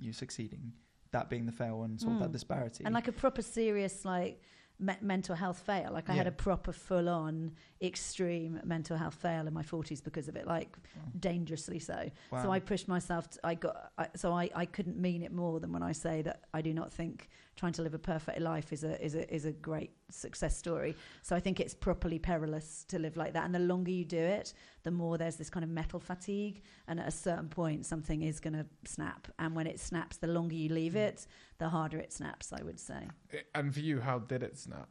[0.00, 0.72] you succeeding.
[1.12, 2.22] That being the fail and sort of Mm.
[2.22, 2.84] that disparity.
[2.84, 4.40] And like a proper serious, like,
[4.80, 5.92] me- mental health fail.
[5.92, 10.26] Like, I had a proper full on extreme mental health fail in my 40s because
[10.26, 10.76] of it, like,
[11.20, 12.10] dangerously so.
[12.32, 12.42] wow.
[12.42, 13.30] So I pushed myself.
[13.30, 13.92] To, I got.
[13.96, 16.74] I, so I, I couldn't mean it more than when I say that I do
[16.74, 19.92] not think trying to live a perfect life is a is a is a great
[20.10, 20.96] success story.
[21.22, 23.44] So I think it's properly perilous to live like that.
[23.44, 24.52] And the longer you do it,
[24.82, 26.62] the more there's this kind of metal fatigue.
[26.88, 29.28] And at a certain point, something is going to snap.
[29.38, 30.98] And when it snaps, the longer you leave hmm.
[30.98, 31.26] it,
[31.58, 32.52] the harder it snaps.
[32.52, 33.08] I would say.
[33.32, 34.88] Eh, and for you, how did it snap?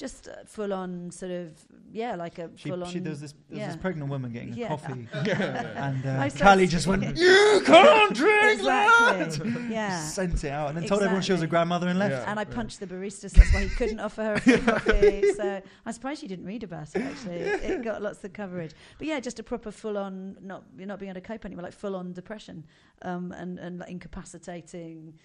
[0.00, 1.52] Just uh, full on, sort of,
[1.92, 2.90] yeah, like a she, full on.
[2.90, 3.34] she does this.
[3.50, 3.66] There's yeah.
[3.66, 4.64] this pregnant woman getting Yeah.
[4.64, 5.88] a coffee, yeah.
[5.88, 9.66] and I uh, Cally just went, "You can't drink that." exactly.
[9.70, 10.00] Yeah.
[10.00, 12.12] Sent it out and then told everyone she was a grandmother and left.
[12.14, 12.30] Yeah.
[12.30, 15.32] and I punched the barista, so that's why he couldn't offer her a free coffee.
[15.34, 17.02] So I'm surprised you didn't read about it.
[17.02, 18.72] Actually, it, it got lots of coverage.
[18.96, 21.74] But yeah, just a proper full-on not you're not being able to cope anymore, like
[21.74, 22.64] full-on depression,
[23.02, 25.18] um, and and like incapacitating.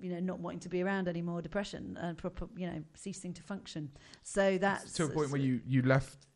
[0.00, 3.42] You know, not wanting to be around anymore, depression, and proper, you know, ceasing to
[3.42, 3.90] function.
[4.22, 6.26] So that's to a point where you you left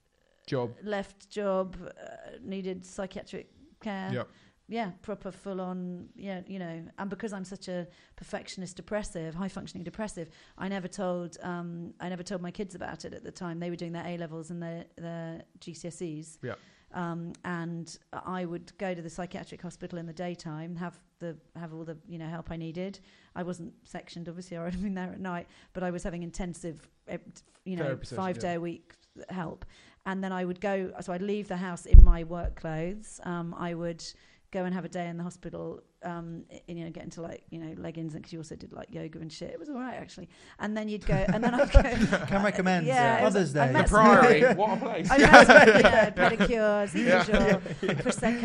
[0.46, 0.74] job.
[0.82, 3.48] left job, uh, needed psychiatric
[3.80, 4.10] care.
[4.12, 4.28] Yep.
[4.68, 7.86] Yeah, proper full on, yeah, you know, and because I'm such a
[8.16, 13.04] perfectionist depressive, high functioning depressive, I never told um I never told my kids about
[13.04, 13.58] it at the time.
[13.58, 16.38] They were doing their A levels and their their GCSEs.
[16.42, 16.54] Yeah.
[16.94, 21.72] Um, and I would go to the psychiatric hospital in the daytime, have the have
[21.72, 22.98] all the you know help I needed.
[23.34, 26.02] I wasn't sectioned, obviously, or I would have been there at night, but I was
[26.02, 27.18] having intensive, eh,
[27.64, 28.42] you know, Therapy session, five yeah.
[28.42, 28.92] day a week
[29.28, 29.64] help.
[30.04, 33.20] And then I would go, so I'd leave the house in my work clothes.
[33.22, 34.04] Um, I would
[34.52, 37.42] go and have a day in the hospital, um, i- you know, get into like,
[37.50, 39.50] you know, leggings, because you also did like yoga and shit.
[39.50, 40.28] It was all right, actually.
[40.58, 41.80] And then you'd go, and then I'd go.
[42.26, 43.82] Can recommend Yeah, it was- Mother's I Day.
[43.82, 45.10] The Priory, what a place.
[45.10, 47.18] I met, yeah, pedicures, the Yeah.
[47.18, 48.42] usual, prosecco,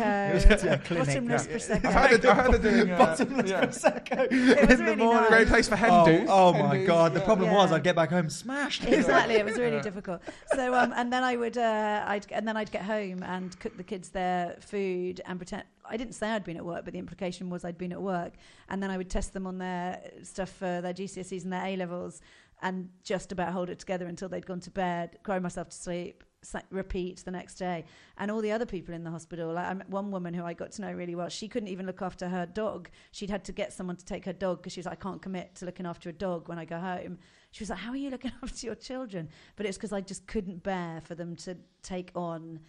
[0.64, 1.56] Yeah, clinic, bottomless yeah.
[1.56, 1.84] prosecco.
[1.84, 3.66] I heard, it, I heard they're doing uh, Bottomless yeah.
[3.66, 5.20] prosecco It was the really morning.
[5.22, 5.28] nice.
[5.30, 7.14] Great place for hen Oh, oh Hen my do's, god!
[7.14, 7.24] The yeah.
[7.26, 8.84] problem was I'd get back home smashed.
[8.84, 9.34] exactly.
[9.36, 9.82] It was really Yeah.
[9.82, 10.22] difficult.
[10.54, 13.76] So, um, and then I would, uh, I'd, and then I'd get home and cook
[13.76, 15.64] the kids their food and pretend.
[15.88, 18.34] I didn't say I'd been at work, but the implication was I'd been at work.
[18.68, 21.76] And then I would test them on their stuff for their GCSEs and their A
[21.76, 22.20] levels,
[22.62, 26.24] and just about hold it together until they'd gone to bed, cry myself to sleep,
[26.70, 27.84] repeat the next day.
[28.16, 30.82] And all the other people in the hospital, like one woman who I got to
[30.82, 32.90] know really well, she couldn't even look after her dog.
[33.12, 35.22] She'd had to get someone to take her dog because she was like, I can't
[35.22, 37.18] commit to looking after a dog when I go home.
[37.50, 39.28] She was like, How are you looking after your children?
[39.56, 42.60] But it's because I just couldn't bear for them to take on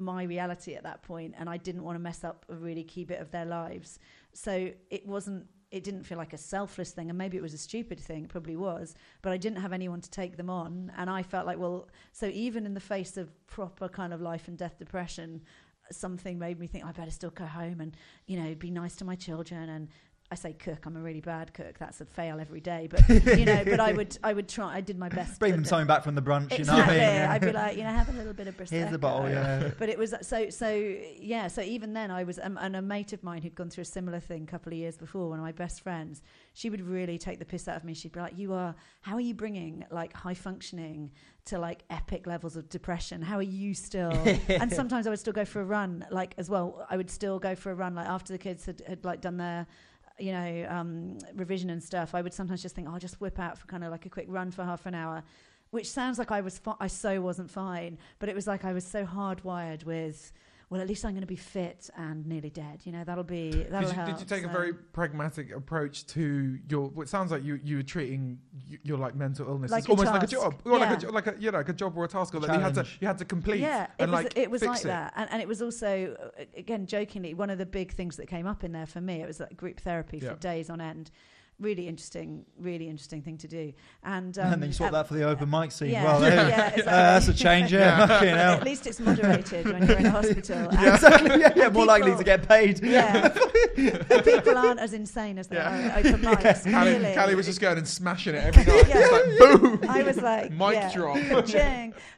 [0.00, 3.04] my reality at that point and I didn't want to mess up a really key
[3.04, 3.98] bit of their lives.
[4.32, 7.58] So it wasn't it didn't feel like a selfless thing and maybe it was a
[7.58, 11.08] stupid thing, it probably was, but I didn't have anyone to take them on and
[11.08, 14.58] I felt like well so even in the face of proper kind of life and
[14.58, 15.42] death depression
[15.92, 17.96] something made me think I better still go home and
[18.26, 19.88] you know be nice to my children and
[20.32, 20.86] I say cook.
[20.86, 21.76] I'm a really bad cook.
[21.78, 22.88] That's a fail every day.
[22.88, 24.76] But you know, but I would, I would try.
[24.76, 25.40] I did my best.
[25.40, 26.52] Bring them something back from the brunch.
[26.52, 26.58] Exactly.
[26.58, 27.00] You know what I mean?
[27.00, 27.32] Yeah.
[27.32, 28.70] I'd be like, you know, have a little bit of prosecco.
[28.70, 29.28] Here's the bottle.
[29.28, 29.70] Yeah.
[29.76, 30.70] But it was so so
[31.18, 31.48] yeah.
[31.48, 33.86] So even then, I was um, and a mate of mine who'd gone through a
[33.86, 35.28] similar thing a couple of years before.
[35.28, 36.22] One of my best friends,
[36.52, 37.94] she would really take the piss out of me.
[37.94, 41.10] She'd be like, "You are how are you bringing like high functioning
[41.46, 43.20] to like epic levels of depression?
[43.20, 44.12] How are you still?"
[44.48, 46.86] and sometimes I would still go for a run, like as well.
[46.88, 49.36] I would still go for a run, like after the kids had, had like done
[49.36, 49.66] their
[50.20, 53.38] you know, um, revision and stuff, I would sometimes just think, oh, I'll just whip
[53.38, 55.22] out for kind of like a quick run for half an hour,
[55.70, 58.72] which sounds like I was, fi- I so wasn't fine, but it was like I
[58.72, 60.32] was so hardwired with,
[60.70, 62.82] well, at least I'm going to be fit and nearly dead.
[62.84, 64.08] You know, that'll be that'll Did you, help.
[64.10, 66.92] did you take a very pragmatic approach to your?
[67.02, 68.38] It sounds like you you were treating
[68.70, 71.06] y- your like mental illness Like as a almost like a job, or like a
[71.06, 71.10] Yeah.
[71.10, 72.86] like a you know like a job or a task, or that you had to
[73.00, 73.60] you had to complete.
[73.60, 74.22] Yeah, it and was.
[74.24, 74.84] like it was like it.
[74.84, 78.26] that, and, and it was also uh, again jokingly one of the big things that
[78.28, 79.20] came up in there for me.
[79.22, 80.30] It was like group therapy Yeah.
[80.30, 81.10] for days on end.
[81.60, 83.72] Really interesting, really interesting thing to do.
[84.02, 85.90] And um, and then you swap at- that for the open mic scene.
[85.90, 87.72] Yeah, well, yeah, there- yeah, uh, that's a change.
[87.72, 88.06] Yeah, Yeah.
[88.06, 88.52] fucking hell.
[88.54, 90.68] At least it's moderated when you're in a hospital.
[90.72, 91.40] Yeah, exactly.
[91.40, 92.82] Yeah, yeah, more likely to get paid.
[92.82, 95.68] Yeah, the people aren't as insane as they Yeah.
[95.70, 96.64] are at open mics.
[96.64, 97.14] Cally, Really.
[97.14, 98.88] Cally was just going and smashing it every night.
[98.88, 98.98] Yeah.
[98.98, 100.92] It's like boom, I was like, mic yeah.
[100.92, 101.16] drop.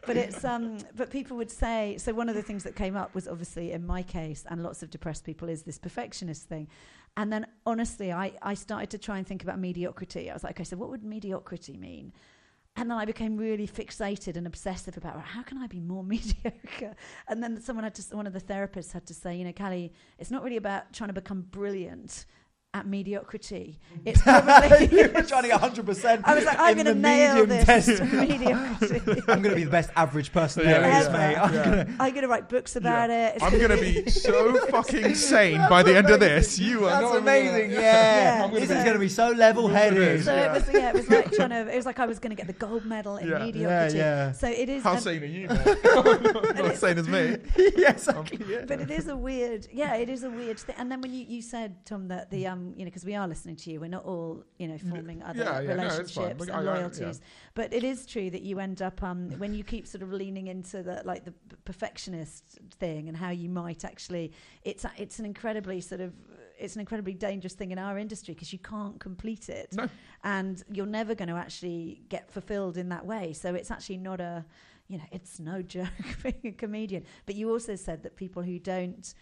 [0.06, 3.14] But it's um but people would say so one of the things that came up
[3.14, 6.68] was obviously in my case and lots of depressed people is this perfectionist thing.
[7.16, 10.30] And then honestly I, I started to try and think about mediocrity.
[10.30, 12.12] I was like, okay, so what would mediocrity mean?
[12.76, 16.02] And then I became really fixated and obsessive about well, how can I be more
[16.14, 16.94] mediocre?
[17.28, 19.92] And then someone had to, one of the therapists had to say, you know, Cally,
[20.18, 22.24] it's not really about trying to become brilliant
[22.74, 23.78] at mediocrity.
[24.06, 26.20] It's probably you were trying to get 100%.
[26.24, 28.02] I was like, I'm going to nail medium this test.
[28.12, 29.22] mediocrity.
[29.28, 31.12] I'm going to be the best average person Yeah, there is, yeah.
[31.12, 31.36] mate.
[31.36, 31.64] I'm Yeah.
[31.64, 33.34] gonna, I'm going to write books about it.
[33.34, 36.58] It's I'm gonna gonna be so fucking sane by the end of this.
[36.58, 37.70] You are That's not amazing.
[37.72, 38.46] Gonna, Yeah, Yeah.
[38.48, 40.24] This be- is going to be so level-headed.
[40.24, 40.44] So Yeah.
[40.46, 41.70] it was, yeah, it was like trying to.
[41.72, 43.38] It was like I was going to get the gold medal in Yeah.
[43.38, 43.98] Yeah, mediocrity.
[43.98, 44.32] yeah.
[44.32, 44.82] So it is.
[44.82, 45.48] How um, sane are you?
[45.48, 45.66] Mate?
[45.84, 47.36] not as sane as me.
[47.76, 48.40] yeah, exactly.
[48.48, 48.64] Yeah.
[48.66, 50.74] but it is a weird, yeah, it is a weird thing.
[50.78, 53.26] And then when you, you said, Tom, that the um, you know, because we are
[53.28, 56.48] listening to you, we're not all you know forming other yeah, yeah, no, relationships Look,
[56.48, 56.70] and I- I- yeah.
[56.80, 57.20] loyalties.
[57.54, 60.46] But it is true that you end up um, when you keep sort of leaning
[60.48, 61.34] into the like the
[61.64, 64.32] perfectionist thing and how you might actually.
[64.62, 66.12] It's a- it's an incredibly sort of.
[66.58, 69.88] It's an incredibly dangerous thing in our industry because you can't complete it, No.
[70.22, 73.32] and you're never going to actually get fulfilled in that way.
[73.32, 74.44] So it's actually not a,
[74.86, 75.88] you know, it's no joke
[76.22, 77.04] being a comedian.
[77.26, 79.12] But you also said that people who don't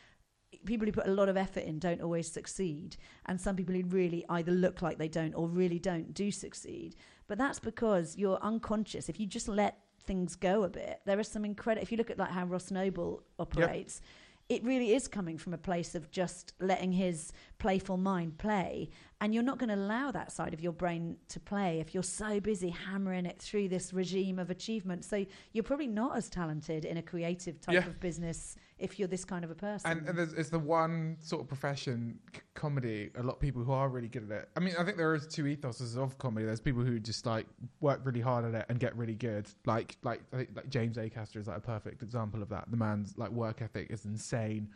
[0.64, 2.96] people who put a lot of effort in don't always succeed
[3.26, 6.96] and some people who really either look like they don't or really don't do succeed.
[7.28, 9.09] But that's because you're unconscious.
[9.09, 12.11] If you just let things go a bit there are some incredible if you look
[12.11, 14.01] at like how ross noble operates
[14.48, 18.90] it really is coming from a place of just letting his playful mind play
[19.20, 22.03] and you're not going to allow that side of your brain to play if you're
[22.03, 25.05] so busy hammering it through this regime of achievement.
[25.05, 27.86] So you're probably not as talented in a creative type Yeah.
[27.86, 31.16] of business if you're this kind of a person And, and there's, it's the one
[31.20, 33.11] sort of profession, c- comedy.
[33.16, 34.49] A lot of people who are really good at it.
[34.57, 36.47] I mean, I think there is two ethoses of comedy.
[36.47, 37.47] There's people who just like
[37.81, 39.49] work really hard at it and get really good.
[39.66, 42.70] Like, like, I think, like James Acaster is like a perfect example of that.
[42.70, 44.68] The man's like work ethic is insane.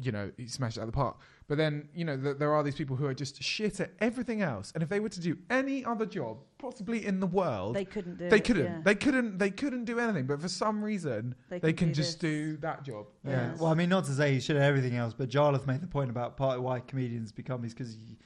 [0.00, 1.16] You know, he smashed it out of the park.
[1.48, 4.42] But then, you know, th- there are these people who are just shit at everything
[4.42, 4.70] else.
[4.74, 8.16] And if they were to do any other job, possibly in the world, they couldn't
[8.18, 8.64] do they it, couldn't.
[8.64, 8.80] yeah.
[8.84, 9.38] They couldn't.
[9.38, 10.26] They couldn't do anything.
[10.26, 12.30] But for some reason, They they, can can do just this.
[12.30, 13.06] do that job.
[13.24, 13.30] Yeah.
[13.32, 13.54] Yeah.
[13.58, 15.86] Well, I mean, not to say you should have everything else, but Jarlath made the
[15.88, 18.16] point about part of why comedians become is because you,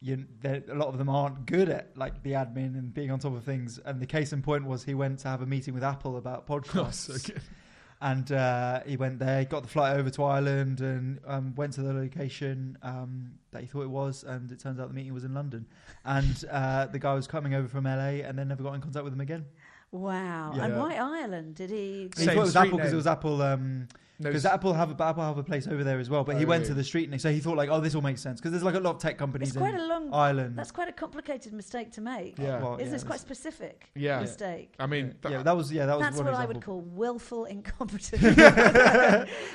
[0.00, 3.20] you, they're- a lot of them aren't good at like the admin and being on
[3.20, 3.78] top of things.
[3.84, 6.46] And the case in point was he went to have a meeting with Apple about
[6.50, 6.94] Oh, podcasts.
[6.94, 7.42] so good.
[8.02, 11.82] And uh, he went there, got the flight over to Ireland, and um, went to
[11.82, 15.22] the location um, that he thought it was, and it turns out the meeting was
[15.24, 15.64] in London,
[16.04, 19.04] and uh, the guy was coming over from LA, and then never got in contact
[19.04, 19.44] with him again.
[19.92, 20.52] Wow.
[20.56, 20.64] Yeah.
[20.64, 21.54] And why Ireland?
[21.54, 22.10] Did he?
[22.16, 23.40] He thought it was Apple because it was Apple.
[23.40, 26.36] Um, No, Because Apple have a, Apple have a place over there as well, but
[26.36, 26.68] he Oh, went really?
[26.70, 28.62] to the street and so he thought like, oh, this all makes sense because there's
[28.62, 30.12] like a lot of tech companies It's quite in a long.
[30.12, 30.56] Ireland.
[30.56, 32.38] That's quite a complicated mistake to make.
[32.38, 32.60] Yeah.
[32.62, 33.88] Well, Isn't yeah, it quite specific?
[33.94, 34.20] Yeah.
[34.20, 34.74] Mistake.
[34.78, 36.60] I mean, yeah, th- yeah, that was yeah, that was That's one what I would
[36.62, 38.22] call willful incompetence.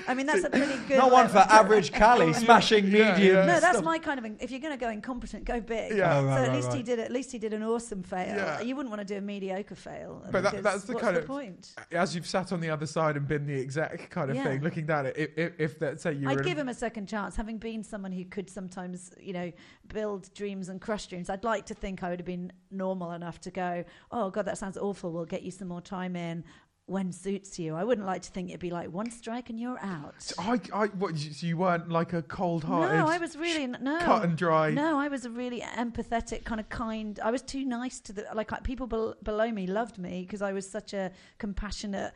[0.07, 0.97] I mean, that's a pretty good.
[0.97, 3.35] Not one for average Cally smashing Yeah, medium.
[3.37, 3.45] yeah.
[3.45, 3.83] No, that's stuff.
[3.83, 4.25] my kind of.
[4.41, 5.95] If you're going to go incompetent, go big.
[5.97, 6.17] Yeah.
[6.19, 6.99] Oh, right, so at right, least he did.
[6.99, 8.35] At least he did an awesome fail.
[8.35, 8.61] Yeah.
[8.61, 10.23] You wouldn't want to do a mediocre fail.
[10.31, 11.73] But that- that's the kind the of- point.
[11.91, 14.43] as you've sat on the other side and been the exec kind of Yeah.
[14.57, 16.73] Thing, looking down at it, if, if, if let's say you I'd give him a
[16.73, 17.35] second chance.
[17.35, 19.51] Having been someone who could sometimes, you know,
[19.93, 23.39] build dreams and crush dreams, I'd like to think I would have been normal enough
[23.41, 25.11] to go, oh, God, that sounds awful.
[25.11, 26.43] We'll get you some more time in
[26.89, 27.75] when suits you.
[27.75, 30.31] I wouldn't like to think it'd be like one strike and you're out.
[30.39, 33.99] I, I, what, you- so you weren't like a cold-hearted, No, I was really, no.
[33.99, 34.69] cut and dry.
[34.71, 37.19] No, I was a really empathetic, kind of kind.
[37.21, 40.53] I was too nice to the like people bel- below me loved me because I
[40.53, 42.13] was such a compassionate,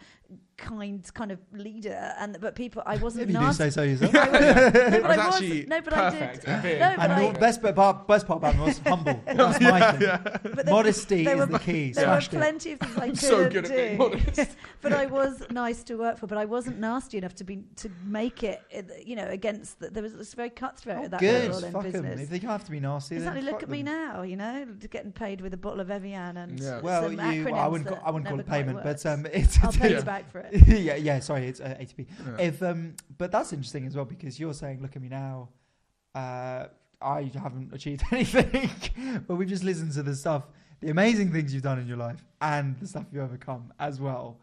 [0.57, 2.13] kind kind of leader.
[2.19, 4.13] And but people, I wasn't If you do say so yourself.
[4.15, 5.35] I wasn't, no, but I was I was.
[5.35, 6.79] actually No, but perfect I did.
[6.79, 9.19] No, but and I, the best part, best part about him was humble.
[9.25, 10.51] That's my thing.
[10.55, 11.91] but Modesty there is were- the key.
[11.93, 12.37] there were Smashed it.
[12.37, 13.97] plenty of things I couldn't so good at being do.
[13.97, 14.55] modest.
[14.81, 16.27] but I was nice to work for.
[16.27, 18.61] But I wasn't nasty enough to be to make it.
[19.03, 21.49] You know, against the, there was it's very cutthroat Oh, at that good.
[21.51, 21.91] level in Fuck 'em.
[21.91, 22.21] business.
[22.21, 23.41] If they have to be nasty, then Exactly.
[23.41, 24.21] Look fuck at me now.
[24.21, 26.81] You know, getting paid with a bottle of Evian and Yeah.
[26.81, 28.85] Well, some you, acronyms I wouldn't, that call, I wouldn't call never it quite payment,
[28.85, 29.03] works.
[29.03, 30.67] but um, it's I'll pay you back for it.
[30.67, 31.19] yeah, yeah.
[31.19, 32.07] Sorry, it's uh, ATP.
[32.25, 32.45] Yeah.
[32.45, 35.49] If um, but that's interesting as well because you're saying, look at me now.
[36.13, 36.65] Uh,
[37.01, 38.69] I haven't achieved anything,
[39.27, 40.43] but we've just listened to the stuff,
[40.81, 44.39] the amazing things you've done in your life, and the stuff you've overcome as well.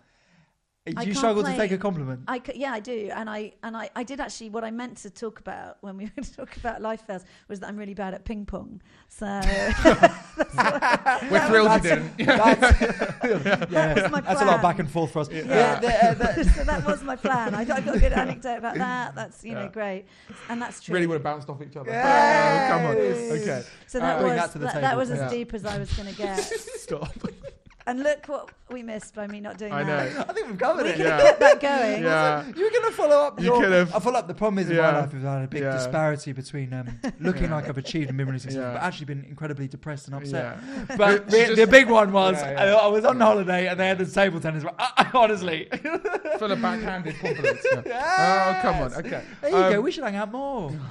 [0.92, 2.20] Do you struggle play- to take a compliment?
[2.28, 4.50] I c- yeah, I do, and I and I, I did actually.
[4.50, 7.24] What I meant to talk about when we were going to talk about life fails
[7.48, 8.80] was that I'm really bad at ping pong.
[9.08, 9.26] So
[11.30, 12.16] We're thrilled you didn't.
[12.18, 12.80] That's,
[13.70, 15.30] yeah, was my that's a lot of back and forth for us.
[15.30, 15.42] Yeah.
[15.46, 17.54] Yeah, the- uh, the- so that was my plan.
[17.54, 19.14] I, got- I got a good anecdote about that.
[19.14, 20.06] That's you know great,
[20.48, 20.94] and that's true.
[20.94, 21.90] really would have bounced off each other.
[21.90, 22.70] Yes.
[22.70, 22.96] Oh, come on.
[22.96, 23.62] Okay.
[23.86, 25.64] so that Uh, Bring was that to the that, table, that was as deep as
[25.64, 26.36] I was going to get.
[26.38, 27.12] Stop.
[27.88, 30.12] And look what we missed by me not doing I that.
[30.14, 30.24] know.
[30.28, 30.96] I think we've covered We it.
[30.98, 31.26] could have Yeah.
[31.26, 32.02] kept that going.
[32.02, 32.44] Yeah.
[32.54, 33.40] You were going to follow up.
[33.40, 34.28] You your- could've- I follow up.
[34.28, 34.90] The problem is in Yeah.
[34.92, 35.72] my life, we've had a big Yeah.
[35.72, 36.86] disparity between um,
[37.20, 37.54] looking Yeah.
[37.56, 38.74] like I've achieved and been really successful, Yeah.
[38.74, 40.58] but actually been incredibly depressed and upset.
[40.88, 40.96] Yeah.
[40.98, 42.74] But She the, just- the big one was Yeah, I, yeah.
[42.74, 44.64] I was on holiday and they had the table tennis.
[44.78, 45.68] Uh, honestly,
[46.38, 47.66] Full of backhanded compliments.
[47.72, 47.82] Yeah.
[47.86, 48.56] Yes.
[48.58, 48.94] Oh, come on.
[48.94, 49.22] Okay.
[49.40, 49.80] there you Um, go.
[49.80, 50.72] We should hang out more.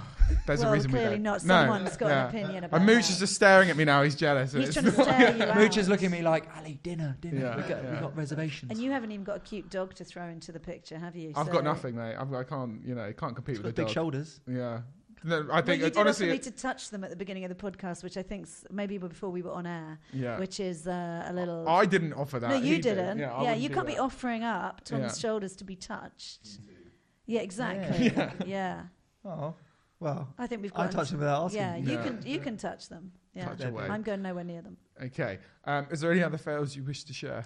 [0.46, 1.24] There's well, a reason we clearly don't.
[1.24, 1.44] not.
[1.46, 1.54] No.
[1.62, 2.24] Someone's got Yeah.
[2.24, 3.10] an opinion about And Mooch that.
[3.12, 4.04] is just staring at me now.
[4.04, 4.54] He's jealous.
[4.54, 5.56] and He's trying to stare you out.
[5.58, 7.40] Mooch is looking at me like, Ali, dinner, dinner.
[7.42, 8.72] Yeah, we, got, we got reservations.
[8.72, 11.34] And you haven't even got a cute dog to throw into the picture, have you?
[11.36, 12.16] I've So- got nothing, mate.
[12.16, 13.94] I've, I can't, you know, can't compete He's with got a big dog.
[13.94, 14.40] shoulders.
[14.48, 14.82] Yeah.
[15.24, 17.44] No, I Well, think you did honestly, offer me to touch them at the beginning
[17.44, 20.38] of the podcast, which I think maybe before we were on air, yeah.
[20.40, 21.68] which is uh, a little.
[21.68, 22.50] I didn't offer that.
[22.52, 22.96] no, you he did.
[22.96, 23.18] didn't.
[23.18, 25.14] Yeah, Yeah, you can't be offering up Tom's Yeah.
[25.30, 26.60] shoulders to be touched.
[27.26, 28.08] Yeah, exactly.
[28.16, 28.32] Yeah.
[28.46, 28.82] Yeah.
[29.26, 29.56] Oh,
[30.00, 30.91] well, I think we've I got.
[30.91, 31.60] touched them without asking.
[31.62, 32.04] Yeah, you Yeah.
[32.04, 33.12] can you can touch them.
[33.34, 33.88] Yeah, Touch away.
[33.89, 34.78] I'm going nowhere near them.
[35.04, 35.39] Okay.
[35.66, 37.45] Um, is there any other fails you wish to share?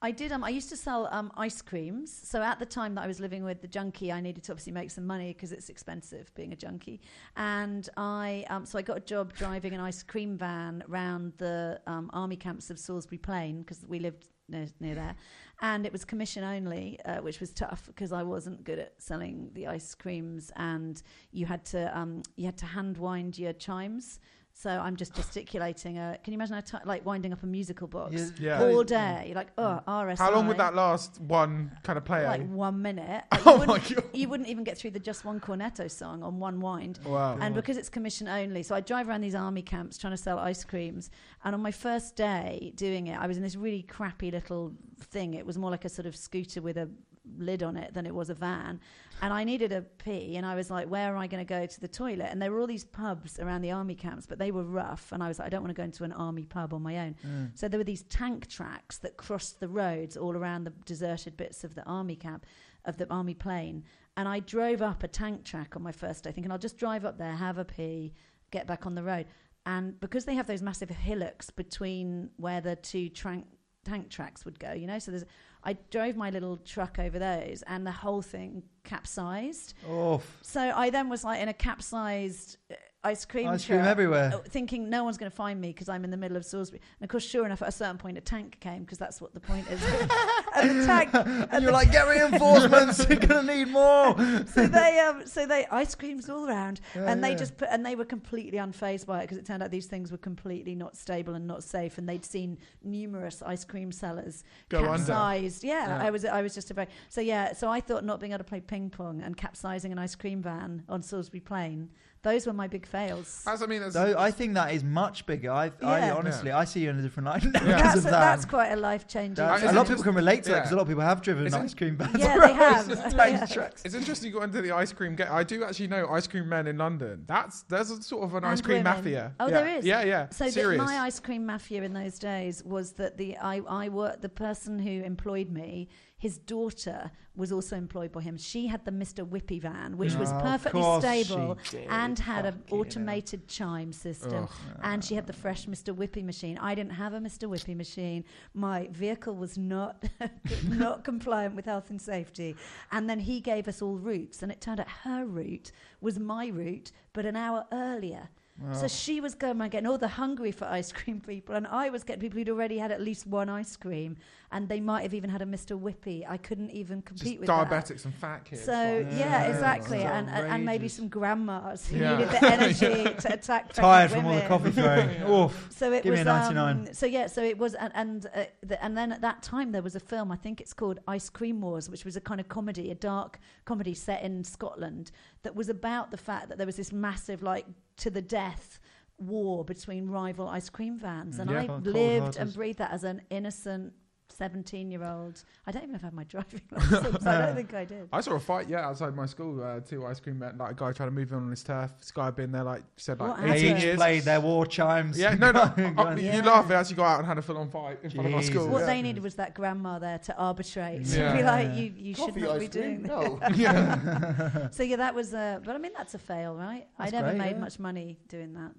[0.00, 0.30] I did.
[0.30, 2.12] Um, I used to sell um, ice creams.
[2.12, 4.70] So at the time that I was living with the junkie, I needed to obviously
[4.72, 7.00] make some money because it's expensive being a junkie.
[7.36, 11.80] And I, um, so I got a job driving an ice cream van around the
[11.88, 15.16] um, army camps of Salisbury Plain because we lived near, near there.
[15.60, 19.50] And it was commission only, uh, which was tough because I wasn't good at selling
[19.54, 21.02] the ice creams, and
[21.32, 24.20] you had to um, you had to hand wind your chimes.
[24.60, 25.98] So I'm just gesticulating.
[25.98, 28.12] A, can you imagine a ti like winding up a musical box?
[28.12, 28.60] You- Yeah.
[28.64, 29.26] all day.
[29.26, 30.18] You're like, oh, RSI.
[30.18, 31.20] How long would that last?
[31.20, 32.26] One kind of play?
[32.26, 33.22] Like one minute.
[33.32, 34.04] Like, oh you, my wouldn't, god!
[34.12, 36.98] you wouldn't even get through the Just One Cornetto song on one wind.
[37.04, 37.38] Wow.
[37.40, 40.40] And because it's commission only, so I drive around these army camps trying to sell
[40.40, 41.08] ice creams.
[41.44, 45.34] And on my first day doing it, I was in this really crappy little thing.
[45.34, 46.88] It was more like a sort of scooter with a
[47.36, 48.80] lid on it than it was a van.
[49.20, 51.66] And I needed a pee, and I was like, "Where am I going to go
[51.66, 54.52] to the toilet?" And there were all these pubs around the army camps, but they
[54.52, 55.10] were rough.
[55.10, 56.98] And I was like, "I don't want to go into an army pub on my
[56.98, 57.58] own." Mm.
[57.58, 61.64] So there were these tank tracks that crossed the roads all around the deserted bits
[61.64, 62.46] of the army camp,
[62.84, 63.84] of the army plane.
[64.16, 67.04] And I drove up a tank track on my first day, thinking I'll just drive
[67.04, 68.14] up there, have a pee,
[68.50, 69.26] get back on the road.
[69.66, 73.46] And because they have those massive hillocks between where the two tank
[73.84, 75.24] tank tracks would go, you know, so there's.
[75.64, 79.74] I drove my little truck over those, and the whole thing capsized.
[79.88, 82.56] Oh, So I then was like in a capsized
[83.04, 84.32] ice cream Ice cream truck, everywhere.
[84.34, 86.80] uh, thinking no one's going to find me because I'm in the middle of Salisbury.
[87.00, 89.32] And of course, sure enough, at a certain point, a tank came because that's what
[89.34, 89.80] the point is.
[90.56, 93.08] and the tank, And you're like, get reinforcements.
[93.08, 94.16] You're gonna need more.
[94.48, 97.36] so they, um, so they ice creams all around, Yeah, and they yeah.
[97.36, 100.10] just put, and they were completely unfazed by it because it turned out these things
[100.10, 104.78] were completely not stable and not safe, and they'd seen numerous ice cream sellers Go
[104.78, 104.88] under.
[104.96, 105.62] capsized.
[105.62, 106.04] Yeah, Yeah.
[106.06, 107.52] I was, I was just a very so yeah.
[107.52, 110.42] So I thought not being able to play ping pong and capsizing an ice cream
[110.42, 111.90] van on Salisbury Plain,
[112.30, 113.42] those were my big fails.
[113.46, 115.50] That's, I mean, that's, Though I think that is much bigger.
[115.50, 116.14] I, I Yeah.
[116.14, 117.76] honestly, I see you in a different light now Yeah.
[117.76, 118.10] because That's, of that.
[118.10, 119.36] that's quite a life changing.
[119.36, 121.20] That's- a lot of people can relate to that because a lot of people have
[121.22, 122.16] driven Is it- ice cream vans.
[122.18, 122.88] Yeah, they around have.
[122.88, 123.36] just Yeah.
[123.36, 123.82] train tracks.
[123.84, 125.28] It's interesting you got into the ice cream game.
[125.30, 127.24] I do actually know ice cream men in London.
[127.26, 128.96] That's there's a sort of an And ice cream women.
[128.96, 129.32] mafia.
[129.40, 129.50] Oh, yeah.
[129.54, 129.84] there is?
[129.84, 130.28] Yeah, yeah.
[130.30, 130.78] So the, Serious.
[130.86, 134.78] my ice cream mafia in those days was that the I I worked the person
[134.78, 135.88] who employed me.
[136.18, 138.36] His daughter was also employed by him.
[138.36, 139.24] She had the Mr.
[139.24, 141.56] Whippy van, which was Oh, of perfectly stable
[141.88, 142.78] and had an Fucking hell.
[142.80, 144.44] automated chime system.
[144.44, 144.50] Ugh.
[144.82, 145.94] And she had the fresh Mr.
[145.94, 146.58] Whippy machine.
[146.58, 147.48] I didn't have a Mr.
[147.48, 148.24] Whippy machine.
[148.52, 150.02] My vehicle was not
[150.68, 152.56] not compliant with health and safety.
[152.90, 155.70] And then he gave us all routes, and it turned out her route
[156.00, 158.28] was my route, but an hour earlier.
[158.72, 161.90] So she was going around getting all the hungry for ice cream people, and I
[161.90, 164.16] was getting people who'd already had at least one ice cream,
[164.50, 165.78] and they might have even had a Mr.
[165.80, 166.24] Whippy.
[166.28, 167.68] I couldn't even compete Just with that.
[167.70, 168.64] diabetics and fat kids.
[168.64, 172.18] So like- yeah, Yeah, exactly, it's and, and and maybe some grandmas who Yeah.
[172.18, 173.72] needed the energy to attack.
[173.74, 174.48] tired pregnant from all the women.
[174.48, 174.70] coffee
[175.06, 175.10] throwing.
[175.20, 175.44] Yeah.
[175.44, 175.68] Oof.
[175.70, 176.76] So it Give me was a 99.
[176.88, 179.70] Um, so yeah, so it was, and and, uh, the, and then at that time
[179.70, 180.32] there was a film.
[180.32, 183.38] I think it's called Ice Cream Wars, which was a kind of comedy, a dark
[183.66, 185.12] comedy set in Scotland
[185.44, 187.66] that was about the fact that there was this massive, like
[187.98, 188.80] to the death
[189.18, 193.22] war between rival ice cream vans, and Yeah, I lived and breathed that as an
[193.30, 193.92] innocent.
[194.36, 195.42] 17 year old.
[195.66, 197.26] I don't even know if I have my driving license.
[197.26, 198.08] I don't think I did.
[198.12, 199.62] I saw a fight, yeah, outside my school.
[199.62, 201.92] Uh, two ice cream men, like a guy trying to move in on his turf.
[201.98, 203.96] This guy had been there, like said, like What 18 years.
[203.96, 205.18] played their war chimes.
[205.18, 205.66] Yeah, no, no.
[205.76, 206.42] Going- uh, you Yeah.
[206.44, 206.68] laugh.
[206.68, 208.68] They actually got out and had a full-on fight in front of our school.
[208.68, 208.86] What yeah.
[208.86, 211.04] they needed was that grandma there to arbitrate.
[211.06, 211.36] To Yeah.
[211.36, 211.74] be like, Yeah.
[211.74, 213.02] you, you shouldn't ice be cream?
[213.02, 213.50] doing that.
[213.50, 213.56] No.
[213.56, 214.68] yeah.
[214.70, 215.60] So yeah, that was a.
[215.64, 216.86] But I mean, that's a fail, right?
[216.98, 217.60] That's I never great, made yeah.
[217.60, 218.72] much money doing that,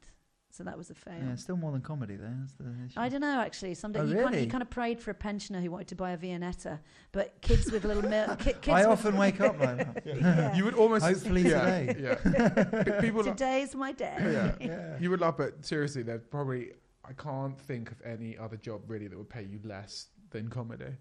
[0.60, 1.14] so that was a fail.
[1.26, 2.36] Yeah, still more than comedy, there.
[2.38, 3.00] That's the issue.
[3.00, 3.76] I don't know actually.
[3.76, 4.44] Someday Oh, you, kind of, really?
[4.44, 6.80] you kind of prayed for a pensioner who wanted to buy a Viennetta,
[7.14, 10.06] but kids with little mil- ki- kids I often wake up like that.
[10.22, 10.54] yeah.
[10.54, 11.96] You would almost Hopefully yeah, today.
[12.02, 12.64] Yeah.
[12.84, 13.24] P- People.
[13.24, 14.18] like- Today's my day.
[14.20, 14.56] yeah.
[14.68, 14.98] Yeah.
[15.00, 16.74] You would love, but seriously, there's probably
[17.06, 20.92] I can't think of any other job really that would pay you less than comedy.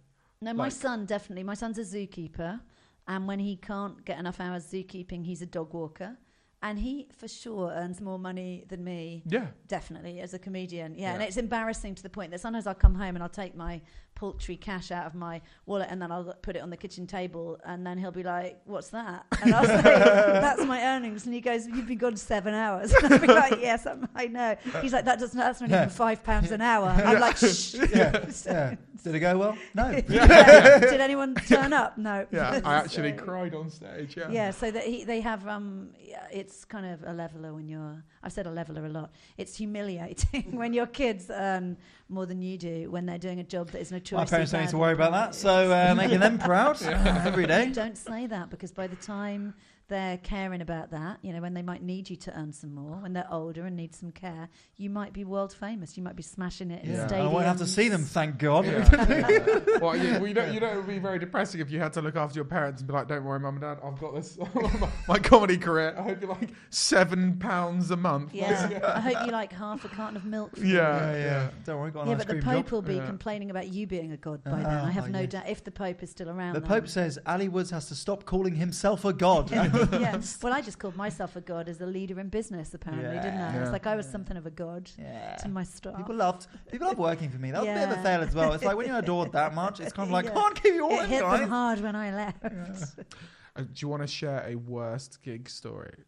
[0.41, 1.43] No, my son definitely.
[1.43, 2.61] My son's a zookeeper,
[3.09, 6.17] and when he can't get enough hours zookeeping, he's a dog walker,
[6.63, 9.23] and he for sure earns more money than me.
[9.27, 9.47] Yeah.
[9.69, 11.15] Definitely, as a comedian, yeah.
[11.15, 13.81] And it's embarrassing to the point that sometimes I'll come home and I'll take my
[14.15, 17.59] paltry cash out of my wallet and then I'll put it on the kitchen table,
[17.65, 21.41] and then he'll be like, "What's that?" And I'll say, "That's my earnings." And he
[21.41, 24.93] goes, "You've been gone seven hours." And I'll be like, "Yes, I'm, I know." He's
[24.93, 25.39] like, "That doesn't.
[25.39, 25.83] That's not Yeah.
[25.83, 28.27] even five pounds an hour." I'm like, "Shh." yeah.
[28.47, 28.75] yeah.
[29.05, 29.57] Did it go well?
[29.77, 29.91] No.
[30.09, 30.81] Yeah.
[30.81, 31.97] Did anyone turn up?
[31.97, 32.27] No.
[32.33, 32.61] Yeah.
[32.65, 34.17] I actually So- cried on stage.
[34.17, 34.29] Yeah.
[34.31, 38.03] Yeah, so that he, they have um, yeah, it's kind of a leveler when you're.
[38.23, 39.11] I've said a leveler a lot.
[39.37, 41.77] It's humiliating when your kids earn
[42.09, 44.31] more than you do when they're doing a job that is My notoriously.
[44.31, 47.71] parents don't need to worry about that, so uh, making them proud uh, every day.
[47.71, 49.55] Don't say that because by the time
[49.89, 52.97] they're caring about that, you know, when they might need you to earn some more,
[52.97, 55.97] when they're older and need some care, you might be world famous.
[55.97, 57.03] You might be smashing it in Yeah.
[57.03, 57.33] I I stadiums.
[57.33, 58.67] won't have to see them, thank God.
[58.67, 58.89] Yeah.
[59.81, 61.93] well, you, well, you know, you know, it would be very depressing if you had
[61.95, 64.15] to look after your parents and be like, "Don't worry, mum and dad, I've got
[64.15, 64.39] this.
[64.55, 65.95] my, my comedy career.
[65.99, 69.89] I hope you like seven pounds a month." Yeah, I hope you like half a
[69.89, 70.57] carton of milk.
[70.57, 71.13] For Yeah.
[71.13, 71.49] yeah, yeah.
[71.65, 72.71] Don't worry, got an Yeah, but the Pope job.
[72.73, 73.07] will be Yeah.
[73.07, 74.67] complaining about you being a god by then.
[74.67, 75.31] Ah, I have no yes.
[75.31, 76.55] doubt if the Pope is still around.
[76.55, 76.69] The then.
[76.69, 79.51] Pope says Ali Woods has to stop calling himself a god.
[80.01, 80.21] yeah.
[80.43, 83.55] Well, I just called myself a god as a leader in business, apparently, didn't I?
[83.55, 83.63] Yeah.
[83.63, 85.37] It's like I was something of a god Yeah.
[85.37, 85.97] to my staff.
[85.97, 87.51] People loved people love working for me.
[87.51, 88.53] That was a bit of a fail as well.
[88.53, 90.35] It's like when you're adored that much, it's kind of like Yeah.
[90.35, 91.41] can't give you all it hit guys.
[91.41, 92.45] them hard when I left.
[92.45, 96.05] Uh, do you want to share a worst gig story?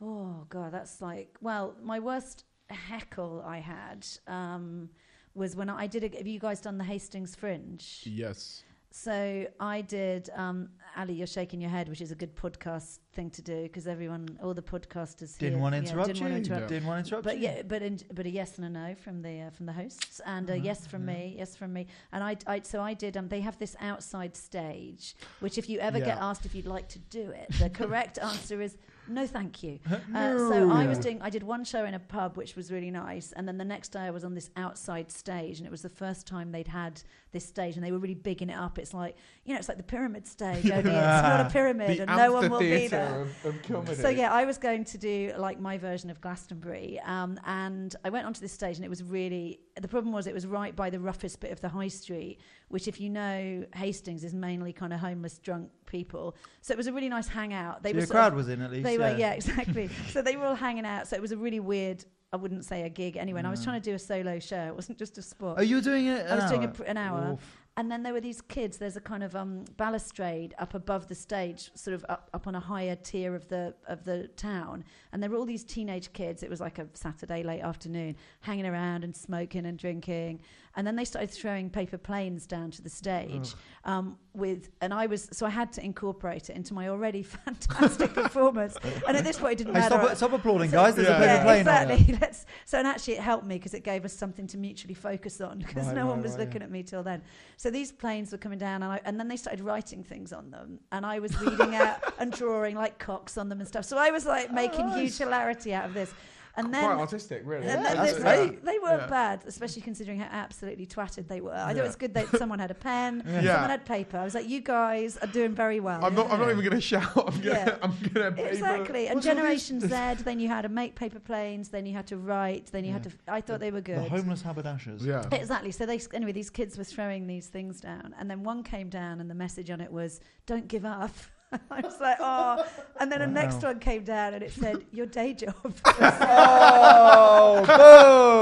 [0.00, 4.90] Oh god, that's like well, my worst heckle I had um,
[5.34, 6.04] was when I did.
[6.04, 8.02] A, have you guys done the Hastings Fringe?
[8.04, 8.62] Yes.
[8.90, 10.30] So I did.
[10.34, 13.86] Um, Ali, you're shaking your head, which is a good podcast thing to do because
[13.86, 16.22] everyone, all the podcasters Didn't here, want to yeah, interrupt didn't you.
[16.32, 16.62] want to interrupt.
[16.62, 16.76] Yeah.
[16.76, 17.44] Didn't want to interrupt But you.
[17.44, 20.20] yeah, but in, but a yes and a no from the uh, from the hosts,
[20.26, 21.14] and a Uh-huh, yes from yeah.
[21.14, 23.16] me, yes from me, and I, I so I did.
[23.16, 26.88] Um, they have this outside stage, which if you ever get asked if you'd like
[26.88, 29.78] to do it, the correct answer is No, thank you.
[30.14, 31.20] Uh, so I was doing.
[31.22, 33.90] I did one show in a pub, which was really nice, and then the next
[33.90, 37.02] day I was on this outside stage, and it was the first time they'd had
[37.32, 38.78] this stage, and they were really bigging it up.
[38.78, 42.02] It's like you know, it's like the pyramid stage, only it's not a pyramid, The
[42.08, 43.26] and no one will be there.
[43.44, 43.96] of, of.
[43.96, 48.10] So yeah, I was going to do like my version of Glastonbury, um, and I
[48.10, 50.90] went onto this stage, and it was really the problem was it was right by
[50.90, 54.92] the roughest bit of the high street, which if you know Hastings is mainly kind
[54.92, 56.34] of homeless, drunk people.
[56.62, 57.82] So it was a really nice hangout.
[57.82, 58.84] They So were your sort of- crowd was in at least.
[58.84, 59.88] they were, yeah, exactly.
[60.10, 61.06] so they were all hanging out.
[61.08, 62.04] So it was a really weird.
[62.32, 63.38] I wouldn't say a gig anyway.
[63.38, 64.66] And I was trying to do a solo show.
[64.66, 65.56] It wasn't just a spot.
[65.58, 66.26] Oh, you were doing it.
[66.26, 67.32] I was doing a pr- an hour.
[67.32, 67.58] Oof.
[67.78, 68.76] And then there were these kids.
[68.76, 72.54] There's a kind of um, balustrade up above the stage, sort of up, up on
[72.54, 74.84] a higher tier of the of the town.
[75.12, 76.42] And there were all these teenage kids.
[76.42, 80.40] It was like a Saturday late afternoon, hanging around and smoking and drinking.
[80.78, 83.52] And then they started throwing paper planes down to the stage.
[83.84, 88.14] Um, with and I was so I had to incorporate it into my already fantastic
[88.14, 88.76] performance.
[89.08, 89.96] And at this point, it didn't Hey, matter.
[90.04, 90.94] stop, stop applauding, So- guys.
[90.94, 91.16] There's Yeah.
[91.16, 92.18] a paper yeah, plane on exactly.
[92.20, 95.40] Let's, so and actually it helped me because it gave us something to mutually focus
[95.40, 97.22] on because Right, no one was right, looking at me till then.
[97.56, 100.48] So these planes were coming down and, I, and then they started writing things on
[100.52, 103.84] them and I was reading out and drawing like cocks on them and stuff.
[103.84, 104.96] So I was like making nice.
[105.00, 106.14] huge hilarity out of this.
[106.58, 107.66] And then Quite artistic, really.
[107.66, 108.64] and Yeah, then that's great.
[108.64, 109.06] They weren't Yeah.
[109.06, 111.52] bad, especially considering how absolutely twatted they were.
[111.54, 111.82] I thought Yeah.
[111.82, 113.52] it was good that someone had a pen, Yeah.
[113.54, 114.18] someone had paper.
[114.18, 116.04] I was like, you guys are doing very well.
[116.04, 116.30] I'm not.
[116.30, 117.12] I'm not even going to shout.
[117.16, 117.44] I'm gonna.
[117.44, 117.76] Yeah.
[117.82, 118.32] I'm gonna.
[118.32, 119.06] paper- Exactly.
[119.06, 119.88] And What's all Generation Z,
[120.24, 123.04] then you had to make paper planes, then you had to write, then you had
[123.04, 123.10] to.
[123.28, 123.98] I thought they were good.
[123.98, 124.10] The good.
[124.10, 125.04] homeless haberdashers.
[125.06, 125.24] Yeah.
[125.30, 125.70] Exactly.
[125.70, 129.20] So they anyway, these kids were throwing these things down, and then one came down,
[129.20, 131.10] and the message on it was "Don't give up."
[131.70, 132.64] I was like, "Oh!"
[133.00, 135.54] And then the next one came down, and it said, "Your day job."
[135.86, 137.64] oh,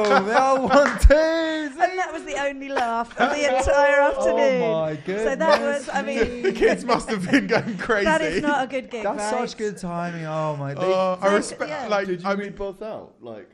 [0.08, 0.26] boom!
[0.26, 1.14] They all want to.
[1.16, 4.62] and that was the only laugh of the oh entire afternoon.
[4.62, 5.24] Oh my goodness.
[5.24, 8.04] so that was, I mean, the kids must have been going crazy.
[8.06, 9.48] that is not a good gig, That's right?
[9.48, 10.24] such good timing.
[10.26, 10.74] Oh my.
[10.74, 11.70] They, Oh, I Like, respect.
[11.70, 11.86] yeah.
[11.88, 13.14] Like, Did you I read mean, both out?
[13.20, 13.50] Like,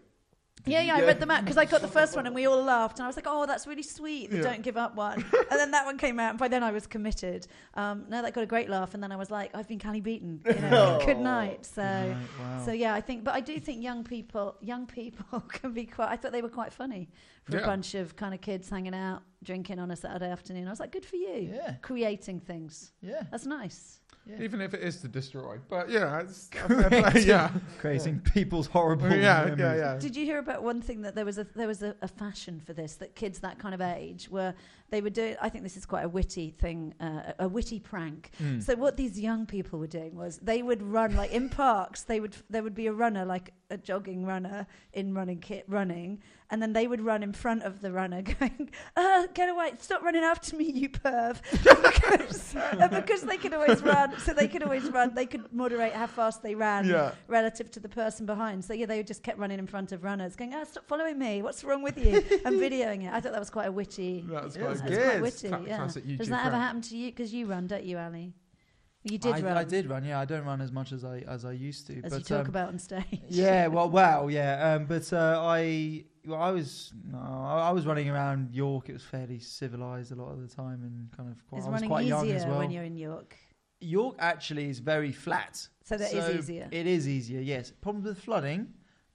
[0.65, 2.63] Yeah, yeah, I read them out because I got the first one and we all
[2.63, 4.43] laughed and I was like, "Oh, that's really sweet." The Yeah.
[4.45, 5.15] don't give up one,
[5.51, 7.47] and then that one came out, and by then I was committed.
[7.75, 10.01] Um, no, that got a great laugh, and then I was like, "I've been Cally
[10.01, 11.67] Beaton." You know, good night.
[11.67, 11.83] So,
[12.39, 12.63] wow.
[12.65, 16.11] so yeah, I think, but I do think young people, young people can be quite.
[16.11, 17.09] I thought they were quite funny
[17.45, 17.63] for Yeah.
[17.65, 20.69] a bunch of kind of kids hanging out, drinking on a Saturday afternoon.
[20.69, 22.93] I was like, "Good for you, yeah, creating things.
[23.03, 24.41] yeah, That's nice." Yeah.
[24.41, 29.11] even if it is to destroy, but yeah, it's, fair play, yeah, Creating people's horrible.
[29.11, 29.99] yeah, yeah, yeah.
[29.99, 32.61] Did you hear about one thing that there was a there was a, a fashion
[32.65, 34.55] for this that kids that kind of age were
[34.93, 35.35] they would do?
[35.41, 38.31] I think this is quite a witty thing, uh, a, a witty prank.
[38.41, 38.63] Mm.
[38.63, 42.03] So what these young people were doing was they would run like in parks.
[42.03, 46.23] They would there would be a runner like a jogging runner in running kit running,
[46.51, 49.73] and then they would run in front of the runner, going, uh, "Get away!
[49.79, 51.41] Stop running after me, you perv!"
[52.13, 55.15] Because, and because they could always run, so they could always run.
[55.15, 57.13] They could moderate how fast they ran yeah.
[57.27, 58.65] relative to the person behind.
[58.65, 61.43] So yeah, they just kept running in front of runners, going, "Ah, stop following me!
[61.43, 63.13] What's wrong with you?" and videoing it.
[63.13, 64.25] I thought that was quite a witty.
[64.29, 65.11] That's quite That's good.
[65.11, 65.49] quite witty.
[65.49, 65.79] Cla- yeah.
[65.87, 66.63] Does YouTube that ever prank.
[66.63, 67.11] happen to you?
[67.11, 68.35] Because you run, don't you, Ali?
[69.05, 70.05] You did I, run, I did run.
[70.05, 71.97] Yeah, I don't run as much as I as I used to.
[72.05, 73.05] as but, you talk um, about on stage.
[73.29, 74.75] Yeah, well, wow, yeah.
[74.75, 78.89] Um, but uh, I, well, I was, no, I I was running around York.
[78.89, 81.59] It was fairly civilized a lot of the time, and kind of quite.
[81.59, 82.59] Is I was running quite young as well.
[82.59, 83.37] when you're in York?
[83.81, 85.67] York actually is very flat.
[85.85, 86.69] So that is So easier.
[86.71, 87.73] It is easier, yes.
[87.81, 88.69] Problems with flooding,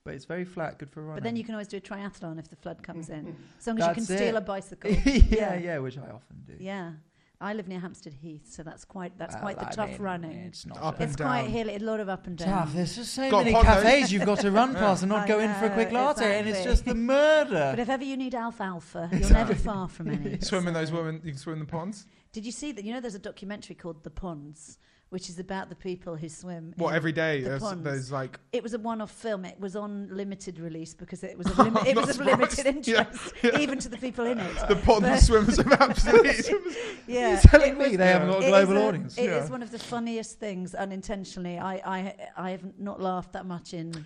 [0.08, 1.16] but it's very flat, good for running.
[1.18, 3.78] But then you can always do a triathlon if the flood comes in, as long
[3.80, 4.40] as you can That's steal it.
[4.40, 4.90] a bicycle.
[5.06, 5.56] yeah, Yeah.
[5.58, 6.54] yeah, which I often do.
[6.60, 6.94] Yeah,
[7.42, 10.02] I live near Hampstead Heath, so that's quite that's Well, quite the I tough mean,
[10.02, 10.38] running.
[10.50, 11.52] It's not Up so and It's quite down.
[11.52, 12.48] hilly, a lot of up and down.
[12.48, 12.74] tough.
[12.74, 13.70] There's just so Got many Pondo.
[13.82, 16.06] cafes you've got to run past and not I go in for a quick know,
[16.06, 16.72] latte, and it's exactly.
[16.74, 17.68] just the murder.
[17.76, 20.40] But if ever you need alfalfa, you're never far from any.
[20.42, 21.22] Swim in those women.
[21.24, 22.06] You can swim in the ponds.
[22.32, 22.84] Did you see that?
[22.86, 24.80] You know, there's a documentary called The Ponds,
[25.10, 26.74] which is about the people who swim.
[26.78, 27.42] What every day?
[27.42, 27.84] the There's, ponds.
[27.84, 29.46] there's like It was a one-off film.
[29.46, 32.88] It was on limited release because it was of, limi- it was of limited surprised.
[32.88, 34.68] Yeah, interest, even to the people in it.
[34.68, 36.34] the pond But- swimmers have absolutely.
[37.08, 39.18] Yeah, You're telling me they haven't got a global a- audience.
[39.18, 39.50] It is Yeah.
[39.50, 41.58] one of the funniest things, unintentionally.
[41.58, 44.06] I, I, I have not laughed that much in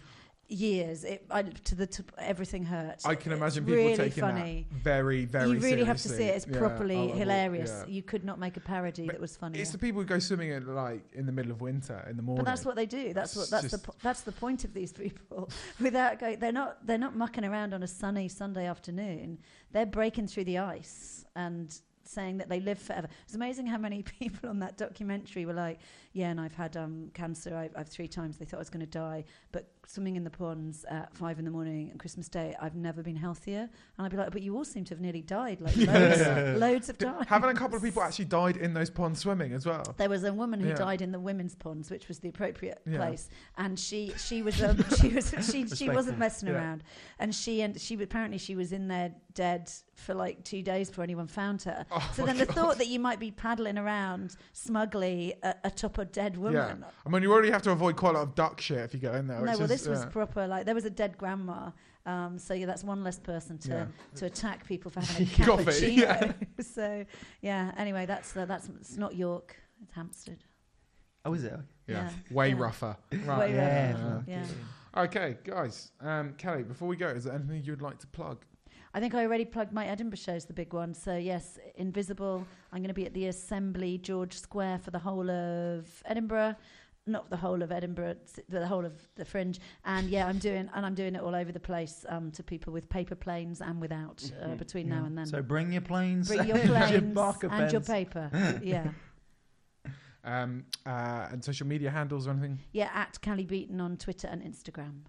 [0.52, 1.04] years.
[1.04, 3.06] It, I, to the to, everything hurts.
[3.06, 4.68] I can It's imagine people really taking funny.
[4.72, 5.52] that very, very.
[5.52, 6.36] you really have to see it.
[6.36, 6.54] It's seriously.
[6.54, 7.84] Yeah, properly oh, oh, I hilarious.
[7.88, 7.94] yeah.
[7.94, 9.60] You could not make a parody But that was funny.
[9.60, 12.24] It's the people who go swimming at like in the middle of winter in the
[12.24, 12.44] morning.
[12.44, 13.14] But that's what they do.
[13.14, 15.50] That's what that's the po- that's the point of these people.
[15.80, 19.40] Without going, they're not they're not mucking around on a sunny Sunday afternoon.
[19.72, 21.74] They're breaking through the ice and
[22.04, 23.08] saying that they live forever.
[23.24, 25.80] It's amazing how many people on that documentary were like,
[26.14, 27.56] "Yeah, and I've had um, cancer.
[27.56, 28.38] I've, I've three times.
[28.38, 31.44] They thought I was going to die, but swimming in the ponds at five in
[31.46, 33.62] the morning on Christmas Day, I've never been healthier.
[33.98, 36.90] And I'd be like, but you all seem to have nearly died, like loads, loads
[36.90, 37.28] of times.
[37.28, 39.84] Haven't a couple of people actually died in those ponds swimming as well?
[39.98, 40.76] There was a woman who Yeah.
[40.76, 42.98] died in the women's ponds, which was the appropriate Yeah.
[42.98, 46.56] place, and she she was um, she was she she wasn't messing Yeah.
[46.56, 46.84] around,
[47.20, 51.04] and she and she apparently she was in there dead for like two days before
[51.04, 51.86] anyone found her.
[51.92, 55.98] Oh so my then the thought that you might be paddling around smugly a- atop
[56.02, 56.80] a dead woman.
[56.82, 56.88] Yeah.
[57.06, 59.00] I mean, you already have to avoid quite a lot of duck shit if you
[59.00, 59.40] go in there.
[59.40, 60.10] No, well, is, this was yeah.
[60.10, 60.48] proper.
[60.48, 61.72] Like there was a dead grandma,
[62.06, 63.86] um, so yeah, that's one less person to Yeah.
[64.16, 65.98] to attack people for having a Coffee, cappuccino.
[65.98, 66.34] yeah.
[66.64, 67.06] so
[67.42, 67.72] yeah.
[67.78, 69.56] Anyway, that's uh, that's it's not York.
[69.84, 70.44] It's Hampstead.
[71.24, 71.54] Oh, is it?
[71.88, 72.10] yeah.
[72.30, 72.56] yeah, way yeah.
[72.58, 72.98] rougher.
[73.12, 73.52] Way Right.
[73.52, 73.92] Yeah.
[73.92, 74.44] rougher, Yeah.
[74.96, 75.02] yeah.
[75.04, 75.92] Okay, guys.
[76.02, 78.44] Um, Cally, before we go, is there anything you'd like to plug?
[78.94, 80.94] I think I already plugged my Edinburgh show's the big one.
[80.94, 82.46] So yes, Invisible.
[82.74, 86.56] I'm going to be at the Assembly George Square for the whole of Edinburgh.
[87.08, 90.86] Not the whole of Edinburgh, the whole of the Fringe, and yeah, I'm doing and
[90.86, 94.24] I'm doing it all over the place um, to people with paper planes and without
[94.44, 95.26] uh, between now and then.
[95.26, 98.30] So bring your planes, Bring your planes marker and your paper.
[98.64, 98.90] yeah,
[100.24, 102.60] Um, uh, and social media handles or anything?
[102.72, 102.92] yeah.
[102.94, 105.00] At Cally Beaton on Twitter and Instagram.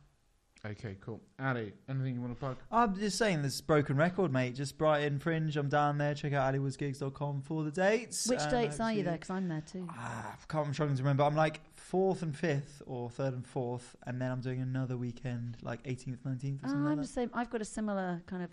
[0.64, 1.20] Okay, cool.
[1.40, 2.56] Ali, anything you want to plug?
[2.70, 4.54] I'm just saying this broken record, mate.
[4.54, 5.56] Just Brighton Fringe.
[5.56, 6.14] I'm down there.
[6.14, 8.28] Check out allywoodsgigs.com for the dates.
[8.28, 9.14] Which And dates are you there?
[9.14, 9.88] Because I'm there too.
[9.90, 11.24] Ah, I can't, I'm struggling to remember.
[11.24, 15.56] I'm like fourth and fifth, or third and fourth, and then I'm doing another weekend,
[15.62, 17.30] like 18th, 19th, or Oh, something I'm like the same.
[17.34, 18.50] I've got a similar kind of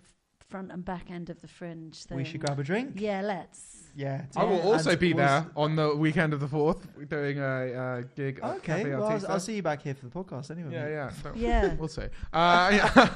[0.50, 1.98] front and back end of the Fringe.
[2.02, 2.08] that.
[2.08, 2.16] Thing.
[2.18, 2.92] We should grab a drink.
[2.96, 3.76] Yeah, let's.
[3.96, 4.22] Yeah.
[4.36, 7.38] I will also And be we'll there s- on the weekend of the 4th, doing
[7.38, 8.88] a uh, gig Okay.
[8.94, 10.72] Well, I'll, I'll see you back here for the podcast anyway.
[10.72, 10.92] Yeah, mate.
[10.92, 11.10] yeah.
[11.24, 11.74] Don't- Yeah.
[11.78, 12.02] We'll see.
[12.32, 13.08] Uh, yeah,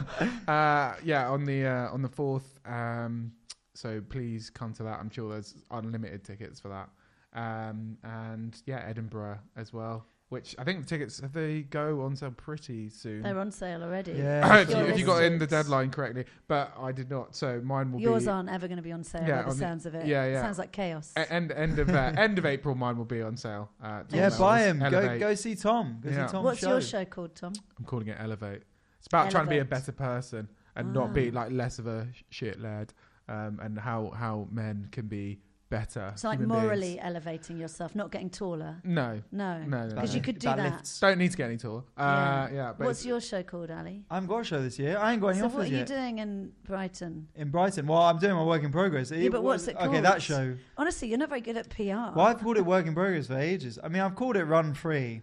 [0.53, 2.59] uh, yeah, on the uh, on the fourth.
[2.67, 3.33] Um,
[3.75, 4.99] so please come to that.
[5.01, 6.89] I'm sure there's unlimited tickets for that.
[7.37, 10.07] Um, and yeah, Edinburgh as well.
[10.35, 13.23] Which I think the tickets if they go on sale pretty soon.
[13.23, 14.13] They're on sale already.
[14.13, 14.59] Yeah.
[14.63, 17.37] if, you, if you got in the deadline correctly, but I did not.
[17.37, 19.23] So mine will Yours be aren't ever going to be on sale.
[19.23, 20.07] Yeah, by the on the- sounds of it.
[20.07, 20.43] yeah, yeah.
[20.43, 21.13] Sounds like chaos.
[21.17, 22.75] e- end end of uh, end of April.
[22.75, 23.71] Mine will be on sale.
[23.81, 24.79] Uh, Yeah, Melrose, buy him.
[24.81, 26.01] Go go see Tom.
[26.03, 26.27] Go Yeah.
[26.27, 26.69] see Tom's What's show.
[26.71, 27.53] your show called, Tom?
[27.79, 28.63] I'm calling it Elevate.
[28.99, 31.35] It's about trying to be a better person and not be Ah.
[31.41, 32.93] like less of a shit lad,
[33.29, 35.39] um, and how how men can be
[35.79, 36.13] better.
[36.17, 37.01] So like human morally beings.
[37.03, 38.77] elevating yourself, not getting taller.
[38.85, 39.59] No, No.
[39.63, 39.95] no, no.
[39.95, 40.17] Because no.
[40.17, 40.73] you could do That that.
[40.73, 41.01] lifts.
[41.01, 41.83] Don't need to get any taller.
[41.97, 42.73] Uh, yeah.
[42.77, 44.05] but What's your show called, Ali?
[44.11, 44.97] I haven't got a show this year.
[44.99, 45.87] I ain't got any So offers what are you yet.
[45.87, 47.29] doing in Brighton?
[47.35, 47.87] In Brighton.
[47.87, 49.11] Well, I'm doing my work in progress.
[49.11, 49.89] Yeah, but what's it called?
[49.91, 50.57] Okay, that show.
[50.77, 51.83] Honestly, you're not very good at PR.
[52.17, 53.79] Well, I've called it work in progress for ages.
[53.83, 55.23] I mean, I've called it Run Free.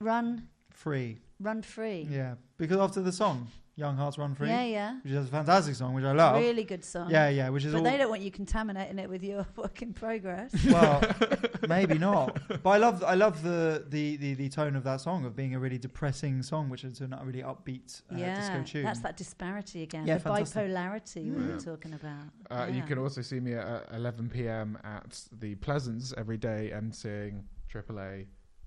[0.00, 1.18] Run, Free.
[1.40, 2.08] run free.
[2.10, 2.34] Yeah.
[2.58, 4.98] Because after the song, Young Hearts Run Free, Yeah, yeah.
[5.02, 6.36] which is a fantastic song, which I love.
[6.36, 7.10] Really good song.
[7.10, 7.84] Yeah, yeah, which is But all.
[7.84, 10.52] they don't want you contaminating it with your work in progress.
[10.70, 11.02] well,
[11.68, 12.38] maybe not.
[12.62, 15.54] But I love, I love the, the, the, the tone of that song of being
[15.54, 18.84] a really depressing song, which is a not really upbeat uh, yeah, disco tune.
[18.84, 20.06] that's that disparity again.
[20.06, 20.62] Yeah, the fantastic.
[20.68, 21.52] bipolarity we Yeah.
[21.54, 22.24] were talking about.
[22.50, 24.76] Uh, You can also see me at uh, 11 p.m.
[24.84, 28.26] at the Pleasance every day emceeing AAA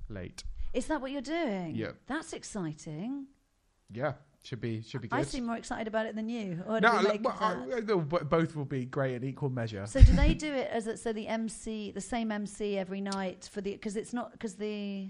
[0.10, 0.44] late.
[0.74, 1.76] Is that what you're doing?
[1.76, 1.92] Yeah.
[2.08, 3.28] That's exciting.
[3.92, 4.14] Yeah,
[4.46, 5.20] should be should be good.
[5.20, 6.64] I seem more excited about it than you.
[6.68, 8.14] Or no, did we well, of?
[8.14, 9.86] I- both will be great in equal measure.
[9.88, 13.50] So do they do it as a, so the MC, the same MC every night
[13.52, 15.10] for the because it's not because the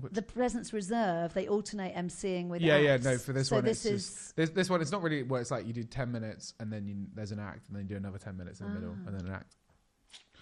[0.00, 3.64] Which- the Pleasance Reserve they alternate MCing with Yeah, yeah, no, for this so one
[3.64, 6.10] this it's is This, this one, it's not really where it's like you do 10
[6.10, 8.68] minutes and then you, there's an act and then you do another 10 minutes in
[8.68, 9.08] the middle Ah.
[9.08, 9.56] and then an act.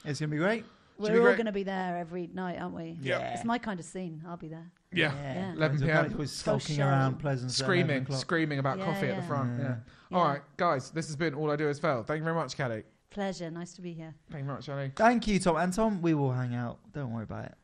[0.04, 0.64] It's going to be great.
[0.98, 1.36] Should be we're all great.
[1.36, 2.96] going to be there every night, aren't we?
[3.02, 3.34] Yeah.
[3.34, 4.22] It's my kind of scene.
[4.26, 4.70] I'll be there.
[4.92, 5.12] Yeah.
[5.14, 5.52] Yeah.
[5.54, 5.88] 11 PM.
[5.88, 6.84] Panic was skulking show.
[6.86, 7.50] around Pleasant.
[7.52, 9.58] Screaming, screaming about Yeah, coffee at the front.
[9.58, 9.64] Yeah.
[9.64, 9.68] Mm.
[10.10, 10.18] Yeah.
[10.18, 10.24] Yeah.
[10.24, 12.02] right, guys, this has been All I Do Is Fail.
[12.02, 12.84] Thank you very much, Cally.
[13.10, 13.50] Pleasure.
[13.50, 14.14] Nice to be here.
[14.30, 14.92] Thank you very much, Ellie.
[14.94, 15.56] Thank you, Tom.
[15.56, 16.78] And Tom, we will hang out.
[16.92, 17.54] Don't worry about it.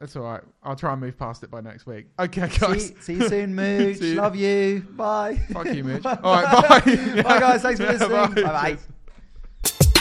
[0.00, 0.40] That's all right.
[0.62, 2.06] I'll try and move past it by next week.
[2.18, 2.86] Okay, guys.
[2.86, 4.00] See, see you soon, Mooch.
[4.00, 4.14] You.
[4.14, 4.80] Love you.
[4.92, 5.36] Bye.
[5.52, 6.04] Fuck you, Mitch.
[6.06, 7.22] All right, bye.
[7.22, 7.60] Bye, guys.
[7.62, 8.10] Thanks for listening.
[8.10, 8.42] bye.
[8.42, 8.78] Bye-bye.
[9.64, 9.93] Cheers.